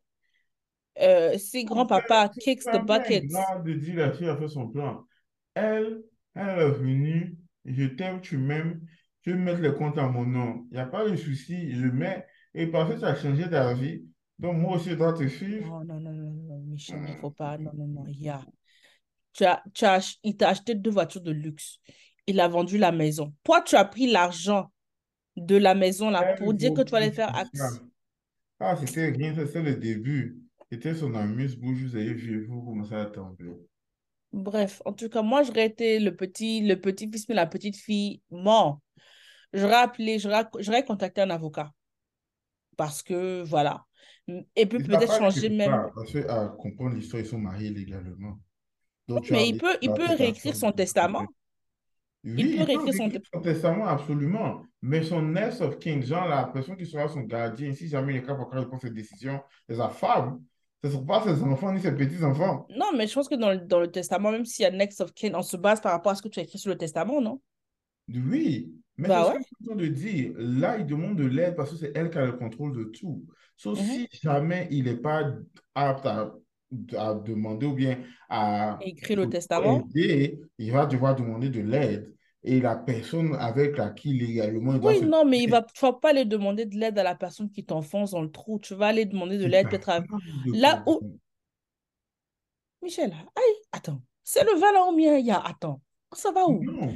Euh, 1.01 1.37
grand-papa 1.65 2.31
c'est 2.35 2.41
kicks 2.41 2.65
the 2.65 2.85
bucket, 2.85 3.25
de 3.65 3.73
dire 3.75 3.97
la 3.97 4.13
fille 4.13 4.29
a 4.29 4.37
fait 4.37 4.49
son 4.49 4.69
plan. 4.69 5.07
Elle, 5.55 6.03
elle 6.35 6.59
est 6.59 6.71
venue, 6.73 7.39
je 7.65 7.85
t'aime, 7.87 8.21
tu 8.21 8.39
m'aimes, 8.39 8.81
je 9.23 9.33
vais 9.33 9.39
mettre 9.39 9.61
les 9.61 9.75
comptes 9.75 9.99
à 9.99 10.09
mon 10.09 10.25
nom. 10.27 10.67
Il 10.71 10.75
n'y 10.75 10.81
a 10.81 10.87
pas 10.87 11.09
de 11.09 11.17
souci, 11.17 11.73
je 11.75 11.87
mets. 11.87 12.27
Et 12.55 12.67
parce 12.67 12.93
que 12.95 12.99
tu 12.99 13.05
as 13.05 13.15
changé 13.17 13.49
ta 13.51 13.75
vie, 13.75 14.05
donc 14.39 14.57
moi 14.59 14.77
aussi, 14.77 14.91
je 14.91 14.95
dois 14.97 15.13
te 15.13 15.27
suivre. 15.29 15.69
non, 15.69 15.85
non, 15.85 16.01
non, 16.01 16.13
non, 16.13 16.33
non, 16.49 16.59
Michel, 16.67 17.03
il 17.07 17.15
faut 17.17 17.31
Hum, 17.31 17.35
pas. 17.37 17.59
Non, 17.59 17.73
non, 17.75 17.87
non, 17.87 18.07
il 18.09 18.21
y 18.23 18.29
a. 18.29 18.45
Tu 19.33 19.45
as, 19.45 19.63
tu 19.75 19.85
as 19.85 20.19
il 20.25 20.37
t'a 20.37 20.51
acheté 20.51 20.75
deux 20.75 20.91
voitures 20.91 21.21
de 21.23 21.31
luxe. 21.33 21.79
Il 22.27 22.41
a 22.41 22.49
vendu 22.49 22.79
la 22.79 22.93
maison. 22.93 23.35
Toi, 23.45 23.63
tu 23.63 23.77
as 23.77 23.85
pris 23.85 24.11
l'argent 24.11 24.73
de 25.37 25.57
la 25.57 25.75
maison 25.75 26.11
là 26.11 26.25
pour 26.25 26.55
dire 26.55 26.75
que 26.75 26.83
tu 26.83 26.95
allais 26.95 27.13
faire 27.13 27.35
axe. 27.37 27.83
Ah, 28.61 28.77
c'était 28.77 29.11
rien, 29.11 29.35
c'est 29.47 29.63
le 29.63 29.77
début. 29.77 30.39
C'était 30.71 30.95
son 30.95 31.15
amuse-bouche, 31.15 31.79
vous 31.83 31.97
avez 31.97 32.15
vu, 32.15 32.47
vous 32.47 32.63
commencez 32.63 32.95
à 32.95 33.07
tomber. 33.07 33.57
Bref, 34.33 34.81
en 34.85 34.93
tout 34.93 35.09
cas, 35.09 35.23
moi, 35.23 35.43
j'aurais 35.43 35.67
été 35.67 35.99
le 35.99 36.15
petit, 36.15 36.61
le 36.61 36.81
petit-fils, 36.81 37.29
mais 37.29 37.35
la 37.35 37.47
petite 37.47 37.77
fille 37.77 38.23
mort. 38.31 38.81
J'aurais 39.53 39.83
appelé, 39.83 40.19
j'aurais, 40.19 40.85
contacté 40.85 41.21
un 41.21 41.31
avocat 41.31 41.73
parce 42.77 43.03
que 43.03 43.43
voilà. 43.43 43.85
Et 44.57 44.65
puis 44.65 44.83
peut-être 44.83 45.19
changer 45.19 45.51
même. 45.51 45.91
parce 45.95 46.13
que 46.13 46.27
à 46.29 46.49
comprendre 46.49 46.95
l'histoire, 46.95 47.21
ils 47.21 47.27
sont 47.27 47.39
mariés 47.39 47.69
légalement. 47.69 48.39
Donc 49.07 49.29
mais 49.31 49.49
il 49.49 49.59
peut, 49.59 49.77
il 49.83 49.93
peut 49.93 50.07
réécrire 50.17 50.57
son 50.57 50.73
testament. 50.73 51.27
Il 52.23 52.37
Oui, 52.37 52.43
peut 52.43 52.49
il 52.49 52.57
peut 52.57 52.65
réécrire 52.65 52.95
son... 52.95 53.11
son 53.35 53.41
testament, 53.41 53.87
absolument. 53.87 54.63
Mais 54.81 55.03
son 55.03 55.21
next 55.21 55.61
of 55.61 55.79
kin, 55.79 56.01
genre 56.01 56.27
la 56.27 56.45
personne 56.45 56.77
qui 56.77 56.87
sera 56.87 57.07
son 57.09 57.21
gardien, 57.21 57.73
si 57.75 57.89
jamais 57.89 58.15
il 58.15 58.17
est 58.19 58.23
capable 58.23 58.45
de 58.61 58.65
prendre 58.65 58.81
cette 58.81 58.95
décision, 58.95 59.43
c'est 59.69 59.77
sa 59.77 59.89
femme. 59.91 60.41
Ce 60.83 60.89
ne 60.89 60.93
sont 60.93 61.05
pas 61.07 61.23
ses 61.25 61.43
enfants 61.43 61.73
ni 61.73 61.81
ses 61.81 61.93
petits-enfants. 61.97 62.69
Non, 62.71 62.93
mais 62.97 63.07
je 63.07 63.15
pense 63.15 63.29
que 63.29 63.35
dans 63.35 63.51
le, 63.51 63.59
dans 63.59 63.81
le 63.81 63.91
testament, 63.91 64.31
même 64.31 64.45
s'il 64.47 64.63
y 64.63 64.67
a 64.67 64.71
next 64.71 65.01
of 65.01 65.13
kin, 65.13 65.35
on 65.35 65.43
se 65.43 65.57
base 65.57 65.81
par 65.81 65.93
rapport 65.93 66.13
à 66.13 66.15
ce 66.15 66.23
que 66.23 66.29
tu 66.29 66.39
as 66.41 66.43
écrit 66.45 66.59
sur 66.59 66.71
le 66.71 66.79
testament, 66.79 67.21
non? 67.21 67.41
Oui, 68.09 68.75
mais 68.97 69.09
c'est 69.09 69.09
Bah 69.09 69.25
ce 69.25 69.33
ouais. 69.33 69.39
que 69.39 69.43
je 69.43 69.45
suis 69.47 69.57
en 69.63 69.67
train 69.67 69.77
de 69.77 69.87
dire. 69.87 70.33
Là, 70.37 70.79
il 70.79 70.87
demande 70.87 71.17
de 71.17 71.25
l'aide 71.27 71.55
parce 71.55 71.71
que 71.71 71.77
c'est 71.77 71.93
elle 71.95 72.11
qui 72.11 72.19
a 72.19 72.27
le 72.27 72.33
contrôle 72.33 72.77
de 72.77 72.85
tout. 72.85 73.25
Sauf 73.57 73.79
Mhm. 73.79 73.85
si 73.85 74.09
jamais 74.23 74.67
il 74.71 74.85
n'est 74.85 74.97
pas 74.97 75.33
apte 75.75 76.07
à, 76.07 76.35
à 76.99 77.15
demander 77.15 77.67
ou 77.67 77.75
bien 77.75 77.99
à 78.29 78.81
Écrit 78.81 79.15
le 79.15 79.29
testament. 79.29 79.89
aider, 79.95 80.41
il 80.59 80.73
va 80.73 80.87
devoir 80.87 81.15
demander 81.15 81.51
de 81.51 81.61
l'aide. 81.61 82.15
Et 82.43 82.61
la 82.61 82.75
personne 82.75 83.35
avec 83.35 83.77
laquelle 83.77 84.17
légalement 84.17 84.75
il 84.75 84.81
doit 84.81 84.93
Oui, 84.93 85.01
se 85.01 85.05
non, 85.05 85.27
mais 85.27 85.41
il 85.41 85.51
va, 85.51 85.63
tu 85.63 85.81
vas 85.81 85.93
pas 85.93 86.11
aller 86.11 86.25
demander 86.25 86.65
de 86.65 86.77
l'aide 86.77 86.99
à 86.99 87.03
la 87.03 87.15
personne 87.15 87.51
qui 87.51 87.65
t'enfonce 87.65 88.13
dans 88.13 88.23
le 88.23 88.31
trou. 88.31 88.59
Tu 88.59 88.75
vas 88.75 88.87
aller 88.87 89.05
demander 89.05 89.37
de 89.37 89.45
l'aide 89.45 89.69
peut-être 89.69 89.91
à... 89.91 90.01
Là 90.47 90.83
où... 90.87 91.01
Michel, 92.83 93.13
aïe, 93.13 93.57
attends. 93.73 94.01
C'est 94.23 94.45
le 94.45 94.59
Valent 94.59 94.93
mien, 94.93 95.19
il 95.19 95.27
y 95.27 95.31
a... 95.31 95.39
Attends. 95.39 95.83
Ça 96.15 96.33
va 96.33 96.47
où? 96.47 96.65
Non. 96.65 96.95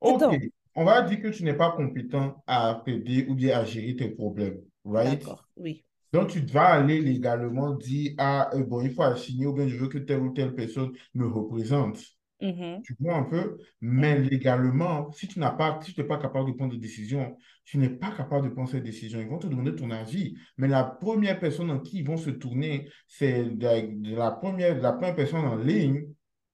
Ok, 0.00 0.22
Attends. 0.22 0.38
on 0.76 0.84
va 0.84 1.02
dire 1.02 1.20
que 1.20 1.28
tu 1.28 1.42
n'es 1.42 1.54
pas 1.54 1.72
compétent 1.72 2.42
à 2.46 2.82
t'aider 2.84 3.26
ou 3.28 3.34
bien 3.34 3.58
à 3.58 3.64
gérer 3.64 3.96
tes 3.96 4.10
problèmes, 4.10 4.60
right? 4.84 5.18
D'accord, 5.18 5.48
oui. 5.56 5.84
Donc, 6.12 6.28
tu 6.28 6.40
vas 6.40 6.68
aller 6.68 7.00
légalement 7.00 7.74
dire, 7.74 8.14
ah, 8.18 8.48
euh, 8.54 8.64
bon, 8.64 8.80
il 8.80 8.92
faut 8.92 9.02
assigner 9.02 9.46
ou 9.46 9.52
bien 9.52 9.68
je 9.68 9.76
veux 9.76 9.88
que 9.88 9.98
telle 9.98 10.20
ou 10.20 10.32
telle 10.32 10.54
personne 10.54 10.92
me 11.14 11.26
représente. 11.26 11.98
Mhm, 12.40 12.84
Tu 12.84 12.94
vois 13.00 13.16
un 13.16 13.24
peu? 13.24 13.58
Mais 13.80 14.18
légalement, 14.20 15.10
si 15.12 15.26
tu 15.28 15.40
n'as 15.40 15.50
pas, 15.50 15.80
si 15.82 15.92
tu 15.94 16.00
n'es 16.00 16.06
pas 16.06 16.18
capable 16.18 16.50
de 16.52 16.56
prendre 16.56 16.72
des 16.72 16.78
décisions, 16.78 17.36
tu 17.64 17.78
n'es 17.78 17.88
pas 17.90 18.12
capable 18.12 18.48
de 18.48 18.54
prendre 18.54 18.70
ces 18.70 18.80
décisions. 18.80 19.20
Ils 19.20 19.28
vont 19.28 19.38
te 19.38 19.48
demander 19.48 19.74
ton 19.74 19.90
avis. 19.90 20.36
Mais 20.56 20.68
la 20.68 20.84
première 20.84 21.40
personne 21.40 21.70
en 21.70 21.80
qui 21.80 21.98
ils 22.00 22.06
vont 22.06 22.16
se 22.16 22.30
tourner, 22.30 22.88
c'est 23.08 23.44
de, 23.44 24.02
de 24.10 24.16
la 24.16 24.30
première, 24.30 24.76
de 24.76 24.80
la 24.82 24.92
première 24.92 25.16
personne 25.16 25.44
en 25.44 25.56
ligne, 25.56 26.06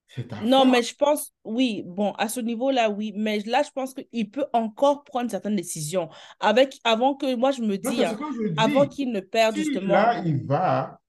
c'est 0.08 0.28
ta 0.28 0.40
Non, 0.40 0.64
femme. 0.64 0.66
mais 0.66 0.82
je 0.82 0.94
pense, 0.96 1.32
oui, 1.44 1.82
bon, 1.86 2.12
à 2.12 2.28
ce 2.28 2.40
niveau-là, 2.40 2.90
oui, 2.90 3.12
mais 3.16 3.38
là, 3.40 3.62
je 3.62 3.70
pense 3.70 3.94
qu'il 3.94 4.30
peut 4.30 4.46
encore 4.52 5.04
prendre 5.04 5.30
certaines 5.30 5.54
décisions 5.56 6.08
avec, 6.40 6.80
avant 6.84 7.14
que, 7.14 7.34
moi, 7.36 7.52
je 7.52 7.62
me 7.62 7.78
Non, 7.82 7.92
dis, 7.92 8.04
c'est 8.04 8.06
ce 8.06 8.16
hein, 8.16 8.30
je 8.40 8.48
avant 8.56 8.86
dis. 8.88 8.88
qu'il 8.88 9.12
ne 9.12 9.20
perde 9.20 9.54
Si 9.54 9.56
justement, 9.56 10.10
là, 10.10 10.22
il 10.24 10.46
va, 10.46 11.00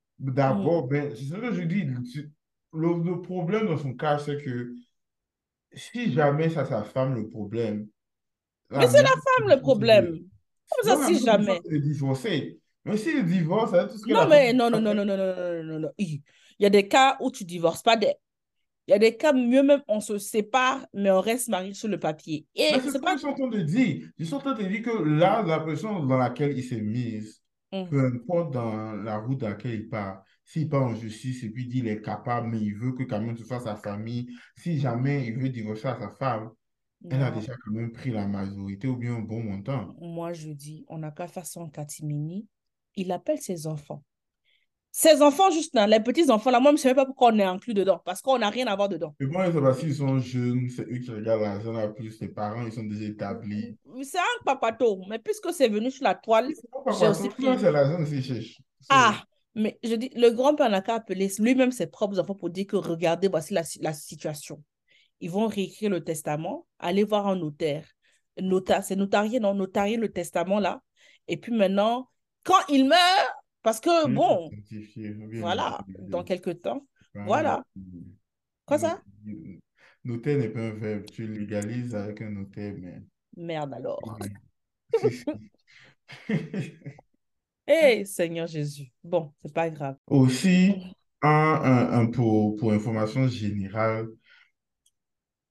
Mhm. 0.48 0.74
d'abord, 0.74 0.88
ben, 0.88 1.16
c'est 1.16 1.26
ce 1.26 1.36
que 1.36 1.54
je 1.54 1.62
dis. 1.64 1.86
Le, 2.74 3.04
le 3.04 3.22
problème 3.22 3.68
dans 3.68 3.78
son 3.78 3.94
cas, 3.94 4.18
c'est 4.20 4.42
que 4.44 4.74
si 5.74 6.12
jamais 6.12 6.50
c'est 6.50 6.66
sa 6.66 6.84
femme 6.84 7.16
le 7.16 7.30
problème, 7.30 7.88
mais 8.76 8.86
la 8.86 8.88
c'est 8.88 9.02
la 9.04 9.10
femme 9.10 9.50
le 9.50 9.56
c'est 9.56 9.62
problème. 9.62 10.20
Comme 10.70 10.90
ça, 10.90 11.08
si 11.08 11.20
jamais. 11.24 11.60
c'est 11.64 11.72
de 11.72 11.78
divorcer. 11.78 12.60
Mais 12.86 12.98
s'il 12.98 13.26
divorce, 13.26 13.72
ça 13.72 13.84
veut 13.84 13.84
dire 13.86 13.94
tout 13.94 14.00
ce 14.00 14.06
que 14.06 14.12
Non, 14.14 14.28
mais 14.28 14.54
non, 14.54 14.70
non, 14.70 14.78
a 14.78 14.82
non, 14.82 14.94
non, 14.96 15.06
non, 15.06 15.18
non, 15.18 15.64
non, 15.64 15.80
non. 15.80 15.90
Il 15.98 16.22
y 16.60 16.66
a 16.66 16.70
des 16.70 16.88
cas 16.88 17.18
où 17.22 17.32
tu 17.32 17.46
divorces 17.46 17.82
pas. 17.84 17.96
Des... 17.98 18.14
Il 18.88 18.92
y 18.92 18.94
a 18.94 19.00
des 19.00 19.16
cas, 19.18 19.34
mieux 19.34 19.64
même, 19.64 19.82
on 19.88 20.02
se 20.02 20.18
sépare, 20.18 20.86
mais 20.94 21.12
on 21.12 21.22
reste 21.22 21.50
marié 21.50 21.74
sur 21.74 21.88
le 21.88 22.00
papier. 22.00 22.46
Mais 22.72 22.78
Et 22.78 22.80
c'est 22.80 22.92
ce 22.92 22.92
c'est 22.92 23.00
que 23.00 23.08
je 23.12 23.16
pas... 23.16 23.18
suis 23.18 23.28
en 23.28 23.34
train 23.34 23.48
de 23.48 23.60
dire. 23.62 24.10
Je 24.18 24.26
suis 24.26 24.34
en 24.34 24.40
train 24.40 24.54
de 24.54 24.64
dire 24.64 24.82
que 24.84 25.04
là, 25.04 25.44
la 25.44 25.60
personne 25.60 26.08
dans 26.08 26.18
laquelle 26.18 26.58
il 26.58 26.64
s'est 26.64 26.82
mise, 26.82 27.42
Mhm. 27.72 27.90
peu 27.90 28.06
importe 28.08 28.54
dans 28.54 28.94
la 28.94 29.18
route 29.18 29.40
dans 29.40 29.50
laquelle 29.50 29.74
il 29.76 29.90
part, 29.90 30.24
s'il 30.54 30.70
part 30.70 30.84
en 30.84 30.94
justice 30.94 31.44
et 31.44 31.50
puis 31.50 31.66
dit 31.66 31.78
qu'il 31.78 31.88
est 31.88 32.02
capable, 32.02 32.50
mais 32.50 32.60
il 32.60 32.76
veut 32.76 32.92
que 32.92 33.02
quand 33.04 33.20
même 33.20 33.36
ce 33.36 33.44
soit 33.44 33.60
sa 33.60 33.76
famille, 33.76 34.28
si 34.56 34.78
jamais 34.78 35.26
il 35.26 35.36
veut 35.36 35.50
divorcer 35.50 35.88
à 35.88 35.98
sa 36.00 36.10
femme, 36.10 36.52
elle 37.10 37.24
a 37.24 37.32
déjà 37.32 37.54
quand 37.66 37.72
même 37.72 37.92
pris 37.92 38.12
la 38.12 38.28
majorité 38.28 38.88
ou 38.88 38.96
bien 38.96 39.16
un 39.16 39.22
bon 39.22 39.42
montant. 39.42 39.96
moi, 40.00 40.32
je 40.32 40.50
dis, 40.50 40.86
on 40.90 41.00
n'a 41.00 41.10
qu'à 41.10 41.28
faire 41.28 41.44
en 41.56 41.70
catimini. 41.70 42.48
Il 42.96 43.12
appelle 43.12 43.42
ses 43.42 43.66
enfants. 43.66 44.04
Ses 44.92 45.24
enfants, 45.24 45.50
juste 45.50 45.74
là, 45.74 45.88
les 45.88 46.00
petits-enfants, 46.00 46.52
là, 46.52 46.60
moi, 46.60 46.70
je 46.70 46.74
ne 46.74 46.78
sais 46.78 46.90
même 46.90 46.98
pas 46.98 47.08
pourquoi 47.08 47.34
on 47.34 47.40
est 47.40 47.44
inclus 47.44 47.74
dedans, 47.74 48.00
parce 48.06 48.22
qu'on 48.22 48.38
n'a 48.38 48.52
rien 48.52 48.68
à 48.68 48.76
voir 48.76 48.90
dedans. 48.90 49.16
Et 49.20 49.26
moi, 49.26 49.52
c'est 49.52 49.60
parce 49.60 49.80
qu'ils 49.80 49.96
sont 49.96 50.20
jeunes, 50.20 50.70
c'est 50.70 50.84
eux 50.84 51.00
qui 51.00 51.10
regardent 51.10 51.42
l'argent 51.42 51.74
la 51.74 51.88
plus, 51.88 52.22
les 52.22 52.28
parents, 52.28 52.64
ils 52.64 52.72
sont 52.72 52.84
déjà 52.84 53.06
établis. 53.06 53.76
C'est 54.04 54.20
un 54.20 54.44
papato, 54.46 55.02
mais 55.10 55.18
puisque 55.18 55.52
c'est 55.52 55.68
venu 55.68 55.90
sur 55.90 56.04
la 56.04 56.14
toile, 56.14 56.52
C'est 56.56 56.70
pas 56.70 57.58
c'est 57.58 57.72
l'argent 57.72 58.04
aussi 58.04 58.22
cherche. 58.22 58.62
Ah, 58.88 59.24
mais 59.56 59.80
je 59.84 59.96
dis, 59.96 60.10
le 60.16 60.30
grand-père 60.30 60.70
n'a 60.70 60.82
qu'à 60.82 60.96
appeler 60.96 61.30
lui-même 61.40 61.72
ses 61.72 61.88
propres 61.88 62.20
enfants 62.20 62.36
pour 62.36 62.50
dire 62.50 62.66
que 62.68 62.76
regardez, 62.76 63.28
voici 63.28 63.54
la, 63.54 63.64
la 63.82 63.94
situation. 63.94 64.64
Ils 65.20 65.30
vont 65.30 65.48
réécrire 65.48 65.90
le 65.90 66.04
testament, 66.04 66.68
aller 66.80 67.04
voir 67.04 67.28
un 67.28 67.36
notaire. 67.36 67.86
Notaire, 68.40 68.84
c'est 68.84 68.96
notarié, 68.96 69.40
non, 69.40 69.54
notarier 69.54 69.98
le 69.98 70.12
testament 70.12 70.60
là. 70.60 70.82
Et 71.28 71.38
puis 71.38 71.54
maintenant, 71.54 72.10
quand 72.44 72.60
il 72.70 72.88
meurt, 72.88 73.32
parce 73.62 73.80
que 73.80 74.08
bon, 74.08 74.50
voilà, 75.40 75.80
dans 76.00 76.24
quelques 76.24 76.62
temps, 76.62 76.86
voilà. 77.14 77.64
Quoi 78.66 78.80
ça? 78.80 79.02
Notaire 80.04 80.38
n'est 80.38 80.50
pas 80.50 80.62
un 80.62 80.74
verbe, 80.74 81.06
tu 81.06 81.28
légalises 81.28 81.96
avec 81.96 82.22
un 82.22 82.32
notaire, 82.32 82.74
mais 82.78 83.02
Merde 83.38 83.74
alors. 83.74 84.00
si. 87.68 87.74
Hé, 87.74 88.06
Seigneur 88.06 88.48
Jésus. 88.48 88.92
Bon, 89.04 89.34
c'est 89.44 89.54
pas 89.54 89.70
grave. 89.70 89.96
Aussi, 90.08 90.76
un, 91.22 91.30
un- 91.30 92.00
un 92.02 92.06
pour, 92.08 92.56
pour 92.58 92.72
information 92.74 93.28
générale, 93.28 94.08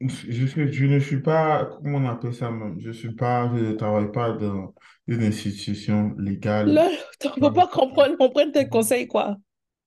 je, 0.01 0.47
je 0.47 0.85
ne 0.87 0.99
suis 0.99 1.21
pas, 1.21 1.65
comment 1.83 1.99
on 1.99 2.09
appelle 2.09 2.35
ça 2.35 2.51
même, 2.51 2.79
je 2.81 2.91
suis 2.91 3.15
pas, 3.15 3.51
je 3.55 3.63
ne 3.65 3.73
travaille 3.73 4.11
pas 4.11 4.33
dans 4.33 4.75
une 5.07 5.23
institution 5.23 6.15
légale. 6.19 6.73
Là, 6.73 6.89
on 7.25 7.29
ne 7.29 7.41
peut 7.41 7.53
pas 7.53 7.67
comprendre, 7.69 8.17
on 8.19 8.31
prenne 8.31 8.53
tes 8.53 8.69
conseils, 8.69 9.07
quoi. 9.07 9.37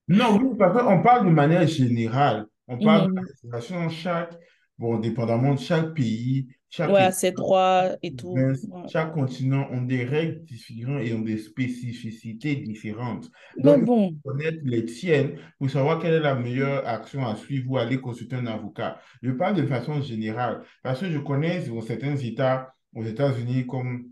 Non, 0.08 0.38
oui, 0.38 0.56
parce 0.58 0.80
qu'on 0.82 1.02
parle 1.02 1.26
de 1.26 1.32
manière 1.32 1.68
générale. 1.68 2.46
On 2.68 2.80
parle 2.80 3.08
de 3.44 3.50
la 3.52 3.60
dans 3.60 3.90
chaque, 3.90 4.34
bon, 4.78 5.00
dépendamment 5.00 5.54
de 5.56 5.60
chaque 5.60 5.94
pays, 5.94 6.48
chaque 6.76 6.90
Ouais, 6.92 7.12
c'est 7.12 7.32
droit 7.32 7.90
et 8.02 8.16
tout. 8.16 8.30
Ouais. 8.34 8.54
chaque 8.86 9.14
continent 9.14 9.68
ont 9.72 9.82
des 9.82 10.04
règles 10.04 10.44
différentes 10.44 11.02
et 11.04 11.14
ont 11.14 11.22
des 11.22 11.38
spécificités 11.38 12.56
différentes. 12.58 13.30
Mais 13.58 13.64
Donc, 13.64 13.80
il 13.80 13.86
bon, 13.86 14.16
faut 14.24 14.30
connaître 14.32 14.60
les 14.64 14.86
tiennes 14.86 15.38
pour 15.58 15.70
savoir 15.70 16.00
quelle 16.02 16.14
est 16.16 16.20
la 16.20 16.36
meilleure 16.36 16.88
action 16.88 17.26
à 17.26 17.36
suivre 17.36 17.72
ou 17.72 17.78
aller 17.78 18.00
consulter 18.00 18.36
un 18.36 18.48
avocat. 18.48 19.00
Je 19.22 19.32
parle 19.32 19.56
de 19.56 19.66
façon 19.66 20.02
générale 20.02 20.64
parce 20.84 21.00
que 21.02 21.10
je 21.12 21.18
connais 21.20 21.62
certains 21.86 22.16
États, 22.18 22.74
aux 22.94 23.04
États-Unis 23.04 23.66
comme 23.68 24.10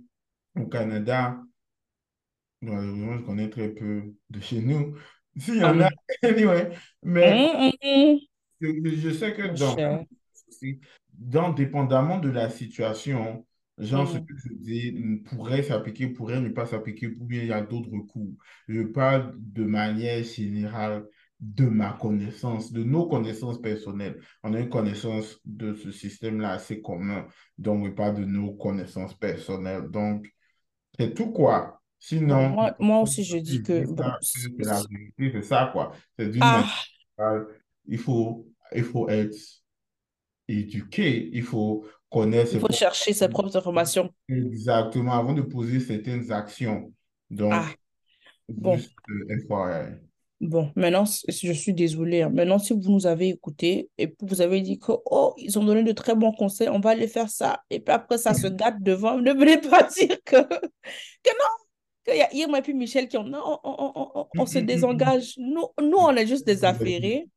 au 0.55 0.67
Canada, 0.67 1.37
malheureusement, 2.61 3.17
je 3.17 3.23
connais 3.25 3.49
très 3.49 3.69
peu 3.69 4.13
de 4.29 4.39
chez 4.39 4.61
nous. 4.61 4.95
S'il 5.37 5.57
y 5.57 5.63
en 5.63 5.79
a, 5.81 5.89
hum, 5.89 5.93
anyway, 6.23 6.71
mais 7.03 7.33
hum, 7.33 7.61
hum, 7.61 7.71
hum. 7.83 8.19
je, 8.61 8.95
je 8.97 9.09
sais 9.13 9.33
que 9.33 9.47
dans 9.57 9.75
dans, 11.17 11.51
dépendamment 11.53 12.19
de 12.19 12.29
la 12.29 12.49
situation, 12.49 13.45
genre 13.77 14.07
ce 14.07 14.17
Mm. 14.17 14.25
que 14.25 14.35
je 14.37 14.53
dis 14.53 14.91
pourrait 15.25 15.63
s'appliquer, 15.63 16.07
pourrait 16.07 16.41
ne 16.41 16.49
pas 16.49 16.65
s'appliquer, 16.65 17.07
ou 17.19 17.25
bien 17.25 17.41
il 17.41 17.47
y 17.47 17.53
a 17.53 17.61
d'autres 17.61 17.97
coûts. 18.07 18.37
Je 18.67 18.81
parle 18.81 19.33
de 19.37 19.63
manière 19.63 20.23
générale 20.23 21.05
de 21.39 21.65
ma 21.65 21.93
connaissance, 21.93 22.71
de 22.71 22.83
nos 22.83 23.07
connaissances 23.07 23.61
personnelles. 23.61 24.21
On 24.43 24.53
a 24.53 24.59
une 24.59 24.69
connaissance 24.69 25.39
de 25.45 25.73
ce 25.73 25.91
système-là 25.91 26.51
assez 26.53 26.81
commun, 26.81 27.27
donc 27.57 27.83
mais 27.83 27.91
pas 27.91 28.11
de 28.11 28.23
nos 28.23 28.53
connaissances 28.53 29.13
personnelles. 29.15 29.89
Donc, 29.89 30.27
c'est 30.97 31.13
tout 31.13 31.31
quoi. 31.31 31.81
Sinon, 31.99 32.55
moi, 32.55 32.75
moi 32.79 33.01
aussi, 33.01 33.23
je 33.23 33.37
dis 33.37 33.61
que, 33.61 33.85
c'est 34.57 34.65
la 34.65 34.81
c- 34.81 34.87
vérité, 34.89 35.31
c'est 35.31 35.41
ça 35.43 35.69
quoi. 35.73 35.93
C'est 36.17 36.29
d'une 36.29 36.63
ah, 37.17 37.39
il 37.85 37.97
faut, 37.97 38.47
il 38.75 38.83
faut 38.83 39.09
être 39.09 39.35
éduqué, 40.47 41.29
il 41.33 41.43
faut 41.43 41.85
connaître 42.09 42.49
il 42.49 42.53
ses 42.53 42.53
faut 42.55 42.59
propres... 42.67 42.75
chercher 42.77 43.13
ses 43.13 43.27
propres 43.29 43.55
informations. 43.57 44.09
Exactement, 44.29 45.13
avant 45.13 45.33
de 45.33 45.41
poser 45.41 45.79
certaines 45.79 46.31
actions. 46.31 46.93
Donc, 47.29 47.51
Ah, 47.53 47.67
bon. 48.49 48.77
euh, 48.77 49.37
FYI. 49.47 49.97
Bon, 50.41 50.69
maintenant, 50.75 51.05
je 51.05 51.53
suis 51.53 51.73
désolée. 51.73 52.21
hein. 52.23 52.29
Maintenant, 52.29 52.59
si 52.59 52.73
vous 52.73 52.91
nous 52.91 53.07
avez 53.07 53.29
écoutés 53.29 53.89
et 53.97 54.13
vous 54.21 54.41
avez 54.41 54.59
dit 54.61 54.77
que, 54.77 54.91
oh, 55.05 55.33
ils 55.37 55.57
ont 55.57 55.63
donné 55.63 55.83
de 55.83 55.91
très 55.93 56.15
bons 56.15 56.33
conseils, 56.33 56.67
on 56.67 56.81
va 56.81 56.89
aller 56.89 57.07
faire 57.07 57.29
ça. 57.29 57.61
Et 57.69 57.79
puis 57.79 57.93
après, 57.93 58.17
ça 58.17 58.33
se 58.33 58.47
gâte 58.47 58.81
devant. 58.81 59.17
Ne 59.21 59.31
venez 59.31 59.57
pas 59.61 59.83
dire 59.83 60.17
que, 60.25 60.35
que 60.43 61.29
non, 61.29 61.49
qu'il 62.05 62.17
y 62.17 62.21
a 62.21 62.33
Irma 62.35 62.59
et 62.59 62.61
puis 62.61 62.73
Michel 62.73 63.07
qui 63.07 63.15
ont, 63.17 63.23
non, 63.23 63.41
on, 63.45 63.59
on- 63.63 63.91
on- 63.95 64.11
on- 64.15 64.27
on 64.39 64.45
se 64.45 64.59
désengage. 64.73 65.35
Nous, 65.37 65.63
nous, 65.81 65.97
on 65.97 66.13
est 66.15 66.27
juste 66.27 66.45
des 66.45 66.65
affairés. 66.65 67.29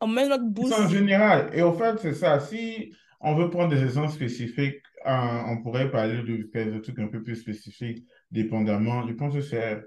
On 0.00 0.06
met 0.06 0.28
notre 0.28 0.44
C'est 0.68 0.74
en 0.74 0.88
général. 0.88 1.50
Et 1.54 1.62
au 1.62 1.72
fait, 1.72 1.98
c'est 1.98 2.14
ça. 2.14 2.40
Si 2.40 2.92
on 3.20 3.34
veut 3.34 3.50
prendre 3.50 3.70
des 3.70 3.82
exemples 3.82 4.12
spécifiques, 4.12 4.82
euh, 5.06 5.42
on 5.46 5.62
pourrait 5.62 5.90
parler 5.90 6.22
de 6.22 6.48
faire 6.52 6.70
des 6.70 6.82
trucs 6.82 6.98
un 6.98 7.08
peu 7.08 7.22
plus 7.22 7.36
spécifiques, 7.36 8.04
dépendamment. 8.30 9.06
Je 9.06 9.12
pense 9.14 9.34
que 9.34 9.40
c'est 9.40 9.80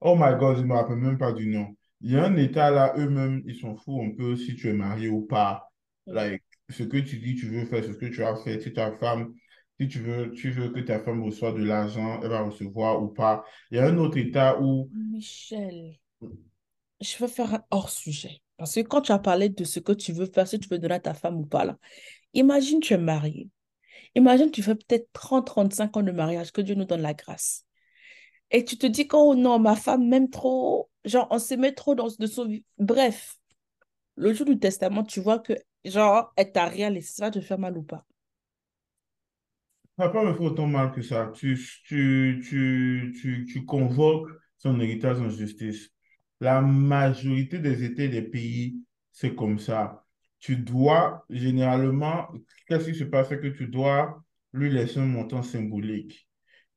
Oh 0.00 0.14
my 0.16 0.36
God, 0.38 0.56
je 0.56 0.62
ne 0.62 0.66
me 0.66 0.74
rappelle 0.74 0.96
même 0.96 1.18
pas 1.18 1.32
du 1.32 1.48
nom. 1.48 1.74
Il 2.00 2.12
y 2.12 2.16
a 2.16 2.24
un 2.24 2.36
État 2.36 2.70
là, 2.70 2.94
eux-mêmes, 2.96 3.42
ils 3.46 3.56
s'en 3.56 3.74
foutent 3.74 4.02
un 4.02 4.10
peu 4.16 4.36
si 4.36 4.54
tu 4.54 4.68
es 4.68 4.72
marié 4.72 5.08
ou 5.08 5.22
pas. 5.22 5.68
Mm. 6.06 6.12
Like, 6.12 6.42
ce 6.68 6.84
que 6.84 6.98
tu 6.98 7.18
dis, 7.18 7.34
tu 7.34 7.46
veux 7.46 7.64
faire, 7.64 7.82
ce 7.82 7.90
que 7.90 8.06
tu 8.06 8.22
as 8.22 8.36
fait. 8.36 8.60
Si 8.60 8.72
ta 8.72 8.92
femme, 8.92 9.34
si 9.80 9.88
tu 9.88 9.98
veux, 10.00 10.30
tu 10.30 10.50
veux 10.50 10.70
que 10.70 10.80
ta 10.80 11.00
femme 11.00 11.22
reçoive 11.22 11.58
de 11.58 11.64
l'argent, 11.64 12.20
elle 12.22 12.30
va 12.30 12.42
recevoir 12.42 13.02
ou 13.02 13.08
pas. 13.08 13.44
Il 13.70 13.78
y 13.78 13.80
a 13.80 13.86
un 13.86 13.98
autre 13.98 14.18
État 14.18 14.60
où, 14.60 14.88
Michel, 14.92 15.96
je 17.00 17.16
veux 17.18 17.28
faire 17.28 17.54
un 17.54 17.64
hors-sujet. 17.70 18.40
Parce 18.56 18.74
que 18.74 18.80
quand 18.80 19.02
tu 19.02 19.12
as 19.12 19.18
parlé 19.18 19.48
de 19.48 19.64
ce 19.64 19.80
que 19.80 19.92
tu 19.92 20.12
veux 20.12 20.26
faire, 20.26 20.48
si 20.48 20.58
tu 20.58 20.68
veux 20.68 20.78
donner 20.78 20.94
à 20.94 21.00
ta 21.00 21.14
femme 21.14 21.38
ou 21.38 21.46
pas, 21.46 21.64
là, 21.64 21.78
imagine 22.34 22.80
tu 22.80 22.94
es 22.94 22.98
marié. 22.98 23.48
Imagine 24.14 24.50
tu 24.50 24.62
fais 24.62 24.74
peut-être 24.74 25.08
trente 25.12 25.46
trente 25.46 25.72
cinq 25.74 25.96
ans 25.96 26.02
de 26.02 26.12
mariage, 26.12 26.52
que 26.52 26.60
Dieu 26.60 26.74
nous 26.74 26.84
donne 26.84 27.02
la 27.02 27.14
grâce. 27.14 27.64
Et 28.50 28.64
tu 28.64 28.78
te 28.78 28.86
dis 28.86 29.06
oh 29.12 29.34
non, 29.36 29.58
ma 29.58 29.76
femme 29.76 30.08
m'aime 30.08 30.30
trop. 30.30 30.90
Genre, 31.04 31.28
on 31.30 31.38
met 31.58 31.72
trop 31.72 31.94
dans 31.94 32.08
de 32.18 32.26
son... 32.26 32.48
Bref, 32.78 33.36
le 34.16 34.32
jour 34.34 34.46
du 34.46 34.58
testament, 34.58 35.04
tu 35.04 35.20
vois 35.20 35.38
que, 35.38 35.54
genre, 35.84 36.32
elle 36.36 36.52
t'a 36.52 36.66
rien 36.66 36.90
laissé. 36.90 37.14
Ça 37.14 37.26
va 37.26 37.30
te 37.30 37.40
faire 37.40 37.58
mal 37.58 37.76
ou 37.78 37.82
pas? 37.82 38.04
ça 39.98 40.06
va 40.06 40.10
pas 40.10 40.24
me 40.24 40.32
fait 40.32 40.44
autant 40.44 40.66
mal 40.66 40.92
que 40.92 41.02
ça. 41.02 41.32
Tu, 41.34 41.58
tu, 41.84 42.40
tu, 42.48 43.12
tu, 43.20 43.46
tu 43.46 43.64
convoques 43.64 44.30
son 44.58 44.78
héritage 44.80 45.20
en 45.20 45.28
justice. 45.28 45.90
La 46.40 46.60
majorité 46.60 47.58
des 47.58 47.84
États 47.84 48.06
des 48.06 48.22
pays, 48.22 48.80
c'est 49.12 49.34
comme 49.34 49.58
ça. 49.58 50.04
Tu 50.38 50.56
dois, 50.56 51.24
généralement, 51.28 52.28
qu'est-ce 52.66 52.90
qui 52.90 52.94
se 52.94 53.04
passe? 53.04 53.28
C'est 53.28 53.40
que 53.40 53.48
tu 53.48 53.66
dois 53.66 54.22
lui 54.52 54.70
laisser 54.70 55.00
un 55.00 55.06
montant 55.06 55.42
symbolique. 55.42 56.28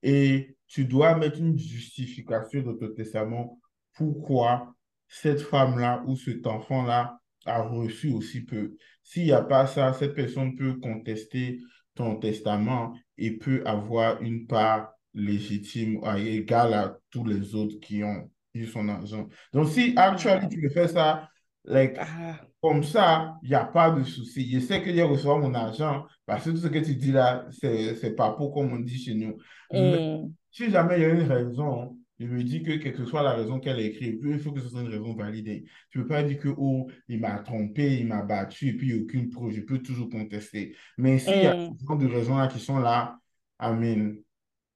Et 0.02 0.56
tu 0.68 0.86
dois 0.86 1.16
mettre 1.16 1.38
une 1.40 1.58
justification 1.58 2.62
dans 2.62 2.76
ton 2.76 2.94
testament 2.94 3.60
pourquoi 3.94 4.74
cette 5.08 5.42
femme-là 5.42 6.04
ou 6.08 6.16
cet 6.16 6.48
enfant-là 6.48 7.20
a 7.46 7.62
reçu 7.62 8.12
aussi 8.12 8.42
peu. 8.42 8.76
S'il 9.04 9.26
n'y 9.26 9.32
a 9.32 9.42
pas 9.42 9.68
ça, 9.68 9.94
cette 9.94 10.16
personne 10.16 10.56
peut 10.56 10.80
contester 10.80 11.60
ton 11.94 12.16
testament 12.16 12.94
et 13.18 13.38
peut 13.38 13.62
avoir 13.66 14.22
une 14.22 14.48
part 14.48 14.94
légitime 15.14 16.00
égale 16.18 16.74
à 16.74 16.98
tous 17.10 17.26
les 17.26 17.54
autres 17.54 17.80
qui 17.80 18.04
ont 18.04 18.32
eu 18.54 18.68
son 18.68 18.88
argent. 18.90 19.28
Donc, 19.54 19.68
si 19.70 19.94
actuellement 19.96 20.48
tu 20.48 20.60
le 20.60 20.70
fais 20.70 20.88
ça, 20.88 21.30
like, 21.66 21.96
ah, 21.98 22.40
comme 22.62 22.84
ça, 22.84 23.38
il 23.44 23.50
n'y 23.50 23.56
a 23.56 23.66
pas 23.66 23.92
de 23.92 24.04
souci. 24.04 24.52
Je 24.52 24.60
sais 24.60 24.82
que 24.82 24.94
je 24.94 25.02
recevoir 25.02 25.40
mon 25.40 25.54
argent 25.54 26.06
parce 26.26 26.46
que 26.46 26.52
tout 26.52 26.58
ce 26.58 26.68
que 26.68 26.80
tu 26.80 26.96
dis 26.96 27.12
là, 27.12 27.48
c'est, 27.52 27.96
c'est 27.96 28.16
pas 28.16 28.32
pour 28.32 28.54
comme 28.54 28.72
on 28.72 28.80
dit 28.80 28.98
chez 28.98 29.16
nous. 29.16 29.38
Mais 29.72 29.98
hum, 29.98 30.34
si 30.52 30.70
jamais 30.70 30.98
il 30.98 31.02
y 31.02 31.06
a 31.06 31.10
une 31.10 31.24
raison, 31.24 31.98
je 32.20 32.28
me 32.28 32.44
dis 32.44 32.62
que 32.62 32.72
quelle 32.78 32.94
que 32.94 33.06
soit 33.06 33.24
la 33.24 33.34
raison 33.34 33.60
qu'elle 33.60 33.78
a 33.78 33.82
écrite, 33.82 34.20
il 34.24 34.40
faut 34.40 34.52
que 34.52 34.62
ce 34.62 34.70
soit 34.70 34.82
une 34.82 34.90
raison 34.90 35.16
validée. 35.16 35.66
Tu 35.90 35.98
ne 35.98 36.04
peux 36.04 36.10
pas 36.10 36.24
dire 36.24 36.40
que, 36.40 36.50
oh, 36.56 36.88
il 37.08 37.20
m'a 37.20 37.40
trompé, 37.40 37.98
il 37.98 38.08
m'a 38.08 38.22
battu 38.22 38.68
et 38.68 38.74
puis 38.74 38.90
il 38.90 38.94
n'y 38.94 39.00
a 39.00 39.04
aucune 39.04 39.30
preuve. 39.30 39.52
Je 39.52 39.62
peux 39.62 39.80
toujours 39.80 40.10
contester. 40.10 40.76
Mais 40.98 41.18
s'il 41.18 41.42
y 41.42 41.48
a 41.48 41.56
hum, 41.56 41.76
ce 41.80 41.86
genre 41.86 41.98
de 41.98 42.08
raisons-là 42.08 42.48
qui 42.48 42.60
sont 42.60 42.80
là, 42.80 43.18
Amen, 43.62 44.18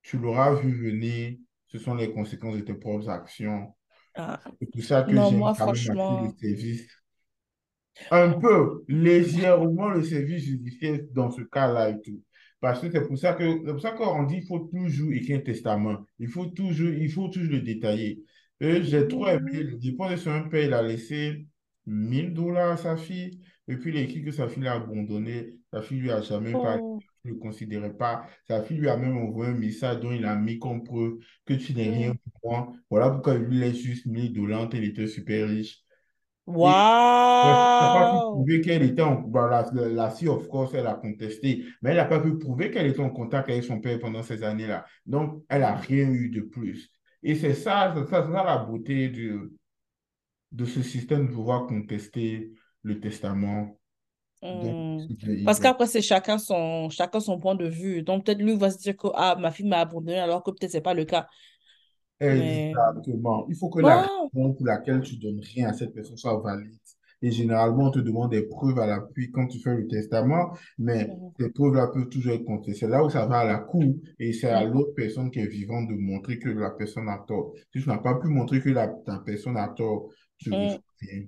tu 0.03 0.19
l'auras 0.19 0.53
vu 0.53 0.71
venir. 0.71 1.37
Ce 1.77 1.83
sont 1.83 1.95
les 1.95 2.11
conséquences 2.13 2.55
de 2.55 2.61
tes 2.61 2.73
propres 2.73 3.09
actions. 3.09 3.75
ah. 4.15 4.39
C'est 4.59 4.71
pour 4.71 4.83
ça 4.83 5.03
que 5.03 5.11
j'aime 5.11 5.19
appeler 5.19 5.37
le 5.37 5.53
franchement, 5.53 6.33
service 6.39 6.87
un 8.11 8.33
peu, 8.33 8.83
légèrement 8.87 9.89
le 9.89 10.03
service 10.03 10.43
judiciaire 10.43 10.99
dans 11.13 11.31
ce 11.31 11.41
cas-là 11.41 11.89
et 11.89 12.01
tout. 12.01 12.21
Parce 12.59 12.79
que 12.81 12.89
c'est 12.89 13.05
pour 13.05 13.17
ça 13.17 13.33
que, 13.33 13.43
c'est 13.65 13.71
pour 13.71 13.81
ça 13.81 13.91
qu'on 13.91 14.23
dit 14.23 14.39
qu'il 14.39 14.47
faut 14.47 14.59
toujours 14.59 15.11
écrire 15.13 15.37
un 15.37 15.41
testament. 15.41 16.05
Il 16.19 16.27
faut 16.27 16.47
toujours, 16.47 16.89
il 16.89 17.09
faut 17.09 17.27
toujours 17.27 17.53
le 17.53 17.61
détailler. 17.61 18.23
J'ai 18.59 19.07
trop 19.07 19.27
aimé 19.27 19.51
hum, 19.51 19.67
le 19.67 19.77
dépôt 19.77 20.09
de 20.09 20.15
son 20.15 20.47
père, 20.49 20.65
il 20.65 20.73
a 20.73 20.81
laissé 20.81 21.45
1000 21.85 22.33
dollars 22.33 22.71
à 22.71 22.77
sa 22.77 22.97
fille. 22.97 23.41
Et 23.67 23.75
puis 23.77 23.91
il 23.91 23.97
a 23.97 24.01
écrit 24.01 24.23
que 24.23 24.31
sa 24.31 24.47
fille 24.47 24.63
l'a 24.63 24.73
abandonné. 24.73 25.55
Sa 25.71 25.81
fille 25.81 25.99
lui 25.99 26.11
a 26.11 26.21
jamais 26.21 26.53
parlé, 26.53 26.79
oh, 26.81 26.99
ne 27.25 27.31
le 27.31 27.37
considérait 27.37 27.93
pas. 27.95 28.27
Sa 28.47 28.63
fille 28.63 28.77
lui 28.77 28.89
a 28.89 28.97
même 28.97 29.17
envoyé 29.17 29.51
un 29.51 29.55
message 29.55 29.99
dont 30.01 30.11
il 30.11 30.25
a 30.25 30.35
mis 30.35 30.59
comme 30.59 30.83
preuve 30.83 31.17
que 31.45 31.53
tu 31.53 31.73
n'es 31.73 31.89
rien 31.89 32.11
hum. 32.11 32.17
pour 32.41 32.51
moi. 32.51 32.73
Voilà 32.89 33.09
pourquoi 33.11 33.35
il 33.35 33.41
lui 33.41 33.59
laisse 33.59 33.77
juste 33.77 34.05
1000 34.05 34.33
dollars, 34.33 34.69
il 34.73 34.83
était 34.85 35.07
super 35.07 35.47
riche. 35.49 35.83
Ouais, 37.41 37.57
elle 37.77 37.79
n'a 37.79 37.89
pas 37.89 38.05
pu 38.11 38.17
Waouh! 38.17 38.31
prouver 38.31 38.61
qu'elle 38.61 38.83
était 38.83 39.01
en... 39.01 39.15
bon, 39.21 39.45
la, 39.47 39.69
la, 39.73 39.89
la 39.89 40.09
fille, 40.09 40.27
of 40.29 40.47
course, 40.47 40.73
elle 40.73 40.87
a 40.87 40.95
contesté, 40.95 41.65
mais 41.81 41.91
elle 41.91 41.97
n'a 41.97 42.05
pas 42.05 42.19
pu 42.19 42.37
prouver 42.37 42.71
qu'elle 42.71 42.87
était 42.87 43.01
en 43.01 43.09
contact 43.09 43.49
avec 43.49 43.63
son 43.63 43.79
père 43.81 43.99
pendant 43.99 44.23
ces 44.23 44.43
années-là. 44.43 44.85
Donc, 45.05 45.43
elle 45.49 45.61
n'a 45.61 45.75
rien 45.75 46.09
eu 46.09 46.29
de 46.29 46.41
plus. 46.41 46.91
Et 47.23 47.35
c'est 47.35 47.53
ça, 47.53 47.93
c'est 47.95 48.09
ça, 48.09 48.23
ça 48.23 48.43
la 48.43 48.57
beauté 48.57 49.09
de, 49.09 49.53
de 50.51 50.65
ce 50.65 50.81
système 50.83 51.27
de 51.27 51.33
pouvoir 51.33 51.67
contester 51.67 52.51
le 52.83 52.99
testament. 52.99 53.77
Hmm. 54.41 55.07
Parce 55.43 55.59
qu'après, 55.59 55.87
c'est 55.87 56.01
chacun 56.01 56.37
son, 56.37 56.89
chacun 56.89 57.19
son 57.19 57.39
point 57.39 57.55
de 57.55 57.65
vue. 57.67 58.03
Donc, 58.03 58.25
peut-être 58.25 58.39
lui 58.41 58.55
va 58.57 58.69
se 58.69 58.77
dire 58.77 58.95
que 58.95 59.07
ah, 59.15 59.35
ma 59.39 59.51
fille 59.51 59.67
m'a 59.67 59.79
abandonné 59.79 60.19
alors 60.19 60.43
que 60.43 60.51
peut-être 60.51 60.71
c'est 60.71 60.81
pas 60.81 60.93
le 60.93 61.05
cas. 61.05 61.27
Mais 62.27 62.77
Exactement. 62.77 63.45
Il 63.49 63.55
faut 63.55 63.69
que 63.69 63.79
la 63.81 64.01
raison 64.33 64.53
pour 64.53 64.65
laquelle 64.65 65.01
tu 65.01 65.17
donnes 65.17 65.39
rien 65.41 65.69
à 65.69 65.73
cette 65.73 65.93
personne 65.93 66.17
soit 66.17 66.39
valide. 66.41 66.77
Et 67.21 67.31
généralement, 67.31 67.85
on 67.87 67.91
te 67.91 67.99
demande 67.99 68.31
des 68.31 68.43
preuves 68.43 68.77
à 68.79 68.87
l'appui 68.87 69.31
quand 69.31 69.47
tu 69.47 69.59
fais 69.59 69.75
le 69.75 69.87
testament, 69.87 70.51
mais 70.77 71.07
Mhm. 71.07 71.33
ces 71.39 71.49
preuves-là 71.51 71.87
peuvent 71.87 72.09
toujours 72.09 72.33
être 72.33 72.45
contestées. 72.45 72.79
C'est 72.85 72.87
là 72.91 73.03
où 73.03 73.09
ça 73.09 73.25
va 73.25 73.39
à 73.39 73.45
la 73.45 73.57
cour 73.59 73.83
et 74.19 74.33
c'est 74.33 74.49
à 74.49 74.63
l'autre 74.65 74.93
personne 74.95 75.31
qui 75.31 75.39
est 75.39 75.47
vivante 75.47 75.87
de 75.89 75.95
montrer 75.95 76.39
que 76.39 76.49
la 76.49 76.71
personne 76.71 77.09
a 77.09 77.23
tort. 77.27 77.53
Si 77.73 77.81
tu 77.81 77.89
n'as 77.89 77.97
pas 77.97 78.15
pu 78.15 78.27
montrer 78.27 78.61
que 78.61 78.69
la, 78.69 78.87
ta 78.87 79.19
personne 79.19 79.57
a 79.57 79.69
tort, 79.69 80.09
tu 80.37 80.51
ne 80.51 80.57
Mhm. 80.57 80.63
reçois 80.63 80.81
rien. 81.01 81.23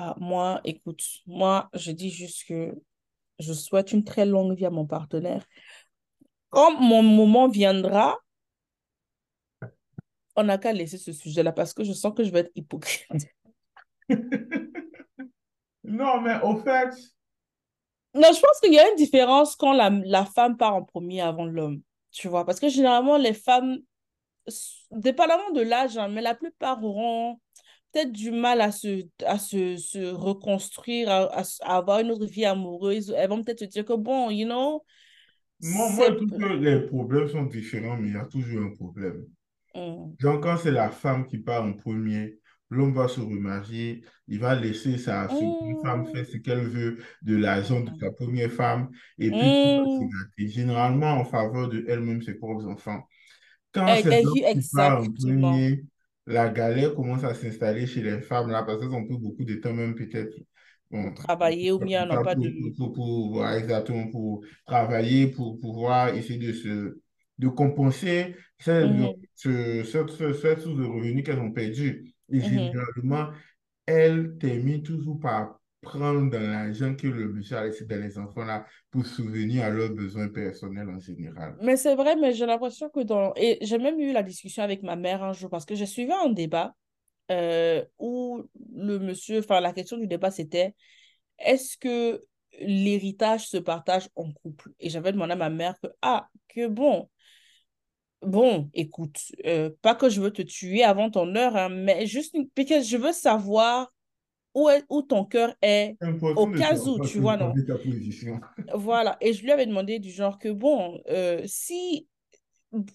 Ah, 0.00 0.14
moi, 0.20 0.60
écoute, 0.62 1.02
moi, 1.26 1.68
je 1.74 1.90
dis 1.90 2.08
juste 2.10 2.46
que 2.46 2.72
je 3.40 3.52
souhaite 3.52 3.90
une 3.90 4.04
très 4.04 4.26
longue 4.26 4.56
vie 4.56 4.64
à 4.64 4.70
mon 4.70 4.86
partenaire. 4.86 5.44
Quand 6.50 6.78
mon 6.78 7.02
moment 7.02 7.48
viendra, 7.48 8.16
on 10.36 10.44
n'a 10.44 10.56
qu'à 10.56 10.72
laisser 10.72 10.98
ce 10.98 11.12
sujet-là 11.12 11.50
parce 11.50 11.74
que 11.74 11.82
je 11.82 11.92
sens 11.92 12.14
que 12.14 12.22
je 12.22 12.30
vais 12.30 12.40
être 12.40 12.52
hypocrite. 12.54 13.26
Non, 15.82 16.20
mais 16.20 16.38
au 16.42 16.58
fait, 16.58 16.90
Non, 18.14 18.28
je 18.32 18.40
pense 18.40 18.60
qu'il 18.62 18.74
y 18.74 18.78
a 18.78 18.88
une 18.88 18.96
différence 18.96 19.56
quand 19.56 19.72
la, 19.72 19.90
la 19.90 20.24
femme 20.26 20.56
part 20.56 20.76
en 20.76 20.84
premier 20.84 21.22
avant 21.22 21.46
l'homme. 21.46 21.80
Tu 22.12 22.28
vois, 22.28 22.44
parce 22.44 22.60
que 22.60 22.68
généralement, 22.68 23.16
les 23.16 23.32
femmes, 23.32 23.78
dépendamment 24.90 25.50
de 25.50 25.62
l'âge, 25.62 25.96
hein, 25.98 26.08
mais 26.08 26.20
la 26.20 26.34
plupart 26.34 26.84
auront 26.84 27.40
peut-être 27.92 28.12
du 28.12 28.30
mal 28.30 28.60
à 28.60 28.72
se, 28.72 29.06
à 29.26 29.38
se, 29.38 29.76
se 29.76 30.12
reconstruire, 30.12 31.10
à, 31.10 31.42
à 31.62 31.76
avoir 31.76 32.00
une 32.00 32.10
autre 32.12 32.26
vie 32.26 32.44
amoureuse. 32.46 33.10
Elles 33.16 33.28
vont 33.30 33.42
peut-être 33.44 33.60
se 33.60 33.64
dire 33.66 33.84
que, 33.84 33.94
bon, 33.94 34.30
you 34.30 34.46
know, 34.46 34.84
moi, 35.60 35.88
moi, 35.90 36.10
que 36.16 36.54
les 36.56 36.80
problèmes 36.86 37.28
sont 37.28 37.44
différents, 37.44 37.96
mais 37.96 38.08
il 38.08 38.14
y 38.14 38.16
a 38.16 38.24
toujours 38.26 38.62
un 38.62 38.74
problème. 38.74 39.26
Hum, 39.74 40.18
Donc, 40.20 40.42
quand 40.44 40.56
c'est 40.58 40.70
la 40.72 40.90
femme 40.90 41.26
qui 41.26 41.38
part 41.38 41.64
en 41.64 41.72
premier, 41.74 42.38
l'homme 42.70 42.94
va 42.94 43.08
se 43.08 43.20
remarier, 43.20 44.04
il 44.28 44.40
va 44.40 44.54
laisser 44.54 44.98
sa 44.98 45.28
seconde 45.30 45.78
femme 45.82 46.06
faire 46.06 46.24
Mmh. 46.24 46.26
ce 46.26 46.36
qu'elle 46.38 46.66
veut 46.68 46.98
de 47.22 47.36
l'argent 47.36 47.80
de 47.80 47.92
sa 48.00 48.10
première 48.12 48.52
femme, 48.52 48.90
et 49.18 49.32
puis 49.32 49.56
tout 49.58 49.70
va 49.76 49.84
se 49.88 50.02
Mmh. 50.02 50.04
gâter, 50.04 50.48
généralement 50.48 51.12
en 51.20 51.24
faveur 51.24 51.68
de 51.68 51.84
elle-même, 51.88 52.22
ses 52.22 52.34
propres 52.34 52.66
enfants. 52.66 53.06
Quand 53.72 53.96
c'est 53.96 54.12
l'homme 54.22 54.44
qui 54.50 54.62
parle 54.64 55.04
en 55.04 55.12
premier, 55.12 55.84
la 56.28 56.48
galère 56.50 56.94
commence 56.94 57.24
à 57.24 57.34
s'installer 57.34 57.86
chez 57.86 58.02
les 58.02 58.20
femmes, 58.22 58.50
là, 58.50 58.62
parce 58.64 58.80
qu'elles 58.80 58.90
ont 58.94 59.06
pris 59.06 59.18
beaucoup 59.18 59.44
de 59.44 59.56
temps, 59.56 59.72
même 59.74 59.94
peut-être, 59.94 60.34
bon, 60.90 61.12
travailler 61.14 61.70
ou 61.72 61.78
bien 61.80 62.06
non 62.06 62.18
pas 62.18 62.34
pour, 62.34 62.34
de... 62.34 62.54
pour, 62.60 62.74
pour, 62.76 62.92
pour- 62.94 63.32
voilà, 63.32 63.58
exactement, 63.58 64.08
pour 64.10 64.42
travailler, 64.66 65.28
pour 65.28 65.60
pouvoir 65.60 66.14
essayer 66.14 66.38
de 66.38 66.52
se, 66.52 67.00
de 67.38 67.48
compenser 67.48 68.36
cette, 68.58 68.88
Mhm, 68.88 69.28
ce- 69.36 69.84
source 69.84 70.18
de 70.18 70.84
revenus 70.84 71.24
qu'elles 71.24 71.38
ont 71.40 71.52
perdu. 71.52 72.14
Et 72.30 72.40
mhm. 72.40 72.42
généralement, 72.42 73.30
elles 73.86 74.36
terminent 74.38 74.82
toujours 74.82 75.18
par 75.20 75.57
prendre 75.80 76.30
dans 76.30 76.40
l'argent 76.40 76.94
que 76.94 77.06
le 77.06 77.28
monsieur 77.32 77.56
a 77.56 77.64
laissé 77.64 77.84
dans 77.84 78.00
les 78.00 78.18
enfants 78.18 78.44
là 78.44 78.66
pour 78.90 79.06
souvenir 79.06 79.64
à 79.64 79.70
leurs 79.70 79.90
besoins 79.90 80.28
personnels 80.28 80.88
en 80.88 80.98
général. 80.98 81.56
Mais 81.62 81.76
c'est 81.76 81.94
vrai, 81.94 82.16
mais 82.16 82.32
j'ai 82.32 82.46
l'impression 82.46 82.88
que 82.88 83.00
dans... 83.00 83.32
Et 83.36 83.58
j'ai 83.60 83.78
même 83.78 83.98
eu 84.00 84.12
la 84.12 84.22
discussion 84.22 84.62
avec 84.62 84.82
ma 84.82 84.96
mère 84.96 85.22
un 85.22 85.32
jour 85.32 85.50
parce 85.50 85.64
que 85.64 85.74
j'ai 85.74 85.86
suivi 85.86 86.12
un 86.12 86.30
débat 86.30 86.74
euh, 87.30 87.84
où 87.98 88.42
le 88.74 88.98
monsieur... 88.98 89.38
Enfin, 89.38 89.60
la 89.60 89.72
question 89.72 89.98
du 89.98 90.06
débat, 90.06 90.30
c'était 90.30 90.74
est-ce 91.38 91.76
que 91.76 92.24
l'héritage 92.60 93.48
se 93.48 93.58
partage 93.58 94.08
en 94.16 94.32
couple? 94.32 94.70
Et 94.80 94.90
j'avais 94.90 95.12
demandé 95.12 95.34
à 95.34 95.36
ma 95.36 95.50
mère 95.50 95.78
que, 95.80 95.88
ah, 96.02 96.28
que 96.48 96.66
bon, 96.66 97.08
bon, 98.22 98.68
écoute, 98.74 99.20
euh, 99.46 99.70
pas 99.80 99.94
que 99.94 100.08
je 100.08 100.20
veux 100.20 100.32
te 100.32 100.42
tuer 100.42 100.82
avant 100.82 101.10
ton 101.10 101.36
heure, 101.36 101.56
hein, 101.56 101.68
mais 101.68 102.06
juste 102.06 102.34
une... 102.34 102.48
parce 102.48 102.68
que 102.68 102.82
je 102.82 102.96
veux 102.96 103.12
savoir 103.12 103.92
où, 104.58 104.68
est, 104.70 104.84
où 104.90 105.02
ton 105.02 105.24
cœur 105.24 105.54
est 105.62 105.98
au 106.34 106.48
cas 106.48 106.76
où, 106.86 107.00
tu 107.00 107.18
vois, 107.20 107.36
non? 107.36 107.60
Voilà. 108.74 109.16
Et 109.20 109.32
je 109.32 109.42
lui 109.42 109.50
avais 109.52 109.66
demandé 109.66 109.98
du 109.98 110.10
genre 110.10 110.38
que, 110.38 110.48
bon, 110.48 111.00
euh, 111.08 111.42
si 111.46 112.08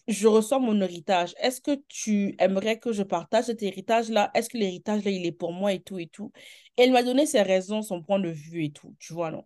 je 0.07 0.27
reçois 0.27 0.59
mon 0.59 0.79
héritage, 0.81 1.33
est-ce 1.39 1.61
que 1.61 1.81
tu 1.87 2.35
aimerais 2.39 2.79
que 2.79 2.93
je 2.93 3.03
partage 3.03 3.45
cet 3.45 3.63
héritage-là? 3.63 4.31
Est-ce 4.35 4.49
que 4.49 4.57
l'héritage-là, 4.57 5.11
il 5.11 5.25
est 5.25 5.31
pour 5.31 5.53
moi 5.53 5.73
et 5.73 5.81
tout 5.81 5.99
et 5.99 6.07
tout? 6.07 6.31
Et 6.77 6.83
elle 6.83 6.91
m'a 6.91 7.03
donné 7.03 7.25
ses 7.25 7.41
raisons, 7.41 7.81
son 7.81 8.01
point 8.03 8.19
de 8.19 8.29
vue 8.29 8.65
et 8.65 8.71
tout, 8.71 8.95
tu 8.99 9.13
vois, 9.13 9.31
non? 9.31 9.45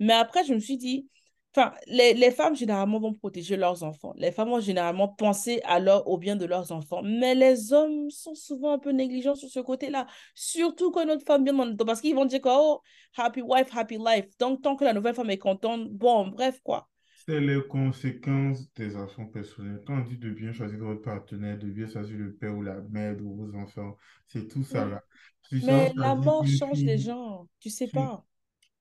Mais 0.00 0.14
après, 0.14 0.44
je 0.44 0.54
me 0.54 0.60
suis 0.60 0.76
dit, 0.78 1.08
enfin, 1.56 1.72
les, 1.86 2.14
les 2.14 2.30
femmes, 2.30 2.56
généralement, 2.56 2.98
vont 3.00 3.14
protéger 3.14 3.56
leurs 3.56 3.82
enfants. 3.82 4.14
Les 4.16 4.32
femmes 4.32 4.48
vont 4.50 4.60
généralement 4.60 5.08
penser 5.08 5.60
à 5.64 5.78
leur, 5.80 6.06
au 6.08 6.18
bien 6.18 6.36
de 6.36 6.44
leurs 6.46 6.72
enfants. 6.72 7.02
Mais 7.02 7.34
les 7.34 7.72
hommes 7.72 8.10
sont 8.10 8.34
souvent 8.34 8.72
un 8.72 8.78
peu 8.78 8.90
négligents 8.90 9.34
sur 9.34 9.48
ce 9.48 9.60
côté-là. 9.60 10.06
Surtout 10.34 10.90
quand 10.90 11.06
notre 11.06 11.24
femme 11.24 11.44
vient 11.44 11.54
dans... 11.54 11.84
Parce 11.84 12.00
qu'ils 12.00 12.14
vont 12.14 12.24
dire 12.26 12.40
que, 12.40 12.48
oh, 12.50 12.80
happy 13.16 13.42
wife, 13.42 13.68
happy 13.76 13.98
life. 13.98 14.26
Donc, 14.38 14.62
tant 14.62 14.76
que 14.76 14.84
la 14.84 14.92
nouvelle 14.92 15.14
femme 15.14 15.30
est 15.30 15.38
contente, 15.38 15.88
bon, 15.90 16.28
bref, 16.28 16.60
quoi. 16.62 16.88
C'est 17.26 17.40
les 17.40 17.60
conséquences 17.66 18.72
des 18.74 18.96
actions 18.96 19.26
personnelles. 19.26 19.82
Quand 19.86 19.98
on 19.98 20.04
dit 20.04 20.18
de 20.18 20.30
bien 20.30 20.52
choisir 20.52 20.78
votre 20.80 21.00
partenaire, 21.02 21.58
de 21.58 21.68
bien 21.68 21.86
choisir 21.86 22.16
le 22.18 22.34
père 22.34 22.54
ou 22.54 22.62
la 22.62 22.80
mère 22.90 23.16
de 23.16 23.22
vos 23.22 23.54
enfants, 23.56 23.96
c'est 24.26 24.46
tout 24.48 24.62
ça 24.64 24.84
Mm. 24.84 24.90
là. 24.90 25.02
Mais 25.62 25.92
la 25.96 26.14
mort 26.14 26.42
une 26.42 26.48
change 26.48 26.82
les 26.82 26.98
gens, 26.98 27.48
tu 27.60 27.70
sais 27.70 27.86
tu- 27.86 27.92
pas. 27.92 28.24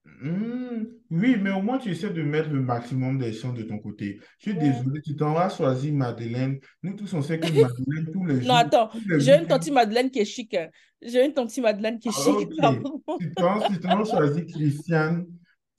Hmm, 0.06 0.84
oui, 1.12 1.38
mais 1.41 1.51
au 1.51 1.62
moins 1.62 1.78
tu 1.78 1.89
essaies 1.89 2.10
de 2.10 2.22
mettre 2.24 2.49
le 2.49 2.62
maximum 2.62 3.18
des 3.18 3.32
chances 3.32 3.54
de 3.54 3.64
ton 3.64 3.80
côté. 3.80 4.20
Je 4.39 4.49
suis 4.51 4.60
Ouais. 4.60 4.72
désolé, 4.72 5.01
tu 5.01 5.16
t'en 5.16 5.34
vas 5.34 5.49
choisir 5.49 5.93
Madeleine. 5.93 6.60
Nous 6.82 6.93
tous 6.95 7.14
on 7.14 7.22
sait 7.22 7.39
que 7.39 7.47
Madeleine, 7.88 8.12
tous 8.12 8.26
les 8.26 8.36
Non, 8.36 8.41
jours, 8.41 8.56
attends, 8.56 8.88
tous 8.89 8.99
les 9.08 9.20
j'ai 9.22 9.38
une 9.38 9.47
tante 9.47 9.70
Madeleine 9.72 10.12
qui 10.12 10.20
est 10.20 10.26
chic. 10.26 10.54
hein. 10.56 10.68
J'ai 11.01 11.26
une 11.26 11.34
tante 11.34 11.58
Madeleine 11.58 11.99
qui 11.99 12.10
est 12.10 12.12
ah, 12.16 12.22
chic, 12.22 12.36
ok, 12.36 12.56
pardon. 12.58 13.01
tu 13.20 13.80
t'en 13.80 13.97
vas 13.97 14.04
choisir 14.06 14.45
Christiane, 14.45 15.26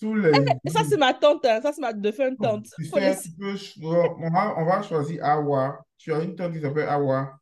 tous 0.01 0.15
les 0.15 0.33
Ça, 0.33 0.81
jours. 0.81 0.89
c'est 0.89 0.97
ma 0.99 1.13
tante, 1.15 1.45
hein. 1.47 1.61
Ça, 1.63 1.73
c'est 1.73 1.81
ma 1.83 1.93
défunte 1.93 2.39
tante. 2.39 2.67
Tu 2.77 2.85
sais, 2.87 3.15
peux, 3.39 3.55
on 3.87 4.31
va, 4.31 4.55
on 4.59 4.65
va 4.65 4.83
choisir 4.83 5.23
Awa. 5.25 5.79
Tu 5.99 6.13
as 6.13 6.23
une 6.23 6.35
tante 6.35 6.53
qui 6.55 6.61
s'appelle 6.61 6.89
Awa. 6.89 7.39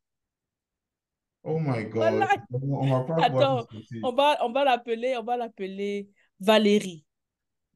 Oh 1.45 1.59
my 1.59 1.89
Voilà. 1.93 2.29
God. 2.51 2.61
On 2.63 2.87
va 2.89 3.01
pas 3.05 3.25
Attends, 3.25 3.67
on 4.03 4.13
va, 4.15 4.39
on 4.45 4.53
va 4.53 4.65
l'appeler, 4.65 5.17
on 5.17 5.25
va 5.25 5.37
l'appeler 5.37 6.09
Valérie. 6.49 7.07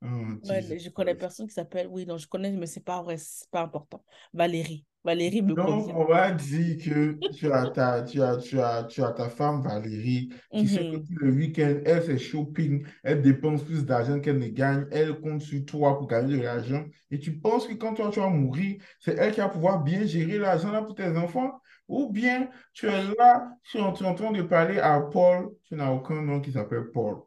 Oh, 0.02 0.40
Ouais, 0.42 0.62
mais 0.62 0.78
je 0.78 0.90
connais 0.90 1.14
personne 1.14 1.46
qui 1.48 1.54
s'appelle. 1.54 1.88
Oui, 1.88 2.06
non, 2.06 2.16
je 2.18 2.26
connais, 2.28 2.52
mais 2.52 2.66
c'est 2.66 2.80
pas 2.84 3.02
vrai, 3.02 3.16
c'est 3.18 3.48
pas 3.50 3.62
important. 3.62 4.04
Valérie. 4.32 4.84
Valérie 5.04 5.42
me 5.42 5.54
Donc, 5.54 5.56
convient. 5.56 5.94
on 5.94 6.04
va 6.06 6.32
dire 6.32 6.76
que 6.84 7.12
tu 7.30 7.50
as 7.52 7.68
ta, 7.68 8.02
tu 8.02 8.20
as, 8.20 8.36
tu 8.38 8.58
as, 8.60 8.82
tu 8.84 9.00
as 9.02 9.12
ta 9.12 9.28
femme 9.30 9.62
Valérie 9.62 10.28
qui 10.56 10.66
sait 10.68 10.84
que 10.84 10.96
Mhm. 10.96 11.06
tout 11.06 11.14
le 11.20 11.30
week-end, 11.32 11.80
elle 11.84 12.02
fait 12.02 12.18
shopping, 12.18 12.84
elle 13.04 13.22
dépense 13.22 13.62
plus 13.62 13.84
d'argent 13.86 14.18
qu'elle 14.20 14.38
ne 14.40 14.48
gagne, 14.48 14.86
elle 14.90 15.20
compte 15.20 15.40
sur 15.42 15.64
toi 15.64 15.96
pour 15.98 16.08
gagner 16.08 16.36
de 16.38 16.42
l'argent. 16.42 16.84
Et 17.12 17.20
tu 17.20 17.38
penses 17.38 17.68
que 17.68 17.74
quand 17.74 17.94
toi, 17.94 18.10
tu 18.10 18.18
vas 18.18 18.28
mourir, 18.28 18.82
c'est 18.98 19.16
elle 19.18 19.32
qui 19.32 19.40
va 19.40 19.48
pouvoir 19.48 19.84
bien 19.84 20.04
gérer 20.04 20.38
l'argent 20.38 20.72
là 20.72 20.82
pour 20.82 20.96
tes 20.96 21.16
enfants? 21.16 21.60
Ou 21.88 22.10
bien 22.10 22.50
tu 22.72 22.86
es 22.88 23.04
là, 23.16 23.48
tu 23.62 23.78
es 23.78 23.80
en 23.80 23.92
train 23.92 24.32
de 24.32 24.42
parler 24.42 24.78
à 24.80 25.00
Paul, 25.00 25.54
tu 25.68 25.76
n'as 25.76 25.92
aucun 25.92 26.22
nom 26.22 26.40
qui 26.40 26.50
s'appelle 26.52 26.90
Paul. 26.92 27.18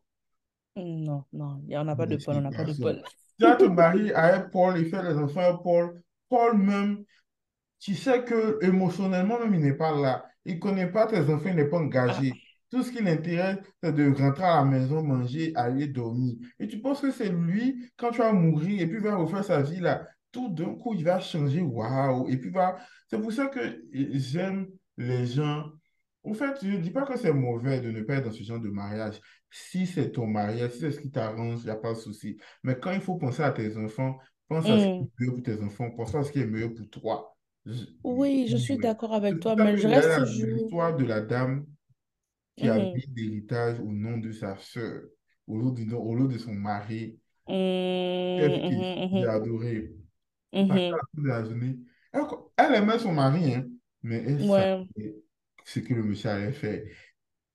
Non, 0.76 1.26
non, 1.34 1.62
il 1.68 1.78
en 1.78 1.88
a 1.88 1.96
pas 1.96 2.06
de 2.06 2.18
Paul, 2.18 2.38
on 2.38 2.42
n'a 2.42 2.52
pas 2.52 2.64
de. 2.64 2.74
Paul. 2.74 3.02
Tu 3.40 3.46
vas 3.46 3.56
te 3.56 3.64
marier 3.66 4.14
avec 4.14 4.52
Paul 4.52 4.78
et 4.78 4.86
faire 4.86 5.04
les 5.04 5.16
enfants 5.18 5.40
avec 5.42 5.62
Paul. 5.64 6.02
Paul 6.28 6.58
même, 6.58 7.06
tu 7.80 7.96
sais 7.96 8.24
que 8.26 8.60
émotionnellement 8.64 9.40
même, 9.40 9.54
il 9.56 9.62
n'est 9.62 9.74
pas 9.76 9.96
là. 9.96 10.26
Il 10.46 10.56
ne 10.56 10.60
connaît 10.60 10.92
pas 10.92 11.08
tes 11.08 11.20
enfants, 11.22 11.50
il 11.50 11.56
n'est 11.56 11.70
pas 11.70 11.80
Ah, 12.06 12.18
engagé. 12.18 12.34
Tout 12.70 12.84
ce 12.84 12.92
qui 12.92 13.02
l'intéresse, 13.04 13.58
c'est 13.82 13.94
de 13.96 14.12
rentrer 14.12 14.44
à 14.44 14.58
la 14.58 14.66
maison, 14.66 15.04
manger, 15.04 15.54
aller 15.56 15.88
dormir. 15.88 16.36
Et 16.60 16.68
tu 16.68 16.80
penses 16.82 17.02
que 17.02 17.12
c'est 17.12 17.30
lui, 17.30 17.90
quand 17.98 18.12
tu 18.12 18.20
vas 18.20 18.34
mourir 18.34 18.82
et 18.82 18.88
puis 18.88 18.98
il 18.98 19.04
va 19.04 19.16
refaire 19.16 19.44
sa 19.44 19.62
vie 19.62 19.80
là, 19.80 20.08
tout 20.32 20.50
d'un 20.50 20.76
coup, 20.76 20.94
il 20.94 21.04
va 21.06 21.20
changer, 21.20 21.62
waouh. 21.62 22.30
Et 22.30 22.38
puis 22.38 22.52
va. 22.52 22.78
C'est 23.10 23.20
pour 23.20 23.32
ça 23.34 23.48
que 23.48 23.60
j'aime 23.94 24.68
les 24.98 25.26
gens. 25.26 25.66
En 26.24 26.34
fait, 26.34 26.58
je 26.62 26.68
ne 26.68 26.78
dis 26.80 26.92
pas 26.92 27.06
que 27.06 27.18
c'est 27.18 27.34
mauvais 27.34 27.80
de 27.82 27.92
ne 27.92 28.02
pas 28.02 28.16
être 28.16 28.26
dans 28.26 28.32
ce 28.32 28.44
genre 28.44 28.60
de 28.60 28.70
mariage. 28.70 29.20
Si 29.52 29.88
c'est 29.88 30.12
ton 30.12 30.28
mariage, 30.28 30.72
si 30.74 30.80
c'est 30.82 30.92
ce 30.92 31.00
qui 31.02 31.12
t'arrange, 31.12 31.62
il 31.62 31.66
n'y 31.66 31.70
a 31.72 31.76
pas 31.76 31.94
de 31.94 31.98
souci. 32.00 32.38
Mais 32.64 32.80
quand 32.80 32.92
il 32.92 33.02
faut 33.02 33.16
penser 33.18 33.42
à 33.44 33.52
tes 33.52 33.78
enfants, 33.78 34.18
pense 34.48 34.70
à 34.70 34.78
ce 34.80 34.88
qui 34.88 34.94
hmm. 34.94 35.04
est 35.04 35.10
meilleur 35.20 35.36
pour 35.36 35.44
tes 35.44 35.62
enfants, 35.64 35.92
pense 35.92 36.16
à 36.16 36.24
ce 36.24 36.32
qui 36.32 36.40
est 36.40 36.46
meilleur 36.46 36.74
pour 36.74 36.90
toi. 36.90 37.38
Je- 37.66 37.86
Oui, 38.04 38.48
je 38.50 38.58
suis 38.58 38.78
d'accord 38.78 39.14
avec 39.14 39.40
toi, 39.40 39.56
mais 39.56 39.78
je 39.78 39.88
reste 39.88 40.12
toujours. 40.12 40.46
l'histoire 40.46 40.96
de 40.98 41.06
la 41.06 41.22
dame 41.22 41.66
qui 42.56 42.70
a 42.70 42.80
Mhm. 42.80 42.94
mis 42.94 43.06
l'héritage 43.16 43.80
au 43.82 43.92
nom 43.92 44.18
de 44.20 44.32
sa 44.32 44.58
sœur, 44.58 45.04
au 45.48 45.58
lieu 45.60 45.86
de, 45.86 45.96
au 45.96 46.16
lieu 46.16 46.28
de 46.28 46.38
son 46.40 46.54
mari. 46.54 47.20
Adoré? 49.28 49.92
Parce 50.68 50.82
qu'à 50.88 50.96
mhm, 50.96 51.00
la 51.16 51.44
journée, 51.46 51.78
elle, 52.14 52.24
elle 52.58 52.76
aimait 52.76 53.00
son 53.00 53.14
mari, 53.14 53.54
hein, 53.56 53.68
mais 54.04 54.18
elle. 54.26 54.46
Ouais. 54.48 54.90
Ce 55.70 55.80
que 55.80 55.94
le 55.94 56.04
monsieur 56.04 56.30
allait 56.32 56.52
faire. 56.54 56.84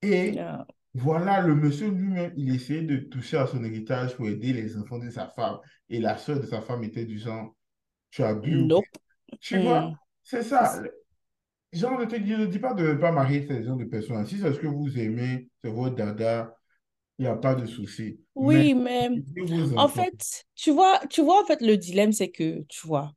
Et 0.01 0.45
Yeah. 0.45 0.65
voilà, 0.93 1.41
le 1.41 1.55
monsieur 1.55 1.89
lui-même, 1.89 2.33
il 2.37 2.55
essayait 2.55 2.83
de 2.83 2.97
toucher 2.97 3.37
à 3.37 3.47
son 3.47 3.63
héritage 3.63 4.15
pour 4.15 4.27
aider 4.29 4.53
les 4.53 4.77
enfants 4.77 4.99
de 4.99 5.09
sa 5.09 5.29
femme. 5.29 5.59
Et 5.89 5.99
la 5.99 6.17
sœur 6.17 6.39
de 6.39 6.45
sa 6.45 6.61
femme 6.61 6.83
était 6.83 7.05
du 7.05 7.19
genre, 7.19 7.55
tu 8.11 8.23
as 8.23 8.35
bu. 8.35 8.67
Nope. 8.67 8.85
Tu 9.41 9.59
vois, 9.59 9.91
Hmm. 9.91 9.95
c'est 10.23 10.43
ça. 10.43 10.81
Genre, 11.73 12.05
dis, 12.07 12.19
ne 12.19 12.45
dis 12.45 12.59
pas 12.59 12.73
de 12.73 12.83
ne 12.83 12.93
pas 12.95 13.11
marier 13.11 13.45
ces 13.47 13.63
gens 13.63 13.75
de 13.75 13.85
personnes. 13.85 14.25
Si 14.25 14.39
c'est 14.39 14.53
ce 14.53 14.59
que 14.59 14.67
vous 14.67 14.97
aimez, 14.97 15.49
c'est 15.63 15.69
votre 15.71 15.95
dada, 15.95 16.55
il 17.19 17.23
n'y 17.23 17.27
a 17.29 17.35
pas 17.35 17.55
de 17.55 17.65
souci. 17.65 18.19
Oui, 18.35 18.73
mais 18.73 19.09
en 19.77 19.87
fait, 19.87 20.45
tu 20.55 20.71
vois, 20.71 20.99
tu 21.09 21.21
vois, 21.21 21.41
en 21.41 21.45
fait, 21.45 21.61
le 21.61 21.77
dilemme, 21.77 22.11
c'est 22.11 22.29
que, 22.31 22.63
tu 22.69 22.85
vois, 22.87 23.13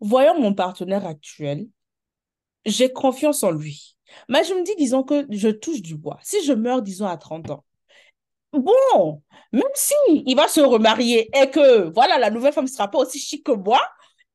voyons 0.00 0.40
mon 0.40 0.54
partenaire 0.54 1.06
actuel, 1.06 1.68
j'ai 2.66 2.92
confiance 2.92 3.42
en 3.44 3.52
lui. 3.52 3.96
Mais 4.28 4.44
je 4.44 4.54
me 4.54 4.64
dis, 4.64 4.74
disons 4.76 5.02
que 5.02 5.26
je 5.30 5.48
touche 5.48 5.82
du 5.82 5.96
bois. 5.96 6.18
Si 6.22 6.44
je 6.44 6.52
meurs, 6.52 6.82
disons, 6.82 7.06
à 7.06 7.16
30 7.16 7.50
ans, 7.50 7.64
bon, 8.52 9.22
même 9.52 9.62
si 9.74 9.94
il 10.08 10.36
va 10.36 10.48
se 10.48 10.60
remarier 10.60 11.30
et 11.36 11.50
que, 11.50 11.90
voilà, 11.92 12.18
la 12.18 12.30
nouvelle 12.30 12.52
femme 12.52 12.64
ne 12.64 12.70
sera 12.70 12.90
pas 12.90 12.98
aussi 12.98 13.18
chic 13.18 13.44
que 13.44 13.52
moi, 13.52 13.80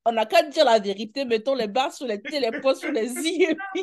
on 0.06 0.14
n'a 0.14 0.26
qu'à 0.26 0.44
dire 0.44 0.66
la 0.66 0.80
vérité, 0.80 1.26
mettons 1.26 1.56
les 1.56 1.68
barres 1.68 1.94
sur 1.94 2.08
les 2.08 2.22
T, 2.22 2.40
les 2.40 2.62
points 2.62 2.76
sur 2.76 2.92
les 2.92 3.08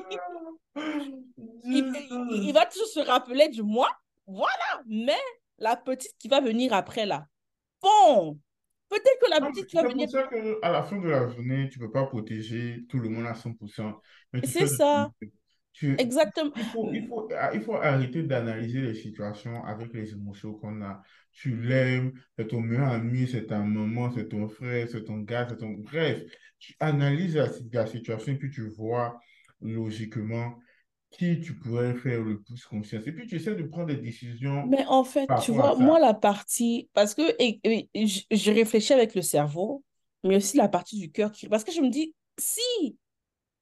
puis 1.64 1.84
il, 2.32 2.52
va 2.52 2.66
toujours 2.66 2.86
se 2.88 3.00
rappeler 3.00 3.48
du 3.48 3.62
moi. 3.62 3.88
Voilà. 4.26 4.82
Mais 4.86 5.18
la 5.58 5.76
petite 5.76 6.16
qui 6.18 6.28
va 6.28 6.40
venir 6.40 6.72
après, 6.72 7.06
là, 7.06 7.26
bon, 7.82 8.38
peut-être 8.88 9.20
que 9.20 9.30
la 9.30 9.40
Non, 9.40 9.50
petite 9.50 9.66
qui 9.66 9.76
va 9.76 9.82
C'est 9.82 9.88
pour 9.88 9.92
venir, 9.94 10.10
ça 10.10 10.22
qu'à 10.24 10.72
la 10.72 10.82
fin 10.82 10.98
de 10.98 11.08
la 11.08 11.28
journée, 11.28 11.68
tu 11.70 11.78
ne 11.78 11.86
peux 11.86 11.92
pas 11.92 12.06
protéger 12.06 12.84
tout 12.88 12.98
le 12.98 13.08
monde 13.08 13.26
à 13.26 13.34
100%, 13.34 13.94
mais 14.32 14.40
tu 14.40 14.50
c'est 14.50 14.66
ça. 14.66 15.10
Tu- 15.74 15.96
exactement. 15.98 16.52
il 16.56 16.70
faut, 16.70 16.90
il 16.92 17.06
faut, 17.08 17.28
ah, 17.36 17.50
il 17.54 17.60
faut 17.62 17.74
arrêter 17.74 18.22
d'analyser 18.22 18.80
les 18.80 18.94
situations 18.94 19.64
avec 19.64 19.92
les 19.92 20.12
émotions 20.12 20.54
qu'on 20.54 20.82
a. 20.82 21.02
Tu 21.32 21.56
l'aimes, 21.56 22.12
c'est 22.38 22.46
ton 22.48 22.60
meilleur 22.60 22.88
ami, 22.88 23.26
c'est 23.26 23.46
ta 23.46 23.58
maman, 23.58 24.12
c'est 24.12 24.28
ton 24.28 24.48
frère, 24.48 24.88
c'est 24.90 25.04
ton 25.04 25.18
gars, 25.18 25.46
c'est 25.48 25.56
ton... 25.58 25.70
Bref, 25.72 26.22
tu 26.60 26.74
analyses 26.80 27.36
la, 27.36 27.48
la 27.72 27.86
situation 27.86 28.32
et 28.32 28.36
puis 28.36 28.50
tu 28.50 28.68
vois 28.70 29.20
logiquement 29.60 30.56
qui 31.10 31.40
tu 31.40 31.54
pourrais 31.56 31.94
faire 31.94 32.22
le 32.22 32.40
plus 32.42 32.64
confiance. 32.66 33.06
Et 33.06 33.12
puis, 33.12 33.26
tu 33.26 33.36
essaies 33.36 33.54
de 33.54 33.62
prendre 33.64 33.86
des 33.88 33.96
décisions 33.96 34.68
Mais 34.68 34.84
en 34.86 35.04
fait, 35.04 35.34
tu 35.34 35.50
vois, 35.52 35.76
moi, 35.76 35.98
la 35.98 36.14
partie, 36.14 36.88
parce 36.94 37.14
que 37.14 37.22
et, 37.38 37.60
et, 37.94 38.06
je, 38.06 38.22
je 38.30 38.50
réfléchis 38.50 38.92
avec 38.94 39.14
le 39.14 39.22
cerveau, 39.22 39.84
mais 40.22 40.36
aussi 40.36 40.56
la 40.56 40.68
partie 40.68 40.98
du 40.98 41.10
cœur 41.10 41.32
qui, 41.32 41.48
parce 41.48 41.64
que 41.64 41.72
je 41.72 41.80
me 41.80 41.90
dis, 41.90 42.14
si 42.38 42.96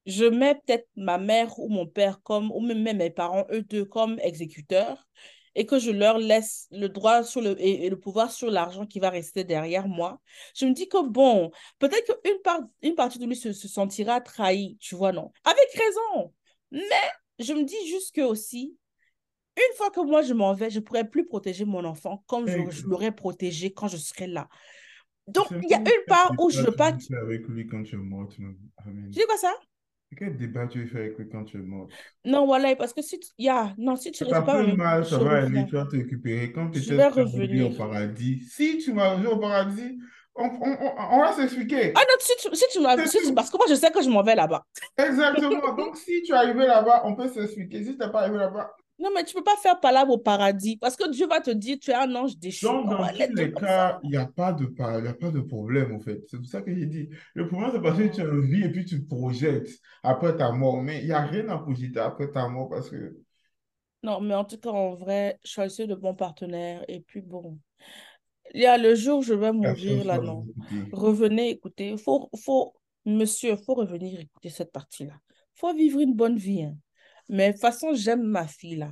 je 0.07 0.25
mets 0.25 0.55
peut-être 0.55 0.89
ma 0.97 1.19
mère 1.19 1.59
ou 1.59 1.69
mon 1.69 1.87
père 1.87 2.21
comme, 2.23 2.51
ou 2.53 2.61
même 2.61 2.97
mes 2.97 3.11
parents, 3.11 3.47
eux 3.51 3.63
deux, 3.63 3.85
comme 3.85 4.19
exécuteurs, 4.21 5.07
et 5.55 5.67
que 5.67 5.79
je 5.79 5.91
leur 5.91 6.19
laisse 6.19 6.67
le 6.71 6.89
droit 6.89 7.23
sur 7.23 7.41
le, 7.41 7.61
et, 7.61 7.85
et 7.85 7.91
le 7.91 7.99
pouvoir 7.99 8.31
sur 8.31 8.51
l'argent 8.51 8.87
qui 8.87 9.01
va 9.01 9.11
rester 9.11 9.45
derrière 9.45 9.87
moi, 9.87 10.21
je 10.57 10.65
me 10.67 10.73
dis 10.73 10.89
que 10.89 11.07
bon, 11.07 11.51
peut-être 11.79 12.21
qu'une 12.23 12.41
part, 12.43 12.61
une 12.81 12.95
partie 12.95 13.19
de 13.19 13.27
lui 13.27 13.37
se, 13.37 13.53
se 13.53 13.69
sentira 13.69 14.21
trahie, 14.21 14.77
tu 14.81 14.95
vois, 14.95 15.13
non? 15.13 15.31
Avec 15.45 15.69
raison. 15.75 16.33
Mais 16.71 17.11
je 17.39 17.53
me 17.53 17.65
dis 17.65 17.87
juste 17.89 18.15
que 18.15 18.23
aussi, 18.23 18.77
une 19.57 19.77
fois 19.77 19.91
que 19.91 20.01
moi 20.01 20.23
je 20.23 20.33
m'en 20.33 20.55
vais, 20.55 20.71
je 20.71 20.79
ne 20.79 20.85
pourrai 20.85 21.09
plus 21.09 21.27
protéger 21.27 21.67
mon 21.67 21.85
enfant 21.85 22.25
comme 22.27 22.49
je, 22.49 22.71
je 22.71 22.87
l'aurais 22.87 23.13
protégé 23.13 23.73
quand 23.73 23.89
je 23.89 23.99
serai 23.99 24.27
là. 24.27 24.49
Donc, 25.29 25.47
il 25.51 25.69
y 25.69 25.75
a 25.75 25.79
une 25.79 26.05
part 26.07 26.33
où 26.39 26.51
je 26.51 26.61
ne 26.61 26.67
veux 26.67 26.73
pas. 26.73 26.97
avec 27.23 27.47
lui 27.47 27.67
quand 27.67 27.83
tu 27.83 27.95
es 27.95 27.99
morte. 27.99 28.37
Amen. 28.79 29.09
dis 29.11 29.21
quoi 29.27 29.37
ça? 29.37 29.55
Quel 30.17 30.37
débat 30.37 30.67
tu 30.67 30.81
veux 30.81 30.87
faire 30.87 31.01
avec 31.01 31.19
lui 31.19 31.29
quand 31.29 31.45
tu 31.45 31.57
es 31.59 31.61
morte? 31.61 31.91
Non, 32.25 32.47
voilà, 32.47 32.75
parce 32.77 32.93
que 32.93 33.03
si 33.03 33.19
tu, 33.19 33.29
y 33.39 33.49
a, 33.49 33.75
non, 33.79 33.97
si 33.97 34.13
tu 34.13 34.25
restes 34.25 34.45
pas 34.45 34.63
mal, 34.63 35.05
ça 35.05 35.19
va 35.19 35.39
aller, 35.43 35.67
tu 35.67 35.73
vas 35.75 35.87
te 35.87 35.97
récupérer. 35.97 36.53
Quand 36.53 36.71
tu 36.71 36.81
revenir 36.81 37.67
au 37.67 37.71
paradis, 37.71 38.45
si 38.49 38.79
tu 38.79 38.93
m'as 38.93 39.15
rejoint 39.15 39.33
au 39.33 39.39
paradis, 39.39 39.99
on, 40.35 40.45
on, 40.45 40.77
on, 41.11 41.19
va 41.19 41.29
Ah 41.29 41.33
s'expliquer. 41.33 41.93
non, 41.95 42.17
si 42.21 42.33
tu, 42.41 42.55
si 42.57 42.65
tu 42.73 42.81
m'as, 42.81 42.97
si 43.07 43.19
tu- 43.27 43.35
parce 43.35 43.51
que 43.51 43.57
moi 43.57 43.67
je 43.69 43.75
sais 43.75 43.91
que 43.91 44.03
je 44.03 44.09
m'en 44.09 44.23
vais 44.23 44.35
là-bas. 44.35 44.65
Exactement. 44.99 45.75
Donc, 45.75 45.97
si 45.97 46.23
tu 46.23 46.33
es 46.33 46.35
arrivé 46.35 46.67
là-bas, 46.67 47.03
on 47.05 47.15
peut 47.15 47.29
s'expliquer. 47.29 47.85
Si 47.85 47.93
tu 47.97 47.99
n'es 47.99 48.11
pas 48.11 48.21
arrivé 48.23 48.39
là-bas, 48.39 48.75
Non, 49.03 49.09
mais 49.15 49.25
tu 49.25 49.35
ne 49.35 49.41
peux 49.41 49.45
pas 49.45 49.57
faire 49.57 49.81
palabre 49.81 50.13
au 50.13 50.19
paradis 50.19 50.77
parce 50.77 50.95
que 50.97 51.11
Dieu 51.11 51.27
va 51.27 51.41
te 51.41 51.51
dire 51.51 51.77
tu 51.81 51.91
es 51.91 51.95
un 51.95 52.15
ange 52.15 52.37
déchu. 52.37 52.67
Donc, 52.67 52.87
On 52.87 52.91
dans 52.91 53.09
tous 53.09 53.35
les 53.35 53.53
cas, 53.53 53.99
il 54.05 54.11
n'y 54.11 54.17
a 54.17 54.27
pas 54.27 54.53
de, 54.53 54.65
il 54.65 55.05
y 55.05 55.09
a 55.09 55.15
pas 55.15 55.31
de 55.31 55.41
problème, 55.41 55.93
en 55.95 56.01
fait. 56.01 56.23
C'est 56.31 56.37
pour 56.39 56.47
ça 56.47 56.63
que 56.63 56.73
j'ai 56.75 56.87
dit. 56.87 57.09
Le 57.35 57.49
problème, 57.49 57.71
c'est 57.75 57.83
parce 57.83 57.99
que 57.99 58.07
tu 58.07 58.41
vie 58.47 58.63
et 58.65 58.71
puis 58.71 58.85
tu 58.85 59.03
projettes 59.05 59.69
après 60.05 60.37
ta 60.37 60.53
mort. 60.53 60.81
Mais 60.81 61.01
il 61.01 61.07
n'y 61.07 61.13
a 61.13 61.23
rien 61.23 61.49
à 61.49 61.59
projeter 61.59 61.99
après 61.99 62.31
ta 62.31 62.47
mort 62.49 62.69
parce 62.69 62.89
que 62.89 63.17
Non, 64.05 64.21
mais 64.21 64.35
en 64.35 64.45
tout 64.45 64.59
cas, 64.59 64.71
en 64.71 64.95
vrai, 64.95 65.39
choisir 65.45 65.89
de 65.89 65.95
bons 65.95 66.15
partenaires. 66.15 66.85
Et 66.89 67.01
puis 67.01 67.21
bon, 67.21 67.59
il 68.55 68.63
y 68.63 68.67
a 68.67 68.79
le 68.79 68.95
jour 68.95 69.19
où 69.21 69.23
je 69.23 69.35
vais 69.35 69.53
mourir 69.53 70.05
là, 70.05 70.19
non. 70.19 70.47
Revenez, 70.93 71.51
écoutez. 71.51 71.97
Faut, 71.97 72.29
faut, 72.45 72.75
monsieur, 73.05 73.57
faut 73.57 73.75
revenir 73.75 74.21
écouter 74.21 74.51
cette 74.51 74.73
partie-là. 74.73 75.15
Faut 75.55 75.75
vivre 75.75 76.01
une 76.01 76.15
bonne 76.15 76.37
vie. 76.37 76.63
hein. 76.63 76.77
Mais 77.33 77.49
de 77.49 77.53
toute 77.53 77.61
façon, 77.63 77.95
j'aime 77.95 78.23
ma 78.23 78.47
fille 78.47 78.77
là. 78.77 78.91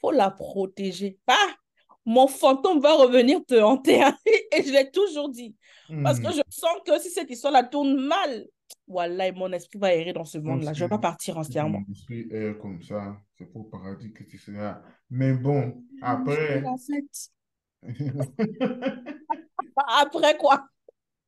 Faut 0.00 0.10
la 0.10 0.30
protéger. 0.30 1.18
Ah, 1.26 1.54
mon 2.04 2.26
fantôme 2.26 2.80
va 2.80 2.94
revenir 2.94 3.40
te 3.46 3.54
hanter. 3.60 4.02
hein. 4.02 4.16
Et 4.52 4.62
je 4.62 4.72
l'ai 4.72 4.90
toujours 4.90 5.30
dit. 5.30 5.56
Parce 6.02 6.18
que 6.20 6.26
Hmm. 6.28 6.32
je 6.32 6.42
sens 6.50 6.76
que 6.84 6.98
si 7.00 7.10
cette 7.10 7.30
histoire 7.30 7.52
la 7.52 7.62
tourne 7.62 7.96
mal, 7.96 8.46
voilà, 8.88 9.30
mon 9.32 9.52
esprit 9.52 9.78
va 9.78 9.94
errer 9.94 10.12
dans 10.12 10.24
ce 10.24 10.38
monde-là. 10.38 10.72
Je 10.72 10.80
ne 10.82 10.84
vais 10.86 10.90
pas 10.90 10.98
partir 10.98 11.38
entièrement. 11.38 11.82
esprit 11.90 12.26
est 12.30 12.58
comme 12.60 12.82
ça, 12.82 13.16
c'est 13.38 13.46
pour 13.46 13.62
le 13.64 13.70
paradis 13.70 14.12
que 14.12 14.24
tu 14.24 14.36
seras. 14.38 14.82
Mais 15.10 15.32
bon, 15.32 15.82
après. 16.02 16.62
Après 20.00 20.36
quoi? 20.38 20.66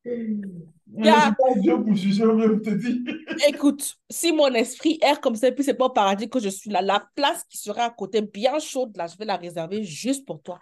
Pas 0.03 1.55
Dieu 1.61 1.83
pour 1.83 1.95
juger, 1.95 2.23
te 2.63 2.69
dis. 2.71 3.05
Écoute, 3.47 3.95
si 4.09 4.31
mon 4.31 4.53
esprit 4.53 4.97
erre 5.01 5.21
comme 5.21 5.35
ça, 5.35 5.47
et 5.47 5.51
puis 5.53 5.63
c'est 5.63 5.73
pas 5.73 5.85
au 5.85 5.89
paradis 5.89 6.29
que 6.29 6.39
je 6.39 6.49
suis 6.49 6.69
là, 6.69 6.81
la 6.81 7.05
place 7.15 7.43
qui 7.45 7.57
sera 7.57 7.83
à 7.83 7.89
côté, 7.89 8.21
bien 8.21 8.59
chaude, 8.59 8.95
là, 8.97 9.07
je 9.07 9.17
vais 9.17 9.25
la 9.25 9.37
réserver 9.37 9.83
juste 9.83 10.25
pour 10.25 10.41
toi, 10.41 10.59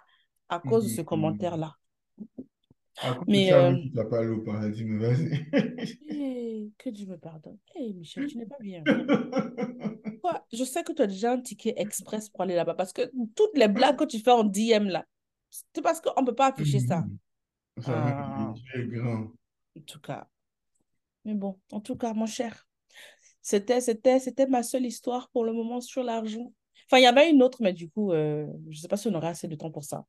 à 0.48 0.60
cause 0.60 0.84
de 0.84 0.88
ce 0.96 1.02
Hmm. 1.02 1.04
commentaire-là. 1.04 1.74
Mais, 3.26 3.52
euh, 3.52 3.74
tu 3.76 3.90
n'as 3.94 4.04
pas 4.04 4.18
allé 4.20 4.28
au 4.28 4.40
paradis, 4.40 4.84
mais 4.84 5.06
vas-y. 5.06 5.46
eh, 6.10 6.70
que 6.78 6.90
Dieu 6.90 7.06
me 7.06 7.16
pardonne. 7.16 7.58
Eh, 7.76 7.92
Michel, 7.94 8.26
tu 8.26 8.38
n'es 8.38 8.46
pas 8.46 8.58
bien. 8.60 8.82
Toi, 10.22 10.44
je 10.52 10.64
sais 10.64 10.82
que 10.82 10.92
tu 10.92 11.02
as 11.02 11.06
déjà 11.06 11.32
un 11.32 11.40
ticket 11.40 11.74
express 11.76 12.28
pour 12.28 12.42
aller 12.42 12.56
là-bas, 12.56 12.74
parce 12.74 12.92
que 12.92 13.02
toutes 13.34 13.56
les 13.56 13.68
blagues 13.68 13.96
que 13.96 14.04
tu 14.04 14.18
fais 14.18 14.32
en 14.32 14.44
DM, 14.44 14.88
là, 14.88 15.04
c'est 15.50 15.82
parce 15.82 16.00
qu'on 16.00 16.20
ne 16.20 16.26
peut 16.26 16.34
pas 16.34 16.48
afficher 16.48 16.80
ça. 16.80 17.04
Ah, 17.86 18.54
grand. 18.88 19.32
en 19.76 19.80
tout 19.86 20.00
cas. 20.00 20.26
Mais 21.24 21.34
bon, 21.34 21.58
en 21.72 21.80
tout 21.80 21.96
cas, 21.96 22.14
mon 22.14 22.26
cher. 22.26 22.66
C'était, 23.42 23.80
c'était, 23.80 24.20
c'était 24.20 24.46
ma 24.46 24.62
seule 24.62 24.86
histoire 24.86 25.30
pour 25.30 25.44
le 25.44 25.52
moment 25.52 25.80
sur 25.80 26.02
l'argent. 26.02 26.52
Enfin, 26.86 26.98
il 26.98 27.04
y 27.04 27.06
avait 27.06 27.30
une 27.30 27.42
autre, 27.42 27.58
mais 27.62 27.72
du 27.72 27.88
coup, 27.90 28.12
euh, 28.12 28.46
je 28.70 28.76
ne 28.76 28.80
sais 28.82 28.88
pas 28.88 28.96
si 28.96 29.08
on 29.08 29.14
aura 29.14 29.28
assez 29.28 29.48
de 29.48 29.56
temps 29.56 29.70
pour 29.70 29.84
ça. 29.84 30.04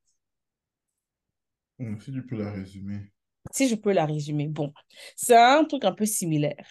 Si 1.99 2.11
tu 2.11 2.25
peux 2.25 2.37
la 2.37 2.51
résumer. 2.51 3.11
Si 3.51 3.67
je 3.67 3.75
peux 3.75 3.93
la 3.93 4.05
résumer. 4.05 4.47
Bon, 4.47 4.73
c'est 5.15 5.37
un 5.37 5.63
truc 5.63 5.85
un 5.85 5.93
peu 5.93 6.05
similaire. 6.05 6.67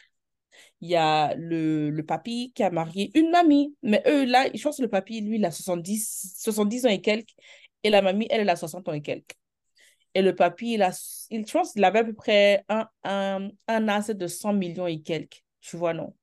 Il 0.81 0.89
y 0.91 0.97
a 0.97 1.35
le, 1.35 1.91
le 1.91 2.05
papy 2.05 2.53
qui 2.55 2.63
a 2.63 2.71
marié 2.71 3.11
une 3.15 3.31
mamie, 3.31 3.75
mais 3.83 4.03
eux, 4.07 4.25
là, 4.25 4.49
je 4.55 4.63
pense 4.63 4.79
que 4.79 4.83
le 4.83 4.89
papy, 4.89 5.21
lui, 5.21 5.37
il 5.37 5.45
a 5.45 5.51
70, 5.51 6.35
70 6.39 6.87
ans 6.87 6.91
et 6.91 7.01
quelques, 7.01 7.35
et 7.83 7.91
la 7.91 8.03
mamie, 8.03 8.27
elle, 8.31 8.43
elle 8.43 8.51
a 8.51 8.57
60 8.57 8.89
ans 8.89 8.93
et 8.93 9.03
quelques. 9.03 9.37
Et 10.15 10.23
le 10.23 10.35
papy, 10.35 10.75
il 10.75 10.83
a, 10.83 10.91
il, 11.31 11.47
je 11.47 11.53
pense 11.53 11.73
qu'il 11.73 11.85
avait 11.85 12.01
à 12.01 12.05
peu 12.05 12.15
près 12.15 12.65
un, 12.69 12.89
un, 13.05 13.51
un 13.69 13.89
asset 13.89 14.15
de 14.15 14.27
100 14.27 14.53
millions 14.53 14.87
et 14.87 15.01
quelques. 15.01 15.45
Tu 15.61 15.77
vois, 15.77 15.95
non? 15.95 16.15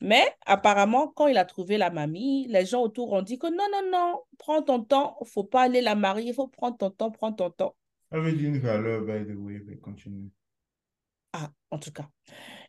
Mais 0.00 0.24
apparemment, 0.44 1.08
quand 1.08 1.26
il 1.26 1.38
a 1.38 1.44
trouvé 1.44 1.78
la 1.78 1.90
mamie, 1.90 2.46
les 2.48 2.66
gens 2.66 2.82
autour 2.82 3.12
ont 3.12 3.22
dit 3.22 3.38
que 3.38 3.46
non, 3.46 3.64
non, 3.72 3.90
non, 3.90 4.20
prends 4.38 4.62
ton 4.62 4.82
temps, 4.82 5.16
faut 5.24 5.44
pas 5.44 5.62
aller 5.62 5.80
la 5.80 5.94
marier, 5.94 6.28
il 6.30 6.34
faut 6.34 6.48
prendre 6.48 6.76
ton 6.76 6.90
temps, 6.90 7.10
prends 7.10 7.32
ton 7.32 7.50
temps. 7.50 7.74
Dire 8.12 8.48
une 8.48 8.58
valeur, 8.58 9.02
by 9.02 9.24
the 9.26 9.34
way, 9.36 9.60
mais 9.64 9.76
continue. 9.78 10.30
Ah, 11.32 11.50
en 11.70 11.78
tout 11.78 11.92
cas. 11.92 12.08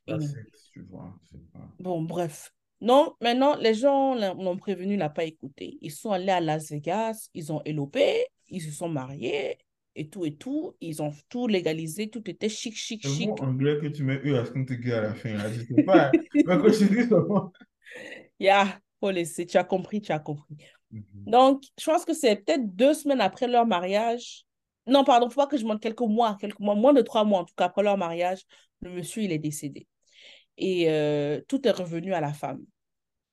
La 0.08 0.16
Et 0.16 0.22
sexe, 0.22 0.70
tu 0.72 0.82
vois, 0.84 1.14
c'est 1.30 1.51
pas... 1.51 1.68
bon, 1.80 2.01
bref. 2.01 2.53
Non, 2.80 3.16
maintenant, 3.22 3.55
les 3.55 3.74
gens 3.74 4.16
l'ont 4.16 4.58
prévenu, 4.58 4.93
il 4.93 4.97
n'a 4.99 5.10
pas 5.10 5.24
écouté. 5.24 5.78
Ils 5.82 5.91
sont 5.91 6.12
allés 6.12 6.30
à 6.32 6.39
Las 6.39 6.70
Vegas, 6.70 7.30
ils 7.34 7.51
ont 7.51 7.62
élopé, 7.66 8.28
ils 8.49 8.62
se 8.62 8.72
sont 8.72 8.89
mariés 8.89 9.58
et 9.98 10.08
tout 10.10 10.26
et 10.26 10.36
tout. 10.36 10.76
Ils 10.80 11.02
ont 11.02 11.12
tout 11.30 11.48
légalisé, 11.48 12.10
tout 12.10 12.28
était 12.30 12.50
chic, 12.50 12.76
chic, 12.76 13.04
Le 13.04 13.10
mot 13.10 13.16
chic. 13.16 13.43
anglais 13.43 13.80
que 13.82 13.88
tu 13.88 14.04
mets, 14.04 14.22
eux, 14.24 14.38
à 14.38 14.45
ce 14.45 14.52
qu'on 14.52 14.64
te 14.64 14.74
à 14.91 15.02
la 15.02 15.14
fin, 15.16 15.34
là, 15.34 15.52
je 15.52 15.62
sais 15.62 15.84
pas. 15.84 16.12
Mais 16.36 16.43
quand 16.43 16.72
je 16.72 16.86
dis 16.86 17.10
seulement... 17.10 17.52
Yeah, 18.39 18.80
faut 19.00 19.12
laisser. 19.12 19.45
Tu 19.45 19.58
as 19.58 19.64
compris, 19.64 20.02
tu 20.02 20.12
as 20.12 20.20
compris. 20.20 20.56
Mhm. 20.91 21.04
Donc, 21.26 21.64
je 21.80 21.86
pense 21.86 22.06
que 22.06 22.14
c'est 22.14 22.38
peut-être 22.38 22.76
deux 22.76 22.93
semaines 22.93 23.22
après 23.22 23.48
leur 23.48 23.66
mariage. 23.66 24.45
Non, 24.86 25.04
pardon, 25.04 25.30
faut 25.30 25.41
pas 25.41 25.48
que 25.48 25.58
je 25.58 25.66
monte 25.66 25.82
quelques 25.82 26.00
mois, 26.02 26.38
quelques 26.39 26.60
mois, 26.60 26.76
moins 26.76 26.93
de 26.93 27.02
trois 27.02 27.26
mois 27.26 27.39
en 27.39 27.45
tout 27.45 27.56
cas 27.58 27.66
après 27.66 27.84
leur 27.84 27.98
mariage, 27.98 28.43
le 28.82 28.91
monsieur, 28.91 29.24
il 29.24 29.32
est 29.32 29.39
décédé. 29.39 29.88
Et 30.58 30.89
euh, 30.89 31.41
tout 31.48 31.68
est 31.68 31.72
revenu 31.72 32.14
à 32.14 32.22
la 32.22 32.32
femme. 32.32 32.64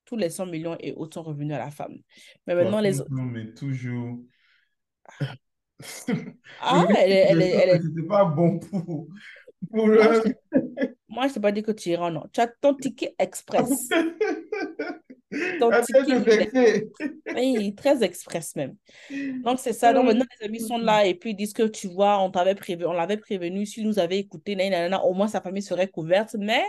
Tous 0.05 0.17
les 0.17 0.31
100 0.31 0.47
millions 0.47 0.77
et 0.81 0.93
autres 0.93 1.15
sont 1.15 1.23
revenus 1.23 1.55
à 1.55 1.59
la 1.59 1.71
femme. 1.71 1.97
Mais 2.47 2.55
maintenant, 2.55 2.81
les 2.81 3.01
autres. 3.01 3.09
60 3.11 3.27
ans, 3.27 3.31
mais 3.31 3.55
toujours... 3.55 4.19
Ah, 6.61 6.87
elle 6.97 7.13
est, 7.13 7.27
elle 7.31 7.43
elle 7.43 7.69
est... 7.71 7.83
c'était 7.83 8.07
pas 8.07 8.25
bon 8.25 8.59
pour, 8.59 9.09
pour 9.71 9.87
Moi, 9.87 10.23
je 10.25 10.33
moi, 11.09 11.29
je 11.29 11.35
t'ai 11.35 11.41
pas 11.41 11.53
dit 11.53 11.63
que 11.63 11.73
tu 11.73 11.91
iras, 11.91 12.11
non. 12.11 12.25
Tu 12.33 12.41
as 12.41 12.49
ton 12.49 12.75
ticket 12.75 13.15
express. 13.19 13.89
Ton 15.59 15.71
ticket, 15.83 16.89
oui, 17.35 17.75
très 17.75 18.05
express 18.05 18.55
même. 18.55 18.77
Donc, 19.43 19.59
c'est 19.59 19.73
ça. 19.73 19.93
Donc, 19.93 20.07
maintenant, 20.07 20.25
les 20.39 20.47
amis 20.47 20.61
sont 20.61 20.79
là 20.79 21.07
et 21.07 21.15
puis 21.15 21.31
ils 21.31 21.35
disent 21.35 21.53
que 21.53 21.65
tu 21.65 21.89
vois, 21.89 22.21
on 22.21 22.31
t'avait 22.31 22.55
prévu, 22.55 22.85
on 22.87 22.93
l'avait 22.93 23.17
prévenu, 23.17 23.67
s'il 23.67 23.85
nous 23.85 23.99
avait 23.99 24.19
écouté, 24.19 24.55
nanana, 24.55 25.03
au 25.05 25.13
moins 25.13 25.27
sa 25.27 25.41
famille 25.41 25.63
serait 25.63 25.89
couverte. 25.89 26.37
Mais 26.39 26.63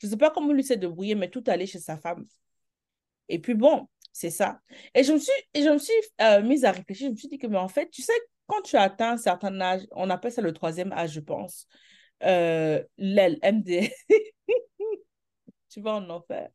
je 0.00 0.06
ne 0.06 0.12
sais 0.12 0.16
pas 0.16 0.30
comment 0.30 0.52
lui 0.52 0.64
s'est 0.64 0.76
débrouillé, 0.76 1.14
mais 1.14 1.28
tout 1.28 1.44
allait 1.46 1.66
chez 1.66 1.80
sa 1.80 1.98
femme. 1.98 2.26
Et 3.28 3.38
puis 3.38 3.54
bon, 3.54 3.88
c'est 4.12 4.30
ça. 4.30 4.60
Et 4.94 5.04
je 5.04 5.12
me 5.12 5.18
suis, 5.18 5.32
et 5.54 5.62
je 5.62 5.68
me 5.68 5.78
suis 5.78 5.92
euh, 6.20 6.42
mise 6.42 6.64
à 6.64 6.72
réfléchir. 6.72 7.08
Je 7.08 7.12
me 7.12 7.16
suis 7.16 7.28
dit 7.28 7.38
que, 7.38 7.46
mais 7.46 7.58
en 7.58 7.68
fait, 7.68 7.90
tu 7.90 8.02
sais, 8.02 8.12
quand 8.48 8.62
tu 8.62 8.76
atteins 8.76 9.12
un 9.12 9.16
certain 9.16 9.60
âge, 9.60 9.82
on 9.92 10.10
appelle 10.10 10.32
ça 10.32 10.42
le 10.42 10.52
troisième 10.52 10.92
âge, 10.92 11.12
je 11.12 11.20
pense, 11.20 11.68
euh, 12.24 12.82
l'aile, 12.96 13.38
MD, 13.42 13.90
tu 15.70 15.80
vas 15.80 15.94
en 15.94 16.10
enfer. 16.10 16.48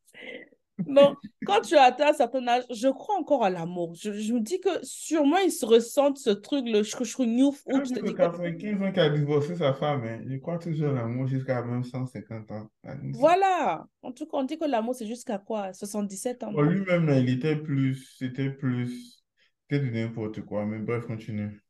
Non, 0.86 1.14
quand 1.46 1.60
tu 1.60 1.76
atteins 1.76 2.08
un 2.08 2.12
certain 2.12 2.46
âge, 2.48 2.64
je 2.70 2.88
crois 2.88 3.16
encore 3.16 3.44
à 3.44 3.50
l'amour. 3.50 3.94
Je, 3.94 4.12
je 4.12 4.32
me 4.32 4.40
dis 4.40 4.60
que 4.60 4.70
sûrement 4.82 5.38
ils 5.38 5.52
se 5.52 5.64
ressentent 5.64 6.18
ce 6.18 6.30
truc, 6.30 6.66
le 6.66 6.82
chouchou-gnouf, 6.82 7.62
où 7.66 7.80
tu 7.80 7.92
te 7.92 8.00
dis 8.00 8.12
que 8.12 8.18
95 8.18 8.82
ans 8.82 8.92
qui 8.92 9.00
a 9.00 9.08
divorcé 9.08 9.54
sa 9.54 9.72
femme, 9.72 10.04
hein, 10.04 10.20
je 10.26 10.36
crois 10.38 10.58
toujours 10.58 10.90
à 10.90 10.92
l'amour 10.92 11.28
jusqu'à 11.28 11.62
même 11.62 11.84
150 11.84 12.50
ans. 12.50 12.68
Voilà. 13.12 13.86
En 14.02 14.10
tout 14.12 14.26
cas, 14.26 14.38
on 14.38 14.42
dit 14.42 14.58
que 14.58 14.64
l'amour, 14.64 14.94
c'est 14.96 15.06
jusqu'à 15.06 15.38
quoi? 15.38 15.72
77 15.72 16.42
ans, 16.42 16.52
Bon, 16.52 16.62
lui-même, 16.62 17.08
il 17.08 17.30
était 17.30 17.56
plus, 17.56 18.16
c'était 18.18 18.50
plus, 18.50 19.22
c'était 19.62 19.84
de 19.84 19.90
n'importe 19.90 20.40
quoi. 20.42 20.66
Mais 20.66 20.80
bref, 20.80 21.06
continue. 21.06 21.63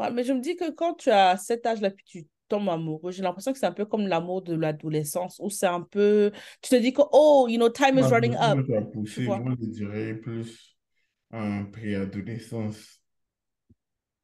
Ouais, 0.00 0.10
mais 0.10 0.24
je 0.24 0.32
me 0.32 0.40
dis 0.40 0.56
que 0.56 0.70
quand 0.70 0.94
tu 0.94 1.10
as 1.10 1.36
cet 1.36 1.66
âge-là, 1.66 1.90
puis 1.90 2.04
tu 2.06 2.26
tombe 2.48 2.70
amoureux, 2.70 3.12
j'ai 3.12 3.22
l'impression 3.22 3.52
que 3.52 3.58
c'est 3.58 3.66
un 3.66 3.72
peu 3.72 3.84
comme 3.84 4.06
l'amour 4.06 4.40
de 4.40 4.54
l'adolescence, 4.54 5.38
où 5.42 5.50
c'est 5.50 5.66
un 5.66 5.82
peu, 5.82 6.32
tu 6.62 6.70
te 6.70 6.76
dis 6.76 6.94
que, 6.94 7.02
oh, 7.12 7.46
you 7.50 7.58
know, 7.58 7.68
time 7.68 7.98
is 7.98 8.04
running 8.04 8.34
up, 8.34 8.58
poussé, 8.94 9.26
moi 9.26 9.54
je 9.60 9.66
dirais 9.66 10.14
plus 10.14 10.74
en 11.30 11.66
préadolescence. 11.66 13.02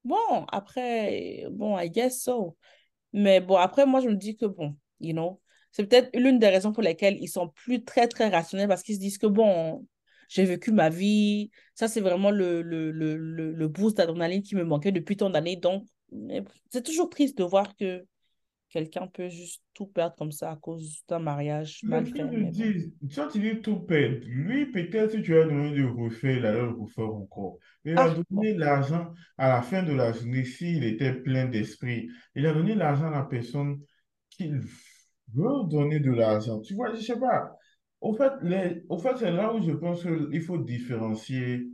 Bon, 0.03 0.47
après, 0.51 1.45
bon, 1.51 1.77
I 1.79 1.91
guess 1.91 2.23
so. 2.23 2.57
Mais 3.13 3.41
bon, 3.41 3.57
après, 3.57 3.85
moi, 3.85 4.01
je 4.01 4.09
me 4.09 4.15
dis 4.15 4.35
que, 4.35 4.47
bon, 4.47 4.77
you 5.01 5.13
know, 5.13 5.43
c'est 5.73 5.87
peut-être 5.87 6.09
l'une 6.17 6.39
des 6.39 6.49
raisons 6.49 6.73
pour 6.73 6.83
lesquelles 6.83 7.19
ils 7.21 7.29
sont 7.29 7.49
plus 7.49 7.85
très, 7.85 8.09
très 8.09 8.31
rationnels 8.31 8.69
parce 8.69 8.83
qu'ils 8.83 8.95
se 8.95 9.01
disent 9.01 9.19
que, 9.19 9.27
bon, 9.27 9.87
j'ai 10.29 10.45
vécu 10.45 10.73
ma 10.73 10.89
vie. 10.91 11.51
Ça, 11.75 11.89
c'est 11.89 12.01
vraiment 12.01 12.31
le, 12.31 12.63
le, 12.63 12.91
le, 12.91 13.17
le, 13.17 13.53
le 13.53 13.69
boost 13.69 13.97
d'adrénaline 13.97 14.43
qui 14.43 14.57
me 14.57 14.65
manquait 14.65 14.93
depuis 14.93 15.17
tant 15.17 15.31
d'années. 15.31 15.57
Donc, 15.57 15.87
c'est 16.71 16.83
toujours 16.85 17.11
triste 17.11 17.39
de 17.39 17.45
voir 17.45 17.75
que 17.77 18.05
quelqu'un 18.71 19.07
peut 19.07 19.29
juste 19.29 19.63
tout 19.75 19.87
perdre 19.87 20.17
comme 20.17 20.33
ça 20.33 20.51
à 20.53 20.57
cause 20.57 21.03
d'un 21.09 21.19
mariage 21.21 21.85
mal 21.87 22.07
fait. 22.07 22.23
Toi, 23.15 23.29
tu 23.33 23.39
dis 23.41 23.61
tout 23.63 23.81
perdre. 23.81 24.19
Lui, 24.27 24.67
peut-être 24.71 25.13
si 25.13 25.23
tu 25.23 25.37
as 25.39 25.45
donné 25.45 25.73
de 25.77 25.85
refaire, 25.85 26.37
il 26.39 26.47
allait 26.47 26.61
le 26.63 26.71
refaire 26.71 27.07
encore. 27.15 27.59
Il 27.85 27.97
a 27.97 28.05
Ah, 28.05 28.09
bon. 28.09 28.23
donné 28.31 28.55
l'argent 28.55 29.13
à 29.39 29.49
la 29.49 29.63
fin 29.63 29.83
de 29.83 29.93
la 29.93 30.13
journée, 30.13 30.45
s'il 30.45 30.85
était 30.85 31.15
plein 31.15 31.47
d'esprit. 31.47 32.09
Il 32.35 32.47
a 32.47 32.53
donné 32.53 32.75
l'argent 32.75 33.07
à 33.07 33.11
la 33.11 33.23
personne 33.25 33.81
qu'il 34.31 34.59
veut 35.35 35.65
donner 35.69 36.01
de 36.01 36.11
l'argent. 36.11 36.61
Tu 36.61 36.75
vois, 36.75 36.95
je 36.95 37.01
sais 37.01 37.19
pas. 37.19 37.57
Au 38.01 38.15
fait, 38.15 38.33
les, 38.43 38.85
au 38.89 38.99
fait, 38.99 39.17
c'est 39.19 39.33
là 39.33 39.53
où 39.55 39.63
je 39.63 39.73
pense 39.73 40.03
qu'il 40.03 40.41
faut 40.43 40.59
différencier 40.59 41.67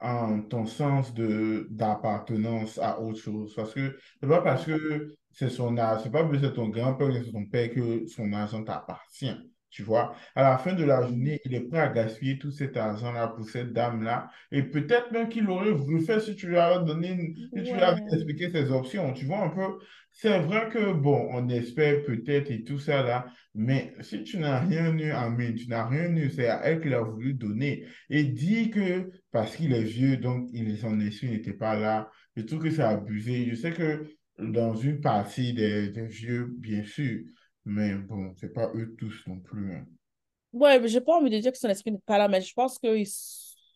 en 0.00 0.42
ton 0.42 0.66
sens 0.66 1.12
de 1.14 1.66
d'appartenance 1.70 2.78
à 2.78 3.00
autre 3.00 3.18
chose. 3.18 3.54
Parce 3.54 3.74
que 3.74 3.96
c'est 4.20 4.28
pas 4.28 4.42
parce 4.42 4.64
que 4.66 5.14
c'est 5.30 5.50
son 5.50 5.76
argent, 5.76 6.02
c'est 6.04 6.10
pas 6.10 6.22
parce 6.24 6.38
que 6.40 6.46
c'est 6.46 6.54
ton 6.54 6.68
grand-père 6.68 7.08
ou 7.08 7.12
c'est 7.24 7.32
ton 7.32 7.46
père 7.46 7.70
que 7.70 8.06
son 8.06 8.32
argent 8.32 8.64
t'appartient. 8.64 9.34
Tu 9.70 9.82
vois, 9.82 10.14
à 10.34 10.42
la 10.42 10.58
fin 10.58 10.72
de 10.74 10.84
la 10.84 11.02
journée, 11.06 11.40
il 11.44 11.54
est 11.54 11.60
prêt 11.68 11.78
à 11.80 11.88
gaspiller 11.88 12.38
tout 12.38 12.50
cet 12.50 12.76
argent-là 12.76 13.28
pour 13.28 13.48
cette 13.48 13.72
dame-là. 13.72 14.30
Et 14.50 14.62
peut-être 14.64 15.12
même 15.12 15.28
qu'il 15.28 15.48
aurait 15.48 15.70
voulu 15.72 16.00
faire 16.04 16.20
si 16.20 16.34
tu 16.36 16.48
lui 16.48 16.58
avais 16.58 16.84
donné, 16.84 17.10
une- 17.12 17.34
si 17.54 17.62
tu 17.62 17.74
lui 17.76 17.82
avais 17.82 18.00
expliqué 18.12 18.50
ses 18.50 18.70
options. 18.72 19.12
Tu 19.12 19.26
vois 19.26 19.44
un 19.44 19.48
peu, 19.50 19.78
c'est 20.12 20.38
vrai 20.40 20.68
que, 20.70 20.92
bon, 20.92 21.28
on 21.32 21.48
espère 21.48 22.02
peut-être 22.04 22.50
et 22.50 22.64
tout 22.64 22.78
ça 22.78 23.02
là, 23.02 23.26
mais 23.54 23.94
si 24.00 24.22
tu 24.24 24.38
n'as 24.38 24.58
rien 24.60 24.96
eu 24.98 25.12
en 25.12 25.30
main, 25.30 25.52
tu 25.54 25.68
n'as 25.68 25.86
rien 25.86 26.14
eu, 26.16 26.30
c'est 26.30 26.48
à 26.48 26.60
elle 26.64 26.80
qu'il 26.80 26.94
a 26.94 27.00
voulu 27.02 27.34
donner. 27.34 27.86
Et 28.08 28.24
dit 28.24 28.70
que 28.70 29.10
parce 29.30 29.56
qu'il 29.56 29.72
est 29.72 29.82
vieux, 29.84 30.16
donc 30.16 30.48
il, 30.52 30.76
son 30.78 30.98
esprit 31.00 31.30
n'était 31.30 31.52
pas 31.54 31.78
là, 31.78 32.10
je 32.36 32.42
trouve 32.42 32.62
que 32.62 32.70
c'est 32.70 32.82
abusé. 32.82 33.46
Je 33.50 33.54
sais 33.54 33.72
que 33.72 34.04
dans 34.38 34.74
une 34.74 35.00
partie 35.00 35.52
des, 35.52 35.90
des 35.90 36.06
vieux, 36.06 36.46
bien 36.58 36.82
sûr, 36.84 37.20
mais 37.64 37.94
bon, 37.94 38.34
c'est 38.36 38.52
pas 38.52 38.70
eux 38.74 38.94
tous 38.98 39.22
non 39.26 39.38
plus. 39.38 39.74
hein. 39.74 39.86
Ouais, 40.52 40.80
mais 40.80 40.88
j'ai 40.88 41.00
pas 41.00 41.16
envie 41.16 41.30
de 41.30 41.38
dire 41.38 41.52
que 41.52 41.58
son 41.58 41.68
esprit 41.68 41.92
n'est 41.92 41.98
pas 41.98 42.18
là, 42.18 42.28
mais 42.28 42.40
je 42.40 42.52
pense 42.54 42.78
qu'il 42.78 43.06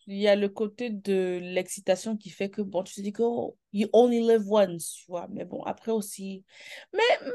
il 0.06 0.18
y 0.18 0.28
a 0.28 0.36
le 0.36 0.48
côté 0.48 0.90
de 0.90 1.38
l'excitation 1.40 2.16
qui 2.16 2.30
fait 2.30 2.50
que, 2.50 2.60
bon, 2.62 2.82
tu 2.82 2.94
te 2.94 3.00
dis 3.00 3.12
que 3.12 3.22
oh, 3.22 3.56
you 3.72 3.88
only 3.92 4.20
live 4.20 4.44
once, 4.50 4.96
tu 4.96 5.06
vois. 5.08 5.26
Mais 5.30 5.44
bon, 5.44 5.62
après 5.62 5.92
aussi. 5.92 6.44
Mais, 6.92 7.28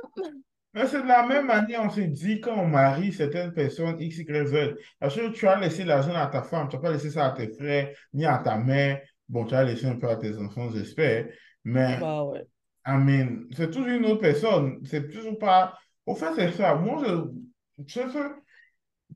Mais 0.73 0.85
c'est 0.85 1.01
de 1.01 1.07
la 1.07 1.25
même 1.25 1.47
manière, 1.47 1.83
on 1.83 1.89
se 1.89 2.01
dit 2.01 2.39
quand 2.39 2.55
on 2.55 2.67
marie 2.67 3.11
certaines 3.11 3.53
personnes 3.53 3.99
X, 3.99 4.17
Y, 4.19 4.47
Z. 4.47 4.75
Parce 4.99 5.15
que 5.15 5.29
tu 5.29 5.47
as 5.47 5.59
laissé 5.59 5.83
l'argent 5.83 6.13
à 6.13 6.27
ta 6.27 6.43
femme, 6.43 6.69
tu 6.69 6.75
n'as 6.75 6.81
pas 6.81 6.91
laissé 6.91 7.09
ça 7.09 7.27
à 7.27 7.31
tes 7.31 7.47
frères, 7.49 7.89
ni 8.13 8.25
à 8.25 8.37
ta 8.37 8.57
mère. 8.57 9.01
Bon, 9.27 9.45
tu 9.45 9.55
as 9.55 9.63
laissé 9.63 9.87
un 9.87 9.95
peu 9.95 10.07
à 10.07 10.15
tes 10.15 10.37
enfants, 10.37 10.69
j'espère. 10.69 11.27
Mais 11.63 11.97
bah 11.99 12.23
ouais. 12.23 12.45
I 12.85 12.97
mean, 12.97 13.45
c'est 13.55 13.71
toujours 13.71 13.87
une 13.87 14.05
autre 14.05 14.21
personne. 14.21 14.79
C'est 14.85 15.09
toujours 15.09 15.37
pas. 15.39 15.77
Au 16.09 16.15
fait, 16.15 16.33
c'est 16.35 16.51
ça. 16.53 16.75
Moi, 16.75 17.03
je. 17.05 17.85
je 17.87 18.09
sais- 18.09 18.35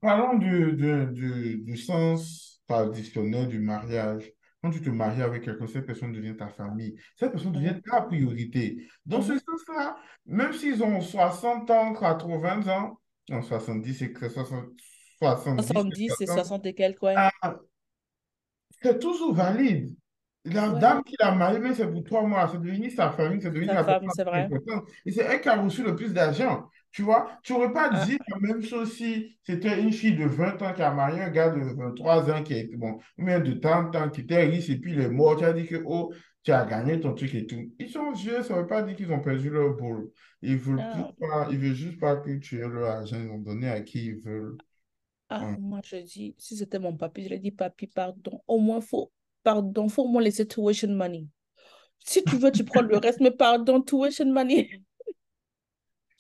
Parlons 0.01 0.37
du, 0.37 0.73
du, 0.73 1.07
du, 1.13 1.57
du 1.59 1.77
sens 1.77 2.61
traditionnel 2.67 3.47
du 3.47 3.59
mariage. 3.59 4.31
Quand 4.61 4.71
tu 4.71 4.81
te 4.81 4.89
maries 4.89 5.21
avec 5.21 5.43
quelqu'un, 5.43 5.67
cette 5.67 5.85
personne 5.85 6.11
devient 6.13 6.35
ta 6.37 6.49
famille. 6.49 6.95
Cette 7.15 7.31
personne 7.31 7.51
devient 7.51 7.75
ta 7.89 8.01
priorité. 8.01 8.87
Dans 9.05 9.21
ce 9.21 9.33
sens-là, 9.37 9.97
même 10.25 10.53
s'ils 10.53 10.83
ont 10.83 11.01
60 11.01 11.69
ans, 11.69 11.93
80 11.93 12.67
ans, 12.67 12.99
non, 13.29 13.41
70, 13.41 13.93
c'est 13.93 14.11
que 14.13 14.29
60, 14.29 14.65
70, 15.19 15.67
70 15.67 16.21
et 16.21 16.25
60, 16.25 16.27
60 16.27 16.65
et 16.65 16.73
quelques, 16.73 17.03
ouais. 17.03 17.15
c'est 18.81 18.99
toujours 18.99 19.33
valide. 19.33 19.95
La 20.45 20.69
Ouais, 20.69 20.79
dame 20.81 21.03
qui 21.03 21.15
l'a 21.19 21.31
marié, 21.31 21.59
même 21.59 21.73
c'est 21.73 21.89
pour 21.89 22.03
trois 22.03 22.23
mois, 22.23 22.49
c'est 22.51 22.59
devenu 22.61 22.89
sa 22.91 23.11
famille, 23.11 23.41
c'est 23.41 23.49
devenu 23.49 23.67
sa 23.67 23.75
la 23.75 23.83
personne 23.85 24.09
c'est 24.13 24.23
vrai. 24.25 24.49
Et 25.05 25.11
c'est 25.11 25.21
elle 25.23 25.39
qui 25.39 25.47
a 25.49 25.61
reçu 25.61 25.83
le 25.83 25.95
plus 25.95 26.13
d'argent. 26.13 26.69
Tu 26.93 27.01
vois, 27.01 27.39
tu 27.41 27.53
n'aurais 27.53 27.73
pas 27.73 27.89
Ah, 27.91 28.05
dit 28.05 28.19
la 28.27 28.37
même 28.39 28.61
chose 28.61 28.93
si 28.93 29.35
c'était 29.43 29.81
une 29.81 29.91
fille 29.91 30.15
de 30.15 30.25
20 30.25 30.61
ans 30.61 30.73
qui 30.73 30.83
a 30.83 30.93
marié 30.93 31.21
un 31.21 31.31
gars 31.31 31.49
de 31.49 31.59
23 31.59 32.31
ans 32.31 32.43
qui 32.43 32.53
est, 32.53 32.75
bon, 32.75 32.99
combien 33.17 33.39
de 33.39 33.53
temps, 33.53 33.89
temps, 33.89 34.09
qui 34.09 34.21
était 34.21 34.43
riche 34.43 34.69
et 34.69 34.77
puis 34.77 34.93
il 34.93 35.01
est 35.01 35.09
mort. 35.09 35.35
Tu 35.35 35.43
as 35.43 35.53
dit 35.53 35.65
que, 35.65 35.81
oh, 35.87 36.13
tu 36.43 36.51
as 36.51 36.65
gagné 36.65 36.99
ton 36.99 37.15
truc 37.15 37.33
et 37.33 37.47
tout. 37.47 37.73
Ils 37.79 37.89
sont 37.89 38.11
vieux, 38.11 38.43
ça 38.43 38.55
ne 38.55 38.61
veut 38.61 38.67
pas 38.67 38.83
dire 38.83 38.95
qu'ils 38.95 39.11
ont 39.11 39.21
perdu 39.21 39.49
leur 39.49 39.75
boulot. 39.75 40.13
Ils 40.43 40.55
veulent 40.55 40.75
plus 40.75 41.01
ah, 41.01 41.11
pas, 41.19 41.47
ils 41.49 41.57
veulent 41.57 41.73
juste 41.73 41.99
pas 41.99 42.17
que 42.17 42.37
tu 42.37 42.59
aies 42.59 42.67
leur 42.67 42.87
argent. 42.91 43.17
Ils 43.19 43.31
ont 43.31 43.39
donné 43.39 43.69
à 43.69 43.81
qui 43.81 44.05
ils 44.05 44.19
veulent. 44.19 44.57
ah, 45.29 45.55
moi 45.59 45.79
je 45.83 45.95
dis, 45.95 46.35
si 46.37 46.55
c'était 46.55 46.77
mon 46.77 46.95
papy, 46.95 47.23
je 47.23 47.29
lui 47.29 47.39
dis, 47.39 47.51
papy, 47.51 47.87
pardon. 47.87 48.39
Au 48.45 48.59
moins, 48.59 48.81
faut, 48.81 49.11
pardon, 49.41 49.89
faut 49.89 50.03
au 50.03 50.07
moins 50.09 50.21
laisser 50.21 50.47
tuition 50.47 50.89
money. 50.89 51.25
Si 52.05 52.23
tu 52.23 52.35
veux, 52.35 52.51
tu 52.51 52.63
prends 52.63 52.81
le 52.81 52.97
reste, 52.97 53.19
mais 53.19 53.31
pardon, 53.31 53.81
tuition 53.81 54.31
money. 54.31 54.69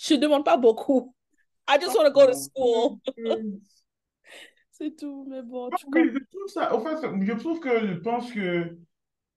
Je 0.03 0.15
ne 0.15 0.19
demande 0.19 0.43
pas 0.43 0.57
beaucoup. 0.57 1.15
I 1.67 1.77
just 1.79 1.95
want 1.95 2.05
to 2.05 2.11
go 2.11 2.27
to 2.27 2.33
school. 2.33 2.99
C'est 4.71 4.95
tout, 4.97 5.25
mais 5.29 5.41
bon, 5.43 5.69
Oui, 5.93 6.09
je 6.11 6.19
trouve 6.31 6.47
ça, 6.47 6.75
en 6.75 6.83
fait, 6.83 6.97
je 7.21 7.33
trouve 7.33 7.59
que 7.59 7.87
je 7.87 7.93
pense 7.93 8.31
que 8.33 8.75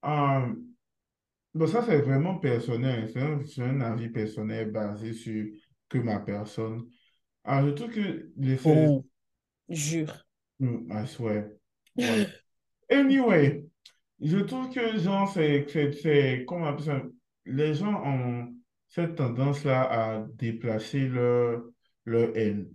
euh, 0.05 0.55
Bon, 1.57 1.67
ça, 1.67 1.83
c'est 1.83 2.03
vraiment 2.03 2.37
personnel. 2.37 3.11
C'est 3.47 3.62
un, 3.62 3.81
avis 3.81 4.11
personnel 4.11 4.71
basé 4.73 5.14
sur 5.14 5.47
que 5.89 5.97
ma 5.97 6.21
personne. 6.21 6.87
Alors, 7.45 7.69
je 7.69 7.75
trouve 7.75 7.91
que 7.91 8.31
les. 8.37 8.57
Bon, 8.57 9.05
jure. 9.69 10.27
Hmm, 10.59 10.91
I 10.91 11.07
swear. 11.07 11.49
Voilà. 11.97 12.27
Anyway, 12.89 13.64
je 14.21 14.39
trouve 14.39 14.71
que, 14.71 14.97
genre, 14.99 15.29
c'est, 15.33 15.67
c'est, 15.69 15.93
c'est- 15.93 16.45
comment 16.47 16.67
on 16.67 16.69
appelle 16.69 16.85
ça? 16.85 17.03
Les 17.47 17.75
gens 17.75 18.01
ont 18.05 18.55
cette 18.89 19.16
tendance-là 19.16 19.82
à 19.82 20.26
déplacer 20.34 21.09
leur, 21.09 21.62
leur 22.05 22.37
haine. 22.37 22.68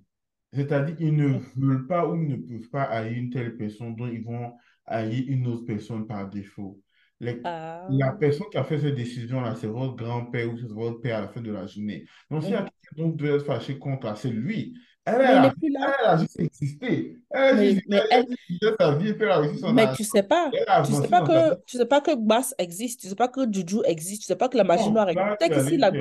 C'est-à-dire 0.54 0.96
qu'ils 0.98 1.16
ne 1.16 1.40
veulent 1.56 1.88
pas 1.88 2.08
ou 2.08 2.16
ils 2.16 2.28
ne 2.28 2.36
peuvent 2.38 2.70
pas 2.70 2.84
haïr 2.84 3.18
une 3.18 3.30
telle 3.30 3.56
personne 3.58 3.96
dont 3.96 4.08
ils 4.08 4.24
vont 4.24 4.54
haïr 4.86 5.24
une 5.28 5.48
autre 5.48 5.66
personne 5.66 6.06
par 6.08 6.30
défaut. 6.30 6.82
Les- 7.20 7.42
Ah. 7.44 7.88
la 7.88 8.12
personne 8.14 8.48
qui 8.52 8.58
a 8.58 8.64
fait 8.64 8.80
cette 8.80 8.96
décision-là, 8.96 9.56
c'est 9.56 9.68
votre 9.68 9.96
grand-père 9.96 10.52
ou 10.52 10.58
c'est 10.58 10.68
votre 10.68 11.00
père 11.02 11.18
à 11.20 11.22
la 11.22 11.28
fin 11.30 11.42
de 11.42 11.52
la 11.52 11.68
journée. 11.68 12.06
Donc, 12.30 12.44
s'il 12.44 12.54
y 12.54 12.56
a 12.56 12.64
Mhm. 12.64 12.70
quelqu'un 12.96 13.10
doit 13.10 13.30
être 13.30 13.46
fâché 13.46 13.78
contre 13.80 14.16
c'est 14.18 14.30
lui. 14.32 14.74
Elle, 15.06 15.22
elle 15.22 15.42
n'est 15.42 15.48
a, 15.48 15.52
plus 15.52 15.70
là. 15.72 15.96
elle 16.00 16.06
a 16.06 16.18
juste 16.18 16.40
existé. 16.40 17.18
Elle 17.32 17.42
a 17.60 17.64
juste, 17.66 17.82
elle 17.90 18.00
a 18.00 18.06
elle, 18.12 18.26
sa 18.80 18.96
vie 18.96 19.14
elle 19.20 19.30
a 19.32 19.38
reçu 19.38 19.58
son 19.58 19.74
mais 19.74 19.92
tu 19.92 20.04
sais 20.04 20.24
pas. 20.24 20.52
Elle 20.54 20.64
a 20.68 20.82
Tu 20.84 20.94
sais 20.94 21.08
pas 21.08 21.22
que, 21.22 21.56
tu 21.66 21.78
sais 21.78 21.86
pas 21.86 22.02
que 22.02 22.16
Gbas 22.16 22.54
existe. 22.58 23.02
Tu 23.02 23.08
sais 23.08 23.16
pas 23.16 23.28
que 23.28 23.42
Juju 23.52 23.80
existe. 23.86 24.22
Tu 24.22 24.28
sais 24.28 24.36
pas 24.36 24.50
que 24.50 24.58
la 24.58 24.64
magie 24.64 24.92
noire 24.92 25.10
existe. 25.10 25.38
Peut-être 25.40 25.58
allais 25.58 25.78
la 25.78 25.92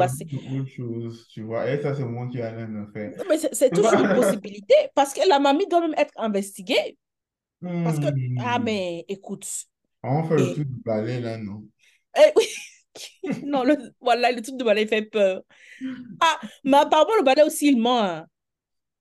chose, 0.67 1.27
tu 1.33 1.43
vois. 1.43 1.71
Et 1.71 1.81
ça, 1.81 1.95
c'est 1.95 2.05
moi 2.05 2.29
qui 2.31 2.39
le 2.39 2.87
faire. 2.93 3.13
Non, 3.17 3.25
mais 3.29 3.39
c'est 3.53 3.71
toujours 3.73 3.99
une 3.99 4.09
possibilité 4.15 4.75
parce 4.95 5.13
que 5.15 5.27
la 5.29 5.39
mamie 5.39 5.67
doit 5.67 5.81
même 5.81 5.95
être 5.97 6.13
investiguée. 6.17 6.97
Parce 7.83 7.99
que, 7.99 8.07
ah, 8.39 8.59
Hmm. 8.59 8.65
mais 8.65 9.05
écoute, 9.09 9.47
On 10.03 10.25
fait 10.25 10.37
le 10.37 10.43
et, 10.43 10.55
tour 10.55 10.65
du 10.65 10.83
balai, 10.85 11.21
là, 11.21 11.37
non? 11.39 11.63
eh, 12.17 12.33
oui, 12.37 12.45
non, 13.45 13.65
le, 13.65 13.77
voilà, 14.01 14.33
le 14.33 14.43
truc 14.43 14.57
de 14.57 14.65
balai 14.65 14.87
fait 14.87 15.03
peur. 15.03 15.43
Ah, 16.21 16.41
mais 16.65 16.79
apparemment, 16.79 17.17
le 17.19 17.25
balai 17.25 17.43
aussi, 17.43 17.69
il 17.69 17.81
ment. 17.81 18.03
hein. 18.03 18.27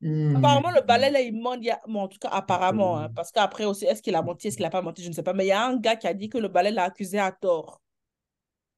Hmm. 0.01 0.35
Apparemment, 0.37 0.71
le 0.71 0.81
balai, 0.81 1.09
là, 1.09 1.19
il 1.21 1.33
ment. 1.35 1.55
il 1.55 1.69
a- 1.71 1.81
bon, 1.87 2.01
en 2.01 2.07
tout 2.07 2.19
cas, 2.19 2.29
apparemment, 2.29 2.97
hein, 2.97 3.09
parce 3.15 3.31
qu'après 3.31 3.65
aussi, 3.65 3.85
est-ce 3.85 4.01
qu'il 4.01 4.15
a 4.15 4.21
menti, 4.21 4.47
est-ce 4.47 4.55
qu'il 4.57 4.63
n'a 4.63 4.69
pas 4.69 4.81
menti, 4.81 5.03
je 5.03 5.09
ne 5.09 5.13
sais 5.13 5.23
pas. 5.23 5.33
Mais 5.33 5.45
il 5.45 5.49
y 5.49 5.51
a 5.51 5.65
un 5.65 5.75
gars 5.77 5.95
qui 5.97 6.07
a 6.07 6.13
dit 6.13 6.29
que 6.29 6.37
le 6.37 6.47
balai 6.47 6.71
l'a 6.71 6.83
accusé 6.85 7.19
à 7.19 7.31
tort. 7.33 7.81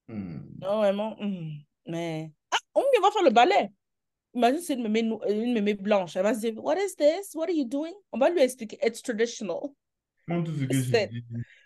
Hmm. 0.08 0.40
Non, 0.60 0.78
vraiment. 0.78 1.16
hmm. 1.20 1.58
Mais, 1.86 2.32
ah, 2.50 2.56
on 2.74 2.80
va 3.02 3.10
faire 3.12 3.22
le 3.24 3.30
balai. 3.30 3.70
Imagine, 4.34 4.60
c'est 4.60 4.74
une 4.74 4.82
mémé, 4.82 5.02
nou- 5.02 5.20
une 5.28 5.52
mémé 5.52 5.74
blanche. 5.74 6.16
Elle 6.16 6.22
va 6.22 6.34
se 6.34 6.40
dire, 6.40 6.54
What 6.56 6.76
is 6.76 6.96
this? 6.96 7.34
What 7.34 7.44
are 7.44 7.50
you 7.54 7.64
doing? 7.66 7.92
On 8.12 8.18
va 8.18 8.30
lui 8.30 8.40
expliquer. 8.40 8.78
It's 8.82 9.02
traditional. 9.02 9.60
Moi, 10.26 10.42
tout 10.42 10.52
ce 10.54 10.64
que 10.64 10.74
je 10.74 10.90
C'est, 10.90 11.06
dis, 11.08 11.24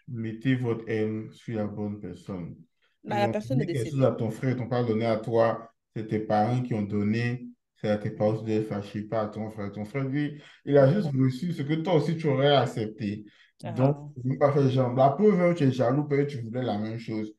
mettez 0.09 0.55
votre 0.57 0.85
haine 0.89 1.31
sur 1.33 1.57
la 1.57 1.67
bonne 1.67 2.01
personne. 2.01 2.57
Ils 3.05 3.11
la 3.11 3.29
personne 3.29 3.61
est 3.63 3.67
chose 3.75 4.03
à 4.03 4.11
décédée. 4.11 4.17
ton 4.19 4.31
frère, 4.31 4.57
t'ont 4.57 4.69
pas 4.69 4.83
donné 4.83 5.07
à 5.07 5.17
toi. 5.19 5.73
C'est 5.95 6.09
tes 6.09 6.19
parents 6.19 6.61
qui 6.63 6.75
ont 6.75 6.83
donné. 6.83 7.47
C'est 7.81 7.89
à 7.91 7.99
tes 7.99 8.11
parents 8.11 8.43
de 8.43 8.63
fâcher, 8.63 9.03
pas 9.03 9.23
à 9.23 9.29
ton 9.29 9.51
frère. 9.51 9.71
Ton 9.73 9.85
frère, 9.85 10.05
lui, 10.05 10.41
il 10.65 10.77
a 10.79 10.93
juste 10.93 11.13
Mhm. 11.13 11.25
reçu 11.25 11.53
ce 11.53 11.63
que 11.63 11.75
toi 11.75 11.95
aussi 11.95 12.17
tu 12.17 12.27
aurais 12.29 12.55
accepté. 12.57 13.25
Donc, 13.63 13.97
Ah. 13.99 14.21
il 14.25 14.33
ne 14.33 14.37
pas 14.39 14.53
faire 14.53 14.69
genre. 14.71 14.95
La 14.95 15.11
preuve, 15.11 15.55
tu 15.55 15.65
es 15.65 15.73
jaloux 15.73 16.05
parce 16.05 16.23
que 16.23 16.27
tu 16.27 16.41
voulais 16.43 16.63
la 16.63 16.79
même 16.79 16.99
chose. 16.99 17.33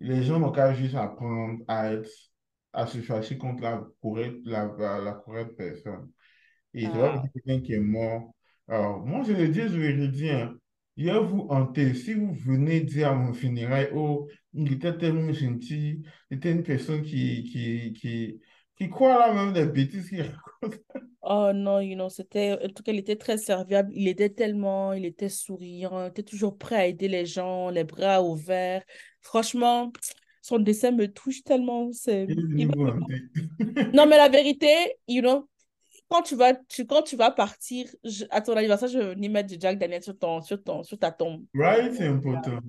Les 0.00 0.22
gens 0.22 0.38
n'ont 0.40 0.52
qu'à 0.52 0.72
juste 0.74 0.94
apprendre 0.94 1.60
à 1.68 1.92
être 1.92 2.10
à 2.72 2.86
se 2.86 2.98
fâcher 2.98 3.36
contre 3.38 3.62
la 3.62 3.84
correcte, 4.02 4.46
la, 4.46 4.66
la, 4.78 5.12
correcte 5.24 5.56
personne. 5.56 6.10
Et 6.74 6.88
vrai 6.88 7.12
que 7.14 7.18
Ah, 7.18 7.22
quelqu'un 7.34 7.60
qui 7.64 7.72
est 7.74 7.80
mort. 7.80 8.34
Alors, 8.68 9.04
moi, 9.04 9.22
je 9.26 9.32
le 9.32 9.48
dis, 9.48 9.60
je 9.60 9.76
le 9.76 10.02
redis, 10.06 10.30
hein, 10.30 10.54
je 10.96 11.10
vous 11.10 11.46
hantez. 11.50 11.94
Si 11.94 12.14
vous 12.14 12.32
venez 12.34 12.80
dire 12.80 13.08
à 13.10 13.14
mon 13.14 13.32
funérail, 13.32 13.90
oh, 13.94 14.28
il 14.52 14.72
était 14.74 14.96
tellement 14.96 15.32
gentil, 15.32 16.02
il 16.30 16.36
était 16.36 16.52
une 16.52 16.62
personne 16.62 17.02
qui, 17.02 17.44
qui, 17.44 17.92
qui, 17.94 18.40
qui 18.80 18.88
croit 18.88 19.18
là 19.18 19.32
même 19.32 19.52
des 19.52 19.66
bêtises 19.66 20.08
qu'il 20.08 20.22
raconte. 20.22 20.80
Oh 21.22 21.50
non, 21.52 21.80
you 21.80 21.94
know, 21.96 22.08
c'était, 22.08 22.58
en 22.64 22.68
tout 22.68 22.82
cas, 22.82 22.92
il 22.92 22.98
était 22.98 23.16
très 23.16 23.36
serviable. 23.36 23.90
Il 23.94 24.08
était 24.08 24.30
tellement, 24.30 24.94
il 24.94 25.04
était 25.04 25.28
souriant, 25.28 26.04
il 26.04 26.08
était 26.08 26.22
toujours 26.22 26.56
prêt 26.56 26.76
à 26.76 26.86
aider 26.86 27.08
les 27.08 27.26
gens, 27.26 27.68
les 27.68 27.84
bras 27.84 28.22
ouverts. 28.22 28.82
Franchement, 29.20 29.92
son 30.40 30.58
dessin 30.58 30.92
me 30.92 31.12
touche 31.12 31.42
tellement. 31.44 31.92
C'est, 31.92 32.26
va. 32.26 32.96
Non, 33.92 34.06
mais 34.06 34.16
la 34.16 34.30
vérité, 34.30 34.96
you 35.08 35.20
know, 35.20 35.46
quand 36.08 36.22
tu 36.22 36.36
vas, 36.36 36.54
tu, 36.54 36.86
quand 36.86 37.02
tu 37.02 37.16
vas 37.16 37.30
partir, 37.30 37.86
je- 38.02 38.24
à 38.30 38.40
ton 38.40 38.56
anniversaire, 38.56 38.88
je 38.88 38.98
vais 38.98 39.14
venir 39.14 39.30
mettre 39.30 39.50
du 39.50 39.56
Jack 39.60 39.78
Daniel 39.78 40.02
sur 40.02 40.18
ton, 40.18 40.40
sur 40.40 40.62
ton, 40.62 40.82
sur 40.82 40.98
ta 40.98 41.12
tombe. 41.12 41.44
Right? 41.54 41.92
C'est 41.92 42.06
important. 42.06 42.60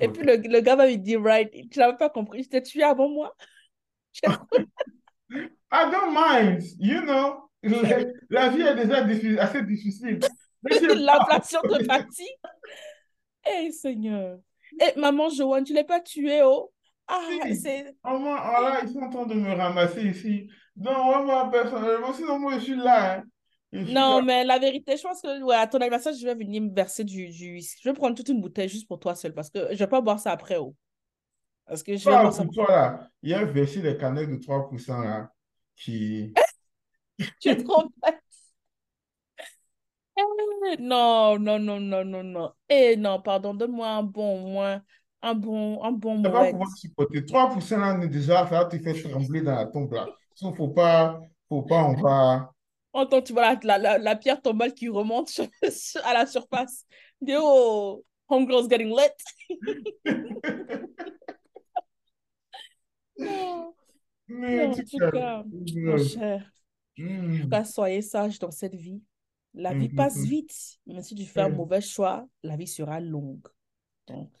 Et 0.00 0.08
puis 0.08 0.22
le, 0.22 0.36
le 0.36 0.60
gars 0.60 0.76
va 0.76 0.86
me 0.86 0.96
dire, 0.96 1.22
right, 1.22 1.50
tu 1.70 1.78
n'avais 1.78 1.96
pas 1.96 2.10
compris, 2.10 2.42
je 2.42 2.50
t'ai 2.50 2.62
tué 2.62 2.82
avant 2.82 3.08
moi. 3.08 3.34
I 5.70 5.90
don't 5.90 6.12
mind, 6.14 6.62
you 6.78 7.02
know. 7.02 7.48
La, 8.30 8.48
vie 8.48 8.62
est 8.62 8.74
déjà 8.74 9.02
diffi- 9.04 9.38
assez 9.38 9.62
difficile. 9.62 10.18
L'inflation 10.62 11.60
te 11.62 11.84
fatigue. 11.84 12.36
Eh, 13.46 13.70
Seigneur. 13.70 14.38
Eh, 14.80 14.98
maman 14.98 15.28
Joanne, 15.30 15.64
tu 15.64 15.72
l'as 15.72 15.84
pas 15.84 16.00
tué, 16.00 16.42
oh. 16.42 16.72
Ah, 17.06 17.20
c'est... 17.60 17.94
Au 18.04 18.18
moins, 18.18 18.40
voilà, 18.40 18.80
ils 18.82 18.88
sont 18.88 19.00
en 19.00 19.10
train 19.10 19.26
de 19.26 19.34
me 19.34 19.52
ramasser 19.52 20.02
ici. 20.08 20.48
Donc, 20.76 20.94
ouais, 20.96 21.24
moi, 21.24 21.50
personnellement, 21.50 22.12
sinon, 22.12 22.38
moi, 22.38 22.54
je 22.54 22.64
suis 22.64 22.76
là. 22.76 23.16
hein. 23.18 23.24
Je 23.72 23.84
suis 23.84 23.92
là. 23.92 24.00
Non, 24.00 24.22
mais 24.22 24.44
la 24.44 24.58
vérité, 24.58 24.96
je 24.96 25.02
pense 25.02 25.20
que 25.20 25.42
ouais, 25.42 25.56
à 25.56 25.66
ton 25.66 25.78
anniversaire, 25.78 26.12
je 26.12 26.24
vais 26.24 26.34
venir 26.34 26.62
me 26.62 26.72
verser 26.72 27.02
du, 27.04 27.28
du 27.28 27.54
whisky. 27.54 27.80
Je 27.84 27.88
vais 27.88 27.94
prendre 27.94 28.14
toute 28.16 28.28
une 28.28 28.40
bouteille 28.40 28.68
juste 28.68 28.86
pour 28.86 29.00
toi 29.00 29.14
seul 29.14 29.34
parce 29.34 29.50
que 29.50 29.58
je 29.72 29.76
vais 29.78 29.86
pas 29.88 30.00
boire 30.00 30.20
ça 30.20 30.30
après, 30.30 30.56
oh. 30.56 30.74
Parce 31.70 31.84
que 31.84 31.92
je 31.96 32.02
ça. 32.02 32.32
toi, 32.52 32.66
là, 32.68 33.08
il 33.22 33.30
y 33.30 33.34
a 33.34 33.44
versé 33.44 33.80
les 33.80 33.96
canettes 33.96 34.28
de 34.28 34.38
3% 34.38 35.04
là, 35.04 35.30
qui... 35.76 36.34
Tu 37.40 37.48
es 37.48 37.62
trop 37.62 37.84
bête. 38.02 38.18
Eh, 40.18 40.76
Non, 40.80 41.38
non, 41.38 41.60
non, 41.60 41.78
non, 41.78 42.04
non, 42.04 42.24
non. 42.24 42.50
Eh 42.68 42.96
non, 42.96 43.22
pardon, 43.22 43.54
donne-moi 43.54 43.88
un 43.88 44.02
bon 44.02 44.38
moins, 44.50 44.82
un 45.22 45.34
bon, 45.34 45.80
un 45.84 45.92
bon 45.92 46.20
Tu 46.20 46.28
pas 46.28 46.50
pouvoir 46.50 46.76
supporter. 46.76 47.20
3% 47.20 47.78
là, 47.78 47.94
on 47.96 48.02
est 48.02 48.08
déjà, 48.08 48.38
ça 48.38 48.44
va 48.46 48.64
te 48.64 48.76
faire 48.76 49.08
trembler 49.08 49.42
dans 49.42 49.54
la 49.54 49.66
tombe 49.66 49.92
là. 49.92 50.08
Il 50.42 50.52
faut 50.56 50.68
pas, 50.70 51.20
faut 51.48 51.62
pas, 51.62 51.84
on 51.84 51.94
va... 52.02 52.52
Entends, 52.92 53.22
tu 53.22 53.32
vois 53.32 53.54
la, 53.62 53.78
la, 53.78 53.98
la, 53.98 54.16
pierre 54.16 54.42
tombale 54.42 54.74
qui 54.74 54.88
remonte 54.88 55.40
à 56.04 56.14
la 56.14 56.26
surface. 56.26 56.84
Dis, 57.20 57.36
oh, 57.38 58.04
homegirl's 58.28 58.68
getting 58.68 58.88
lit. 58.88 59.14
Non, 63.20 63.74
Mais 64.28 64.66
en 64.72 64.82
tout 64.82 64.82
tout 64.82 65.00
cas, 65.12 65.44
mon 65.82 65.96
cher, 65.96 66.40
en 66.42 67.30
tout 67.30 67.48
Hmm, 67.48 67.50
cas, 67.50 67.64
soyez 67.64 68.02
sages 68.02 68.38
dans 68.38 68.50
cette 68.50 68.74
vie. 68.74 69.02
La 69.54 69.74
vie 69.74 69.88
passe 69.90 70.22
important. 70.22 70.26
vite, 70.26 70.78
mais 70.86 71.02
si 71.02 71.14
tu 71.14 71.26
fais 71.26 71.42
un 71.42 71.48
mauvais 71.50 71.80
choix, 71.80 72.28
la 72.42 72.56
vie 72.56 72.66
sera 72.68 73.00
longue. 73.00 73.46
Donc, 74.08 74.32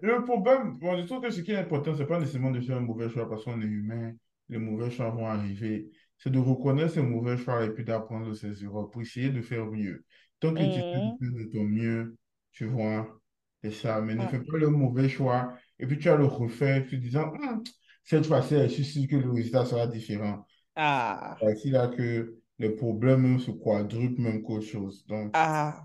Le 0.00 0.22
problème, 0.24 0.78
bon, 0.78 0.96
je 0.98 1.04
trouve 1.06 1.22
que 1.22 1.30
ce 1.30 1.40
qui 1.40 1.52
est 1.52 1.56
important, 1.56 1.94
c'est 1.94 2.06
pas 2.06 2.18
nécessairement 2.18 2.50
de 2.50 2.60
faire 2.60 2.76
un 2.78 2.80
mauvais 2.80 3.08
choix 3.10 3.28
parce 3.28 3.44
qu'on 3.44 3.60
est 3.60 3.64
humain, 3.64 4.12
les 4.48 4.58
mauvais 4.58 4.90
choix 4.90 5.10
vont 5.10 5.26
arriver. 5.26 5.90
C'est 6.18 6.30
de 6.30 6.38
reconnaître 6.38 6.94
ces 6.94 7.02
mauvais 7.02 7.36
choix 7.36 7.64
et 7.64 7.70
puis 7.70 7.84
d'apprendre 7.84 8.28
de 8.28 8.34
ses 8.34 8.64
erreurs 8.64 8.90
pour 8.90 9.02
essayer 9.02 9.30
de 9.30 9.40
faire 9.42 9.66
mieux. 9.66 10.04
Tant 10.40 10.54
que 10.54 10.64
tu 10.64 10.80
de 10.80 10.84
hum, 10.84 11.18
faire 11.18 11.32
de 11.32 11.44
ton 11.52 11.64
mieux, 11.64 12.16
tu 12.52 12.66
vois, 12.66 13.20
c'est 13.62 13.70
ça. 13.72 14.00
Mais 14.00 14.14
ne 14.16 14.26
fais 14.26 14.40
pas 14.40 14.56
le 14.58 14.68
mauvais 14.70 15.08
choix 15.08 15.54
et 15.78 15.86
puis 15.86 15.98
tu 15.98 16.08
vas 16.08 16.16
le 16.16 16.24
refaire 16.26 16.82
en 16.84 16.88
te 16.88 16.96
disant, 16.96 17.32
Hum, 17.34 17.62
cette 18.08 18.26
fois-ci, 18.26 18.54
je 18.56 18.66
suis 18.68 18.84
sûr 18.84 19.06
que 19.08 19.16
le 19.16 19.30
résultat 19.30 19.64
sera 19.66 19.86
différent. 19.86 20.46
ah, 20.76 21.36
C'est 21.40 21.70
là 21.70 21.88
que 21.88 22.36
les 22.58 22.70
problèmes 22.70 23.38
se 23.38 23.50
quadruplent 23.50 24.20
même 24.20 24.42
qu'autre 24.42 24.64
chose. 24.66 25.04
Donc, 25.06 25.30
ah. 25.34 25.82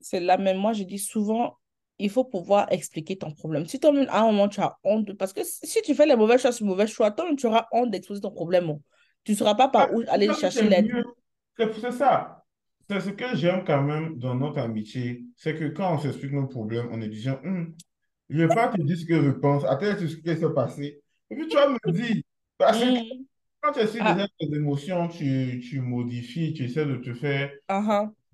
C'est 0.00 0.20
là, 0.20 0.38
même 0.38 0.56
moi, 0.56 0.72
je 0.72 0.84
dis 0.84 0.98
souvent, 0.98 1.58
il 1.98 2.08
faut 2.10 2.24
pouvoir 2.24 2.72
expliquer 2.72 3.16
ton 3.18 3.32
problème. 3.32 3.66
Si 3.66 3.78
toi-même, 3.80 4.06
à 4.10 4.22
un 4.22 4.26
moment, 4.26 4.48
tu 4.48 4.60
as 4.60 4.76
honte, 4.84 5.06
de- 5.06 5.12
parce 5.12 5.32
que 5.32 5.42
si 5.44 5.82
tu 5.82 5.94
fais 5.94 6.06
les 6.06 6.16
mauvais 6.16 6.38
choix 6.38 6.52
sur 6.52 6.66
mauvais 6.66 6.86
choix, 6.86 7.10
toi-même, 7.10 7.36
tu 7.36 7.46
auras 7.46 7.66
honte 7.72 7.90
d'exposer 7.90 8.20
ton 8.20 8.30
problème. 8.30 8.70
oh. 8.70 8.80
Tu 9.24 9.32
ne 9.32 9.36
sauras 9.36 9.54
pas 9.54 9.64
Ah, 9.64 9.68
par 9.72 9.92
où 9.92 10.00
C'est 10.02 10.08
aller 10.08 10.32
chercher 10.32 10.62
l'aide. 10.62 10.88
C'est 11.58 11.92
ça. 11.92 12.44
C'est 12.88 13.00
ce 13.00 13.10
que 13.10 13.36
j'aime 13.36 13.64
quand 13.64 13.82
même 13.82 14.18
dans 14.18 14.34
notre 14.34 14.58
amitié. 14.58 15.24
C'est 15.36 15.54
que 15.54 15.66
quand 15.68 15.94
on 15.94 15.98
s'explique 15.98 16.32
nos 16.32 16.46
problèmes, 16.46 16.88
on 16.90 17.00
est 17.02 17.08
disant, 17.08 17.38
Hum, 17.44 17.74
je 18.30 18.38
ne 18.38 18.46
vais 18.46 18.54
pas 18.54 18.68
te 18.68 18.80
dire 18.80 18.96
ce 18.98 19.04
que 19.04 19.22
je 19.22 19.30
pense, 19.30 19.64
attends 19.64 19.96
ce 19.98 20.16
qui 20.16 20.36
s'est 20.36 20.54
passé. 20.54 20.99
Et 21.30 21.36
puis 21.36 21.48
tu 21.48 21.56
vas 21.56 21.68
me 21.68 21.92
dire, 21.92 22.22
parce 22.58 22.78
que 22.78 22.84
Hum, 22.84 23.24
quand 23.60 23.72
tu 23.72 23.80
essaies 23.80 23.98
Ah, 24.00 24.14
déjà 24.14 24.28
tes 24.38 24.54
émotions, 24.54 25.08
tu, 25.08 25.60
tu 25.60 25.80
modifies, 25.80 26.52
tu 26.54 26.64
essaies 26.64 26.86
de 26.86 26.96
te 26.96 27.12
faire. 27.14 27.50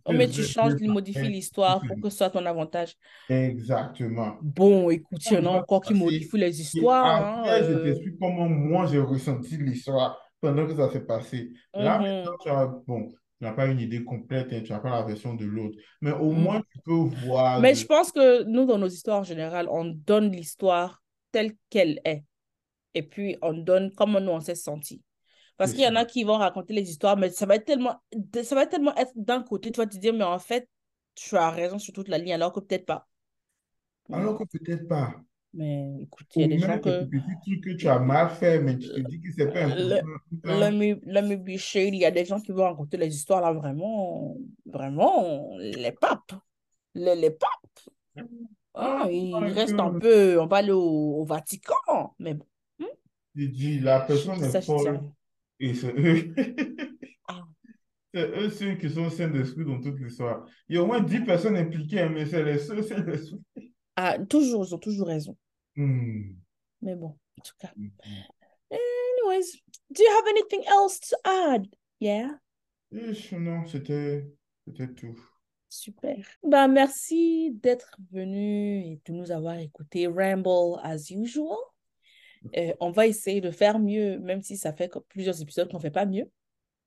Oh, 0.08 0.12
mais 0.12 0.28
tu 0.28 0.42
changes, 0.44 0.76
tu 0.76 0.86
modifies 0.86 1.28
l'histoire 1.28 1.80
pour 1.80 2.00
que 2.00 2.10
ce 2.10 2.18
soit 2.18 2.30
ton 2.30 2.46
avantage. 2.46 2.94
Exactement. 3.28 4.36
Bon, 4.40 4.88
écoute, 4.90 5.20
il 5.30 5.34
y 5.34 5.36
en 5.38 5.46
a 5.46 5.58
encore 5.58 5.80
qui 5.80 5.94
modifient 5.94 6.38
les 6.38 6.60
histoires. 6.60 7.44
hein, 7.44 7.62
je 7.62 7.72
euh, 7.72 7.84
t'explique 7.84 8.18
comment 8.20 8.48
moi 8.48 8.86
j'ai 8.86 9.00
ressenti 9.00 9.56
l'histoire 9.56 10.16
pendant 10.40 10.66
que 10.66 10.76
ça 10.76 10.90
s'est 10.92 11.04
passé. 11.04 11.50
Là, 11.74 11.98
maintenant, 11.98 12.36
tu 12.40 12.48
as, 12.48 12.66
bon, 12.86 13.08
tu 13.08 13.16
n'as 13.40 13.52
pas 13.52 13.66
une 13.66 13.80
idée 13.80 14.04
complète, 14.04 14.48
hein, 14.52 14.62
tu 14.64 14.72
n'as 14.72 14.78
pas 14.78 14.90
la 14.90 15.02
version 15.02 15.34
de 15.34 15.44
l'autre. 15.44 15.76
Mais 16.00 16.12
au 16.12 16.30
moins, 16.30 16.58
mhm. 16.58 16.64
tu 16.72 16.78
peux 16.84 17.26
voir 17.26 17.60
Mais 17.60 17.74
je 17.74 17.84
pense 17.84 18.12
que 18.12 18.44
nous, 18.44 18.64
dans 18.64 18.78
nos 18.78 18.88
histoires 18.88 19.18
en 19.18 19.24
général, 19.24 19.66
on 19.70 19.86
donne 19.86 20.30
l'histoire 20.30 21.02
telle 21.32 21.52
qu'elle 21.68 22.00
est. 22.04 22.22
Et 22.96 23.02
puis, 23.02 23.36
on 23.42 23.52
donne 23.52 23.92
comment 23.92 24.20
nous, 24.20 24.32
on 24.32 24.40
s'est 24.40 24.54
senti. 24.54 25.02
Parce 25.58 25.72
qu'il 25.72 25.82
y 25.82 25.86
en 25.86 25.96
a 25.96 26.06
qui 26.06 26.24
vont 26.24 26.38
raconter 26.38 26.72
les 26.72 26.88
histoires, 26.88 27.18
mais 27.18 27.28
ça 27.28 27.44
va 27.44 27.56
être 27.56 27.66
tellement, 27.66 28.00
ça 28.42 28.54
va 28.54 28.66
tellement 28.66 28.94
être 28.96 29.12
d'un 29.14 29.42
côté, 29.42 29.70
tu 29.70 29.76
vas 29.76 29.86
te 29.86 29.98
dire, 29.98 30.14
mais 30.14 30.24
en 30.24 30.38
fait, 30.38 30.66
tu 31.14 31.36
as 31.36 31.50
raison 31.50 31.78
sur 31.78 31.92
toute 31.92 32.08
la 32.08 32.16
ligne, 32.16 32.32
alors 32.32 32.54
que 32.54 32.60
peut-être 32.60 32.86
pas. 32.86 33.06
Alors 34.10 34.38
que 34.38 34.44
peut-être 34.44 34.88
pas. 34.88 35.14
mais 35.52 36.04
écoute, 36.04 36.26
il 36.36 36.40
y 36.40 36.44
a 36.44 36.48
des 36.48 36.58
gens 36.58 36.78
que 36.78 37.04
petits 37.04 37.60
trucs 37.60 37.64
que 37.64 37.76
tu 37.76 37.86
as 37.86 37.98
mal 37.98 38.30
fait, 38.30 38.60
mais 38.60 38.78
tu 38.78 38.88
te 38.88 39.00
dis 39.00 39.20
que 39.20 39.28
c'est 39.36 39.52
pas 39.52 39.66
le, 39.66 39.96
important. 39.96 40.18
Tout 40.30 40.48
let 40.48 40.60
ça. 40.60 40.70
me, 40.70 41.00
let 41.04 41.22
me 41.22 41.36
be 41.36 41.58
shady. 41.58 41.98
Il 41.98 42.00
y 42.00 42.06
a 42.06 42.10
des 42.10 42.24
gens 42.24 42.40
qui 42.40 42.52
vont 42.52 42.64
raconter 42.64 42.96
les 42.96 43.14
histoires 43.14 43.42
là 43.42 43.52
vraiment, 43.52 44.38
vraiment, 44.64 45.54
les 45.58 45.92
papes. 45.92 46.32
Les, 46.94 47.14
les 47.14 47.30
papes. 47.30 48.26
Ah, 48.72 49.06
ils 49.10 49.34
my 49.34 49.52
restent 49.52 49.80
un 49.80 49.98
peu, 49.98 50.40
on 50.40 50.46
va 50.46 50.58
aller 50.58 50.72
au, 50.72 51.20
au 51.20 51.24
Vatican. 51.24 52.14
Mais 52.18 52.34
bon, 52.34 52.46
hmm, 53.36 53.40
Tu 53.40 53.48
dis, 53.48 53.78
la 53.80 54.00
personne 54.00 54.42
est 54.42 54.62
folle 54.62 55.00
et 55.60 55.74
c'est 55.74 55.94
eux. 55.98 56.34
Ah, 57.28 57.42
C'est 58.14 58.30
eux 58.30 58.50
ceux 58.50 58.74
qui 58.76 58.88
sont 58.88 59.10
saints 59.10 59.28
d'esprit 59.28 59.64
dans 59.64 59.80
toute 59.80 60.00
l'histoire. 60.00 60.46
Il 60.68 60.76
y 60.76 60.78
a 60.78 60.82
au 60.82 60.86
moins 60.86 61.00
10 61.00 61.20
personnes 61.20 61.56
impliquées, 61.56 62.00
hein, 62.00 62.08
mais 62.08 62.24
c'est 62.24 62.42
les 62.42 62.58
seuls 62.58 62.82
saints 62.82 63.00
d'esprit. 63.00 63.40
ah, 63.96 64.18
toujours, 64.18 64.64
ils 64.64 64.74
ont 64.74 64.78
toujours 64.78 65.08
raison. 65.08 65.36
Hmm. 65.76 66.32
Mais 66.80 66.94
bon, 66.94 67.08
en 67.38 67.42
tout 67.42 67.54
cas. 67.58 67.72
Mhm. 67.76 67.90
Anyways, 68.70 69.60
do 69.90 70.02
you 70.02 70.10
have 70.10 70.26
anything 70.28 70.64
else 70.66 70.98
to 71.00 71.16
add? 71.24 71.68
Yeah, 72.00 72.38
non, 72.90 73.66
c'était 73.66 74.26
tout. 74.96 75.18
super. 75.68 76.16
Ben, 76.42 76.68
merci 76.68 77.50
d'être 77.52 77.98
venu 78.12 78.80
et 78.80 79.00
de 79.04 79.12
nous 79.12 79.30
avoir 79.30 79.58
écouté 79.58 80.06
Ramble 80.06 80.80
as 80.82 81.10
usual. 81.10 81.58
Euh, 82.56 82.72
on 82.80 82.90
va 82.90 83.06
essayer 83.06 83.40
de 83.40 83.50
faire 83.50 83.78
mieux, 83.78 84.18
même 84.18 84.42
si 84.42 84.56
ça 84.56 84.72
fait 84.72 84.92
plusieurs 85.08 85.40
épisodes 85.40 85.70
qu'on 85.70 85.78
ne 85.78 85.82
fait 85.82 85.90
pas 85.90 86.06
mieux. 86.06 86.30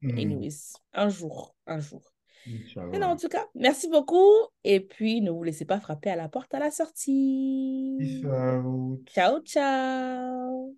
Hmm. 0.02 0.18
Anyways, 0.18 0.74
un 0.94 1.10
jour, 1.10 1.56
un 1.66 1.80
jour. 1.80 2.14
Mais 2.46 3.00
non, 3.00 3.08
en 3.08 3.18
tout 3.18 3.28
cas, 3.28 3.46
merci 3.54 3.90
beaucoup. 3.90 4.34
Et 4.64 4.80
puis, 4.80 5.22
ne 5.22 5.30
vous 5.30 5.44
laissez 5.44 5.66
pas 5.66 5.80
frapper 5.80 6.10
à 6.10 6.16
la 6.16 6.30
porte 6.30 6.54
à 6.54 6.60
la 6.60 6.72
sortie. 6.72 7.98
Peace 8.00 8.26
out. 8.26 9.02
Ciao, 9.10 9.40
ciao. 9.42 10.76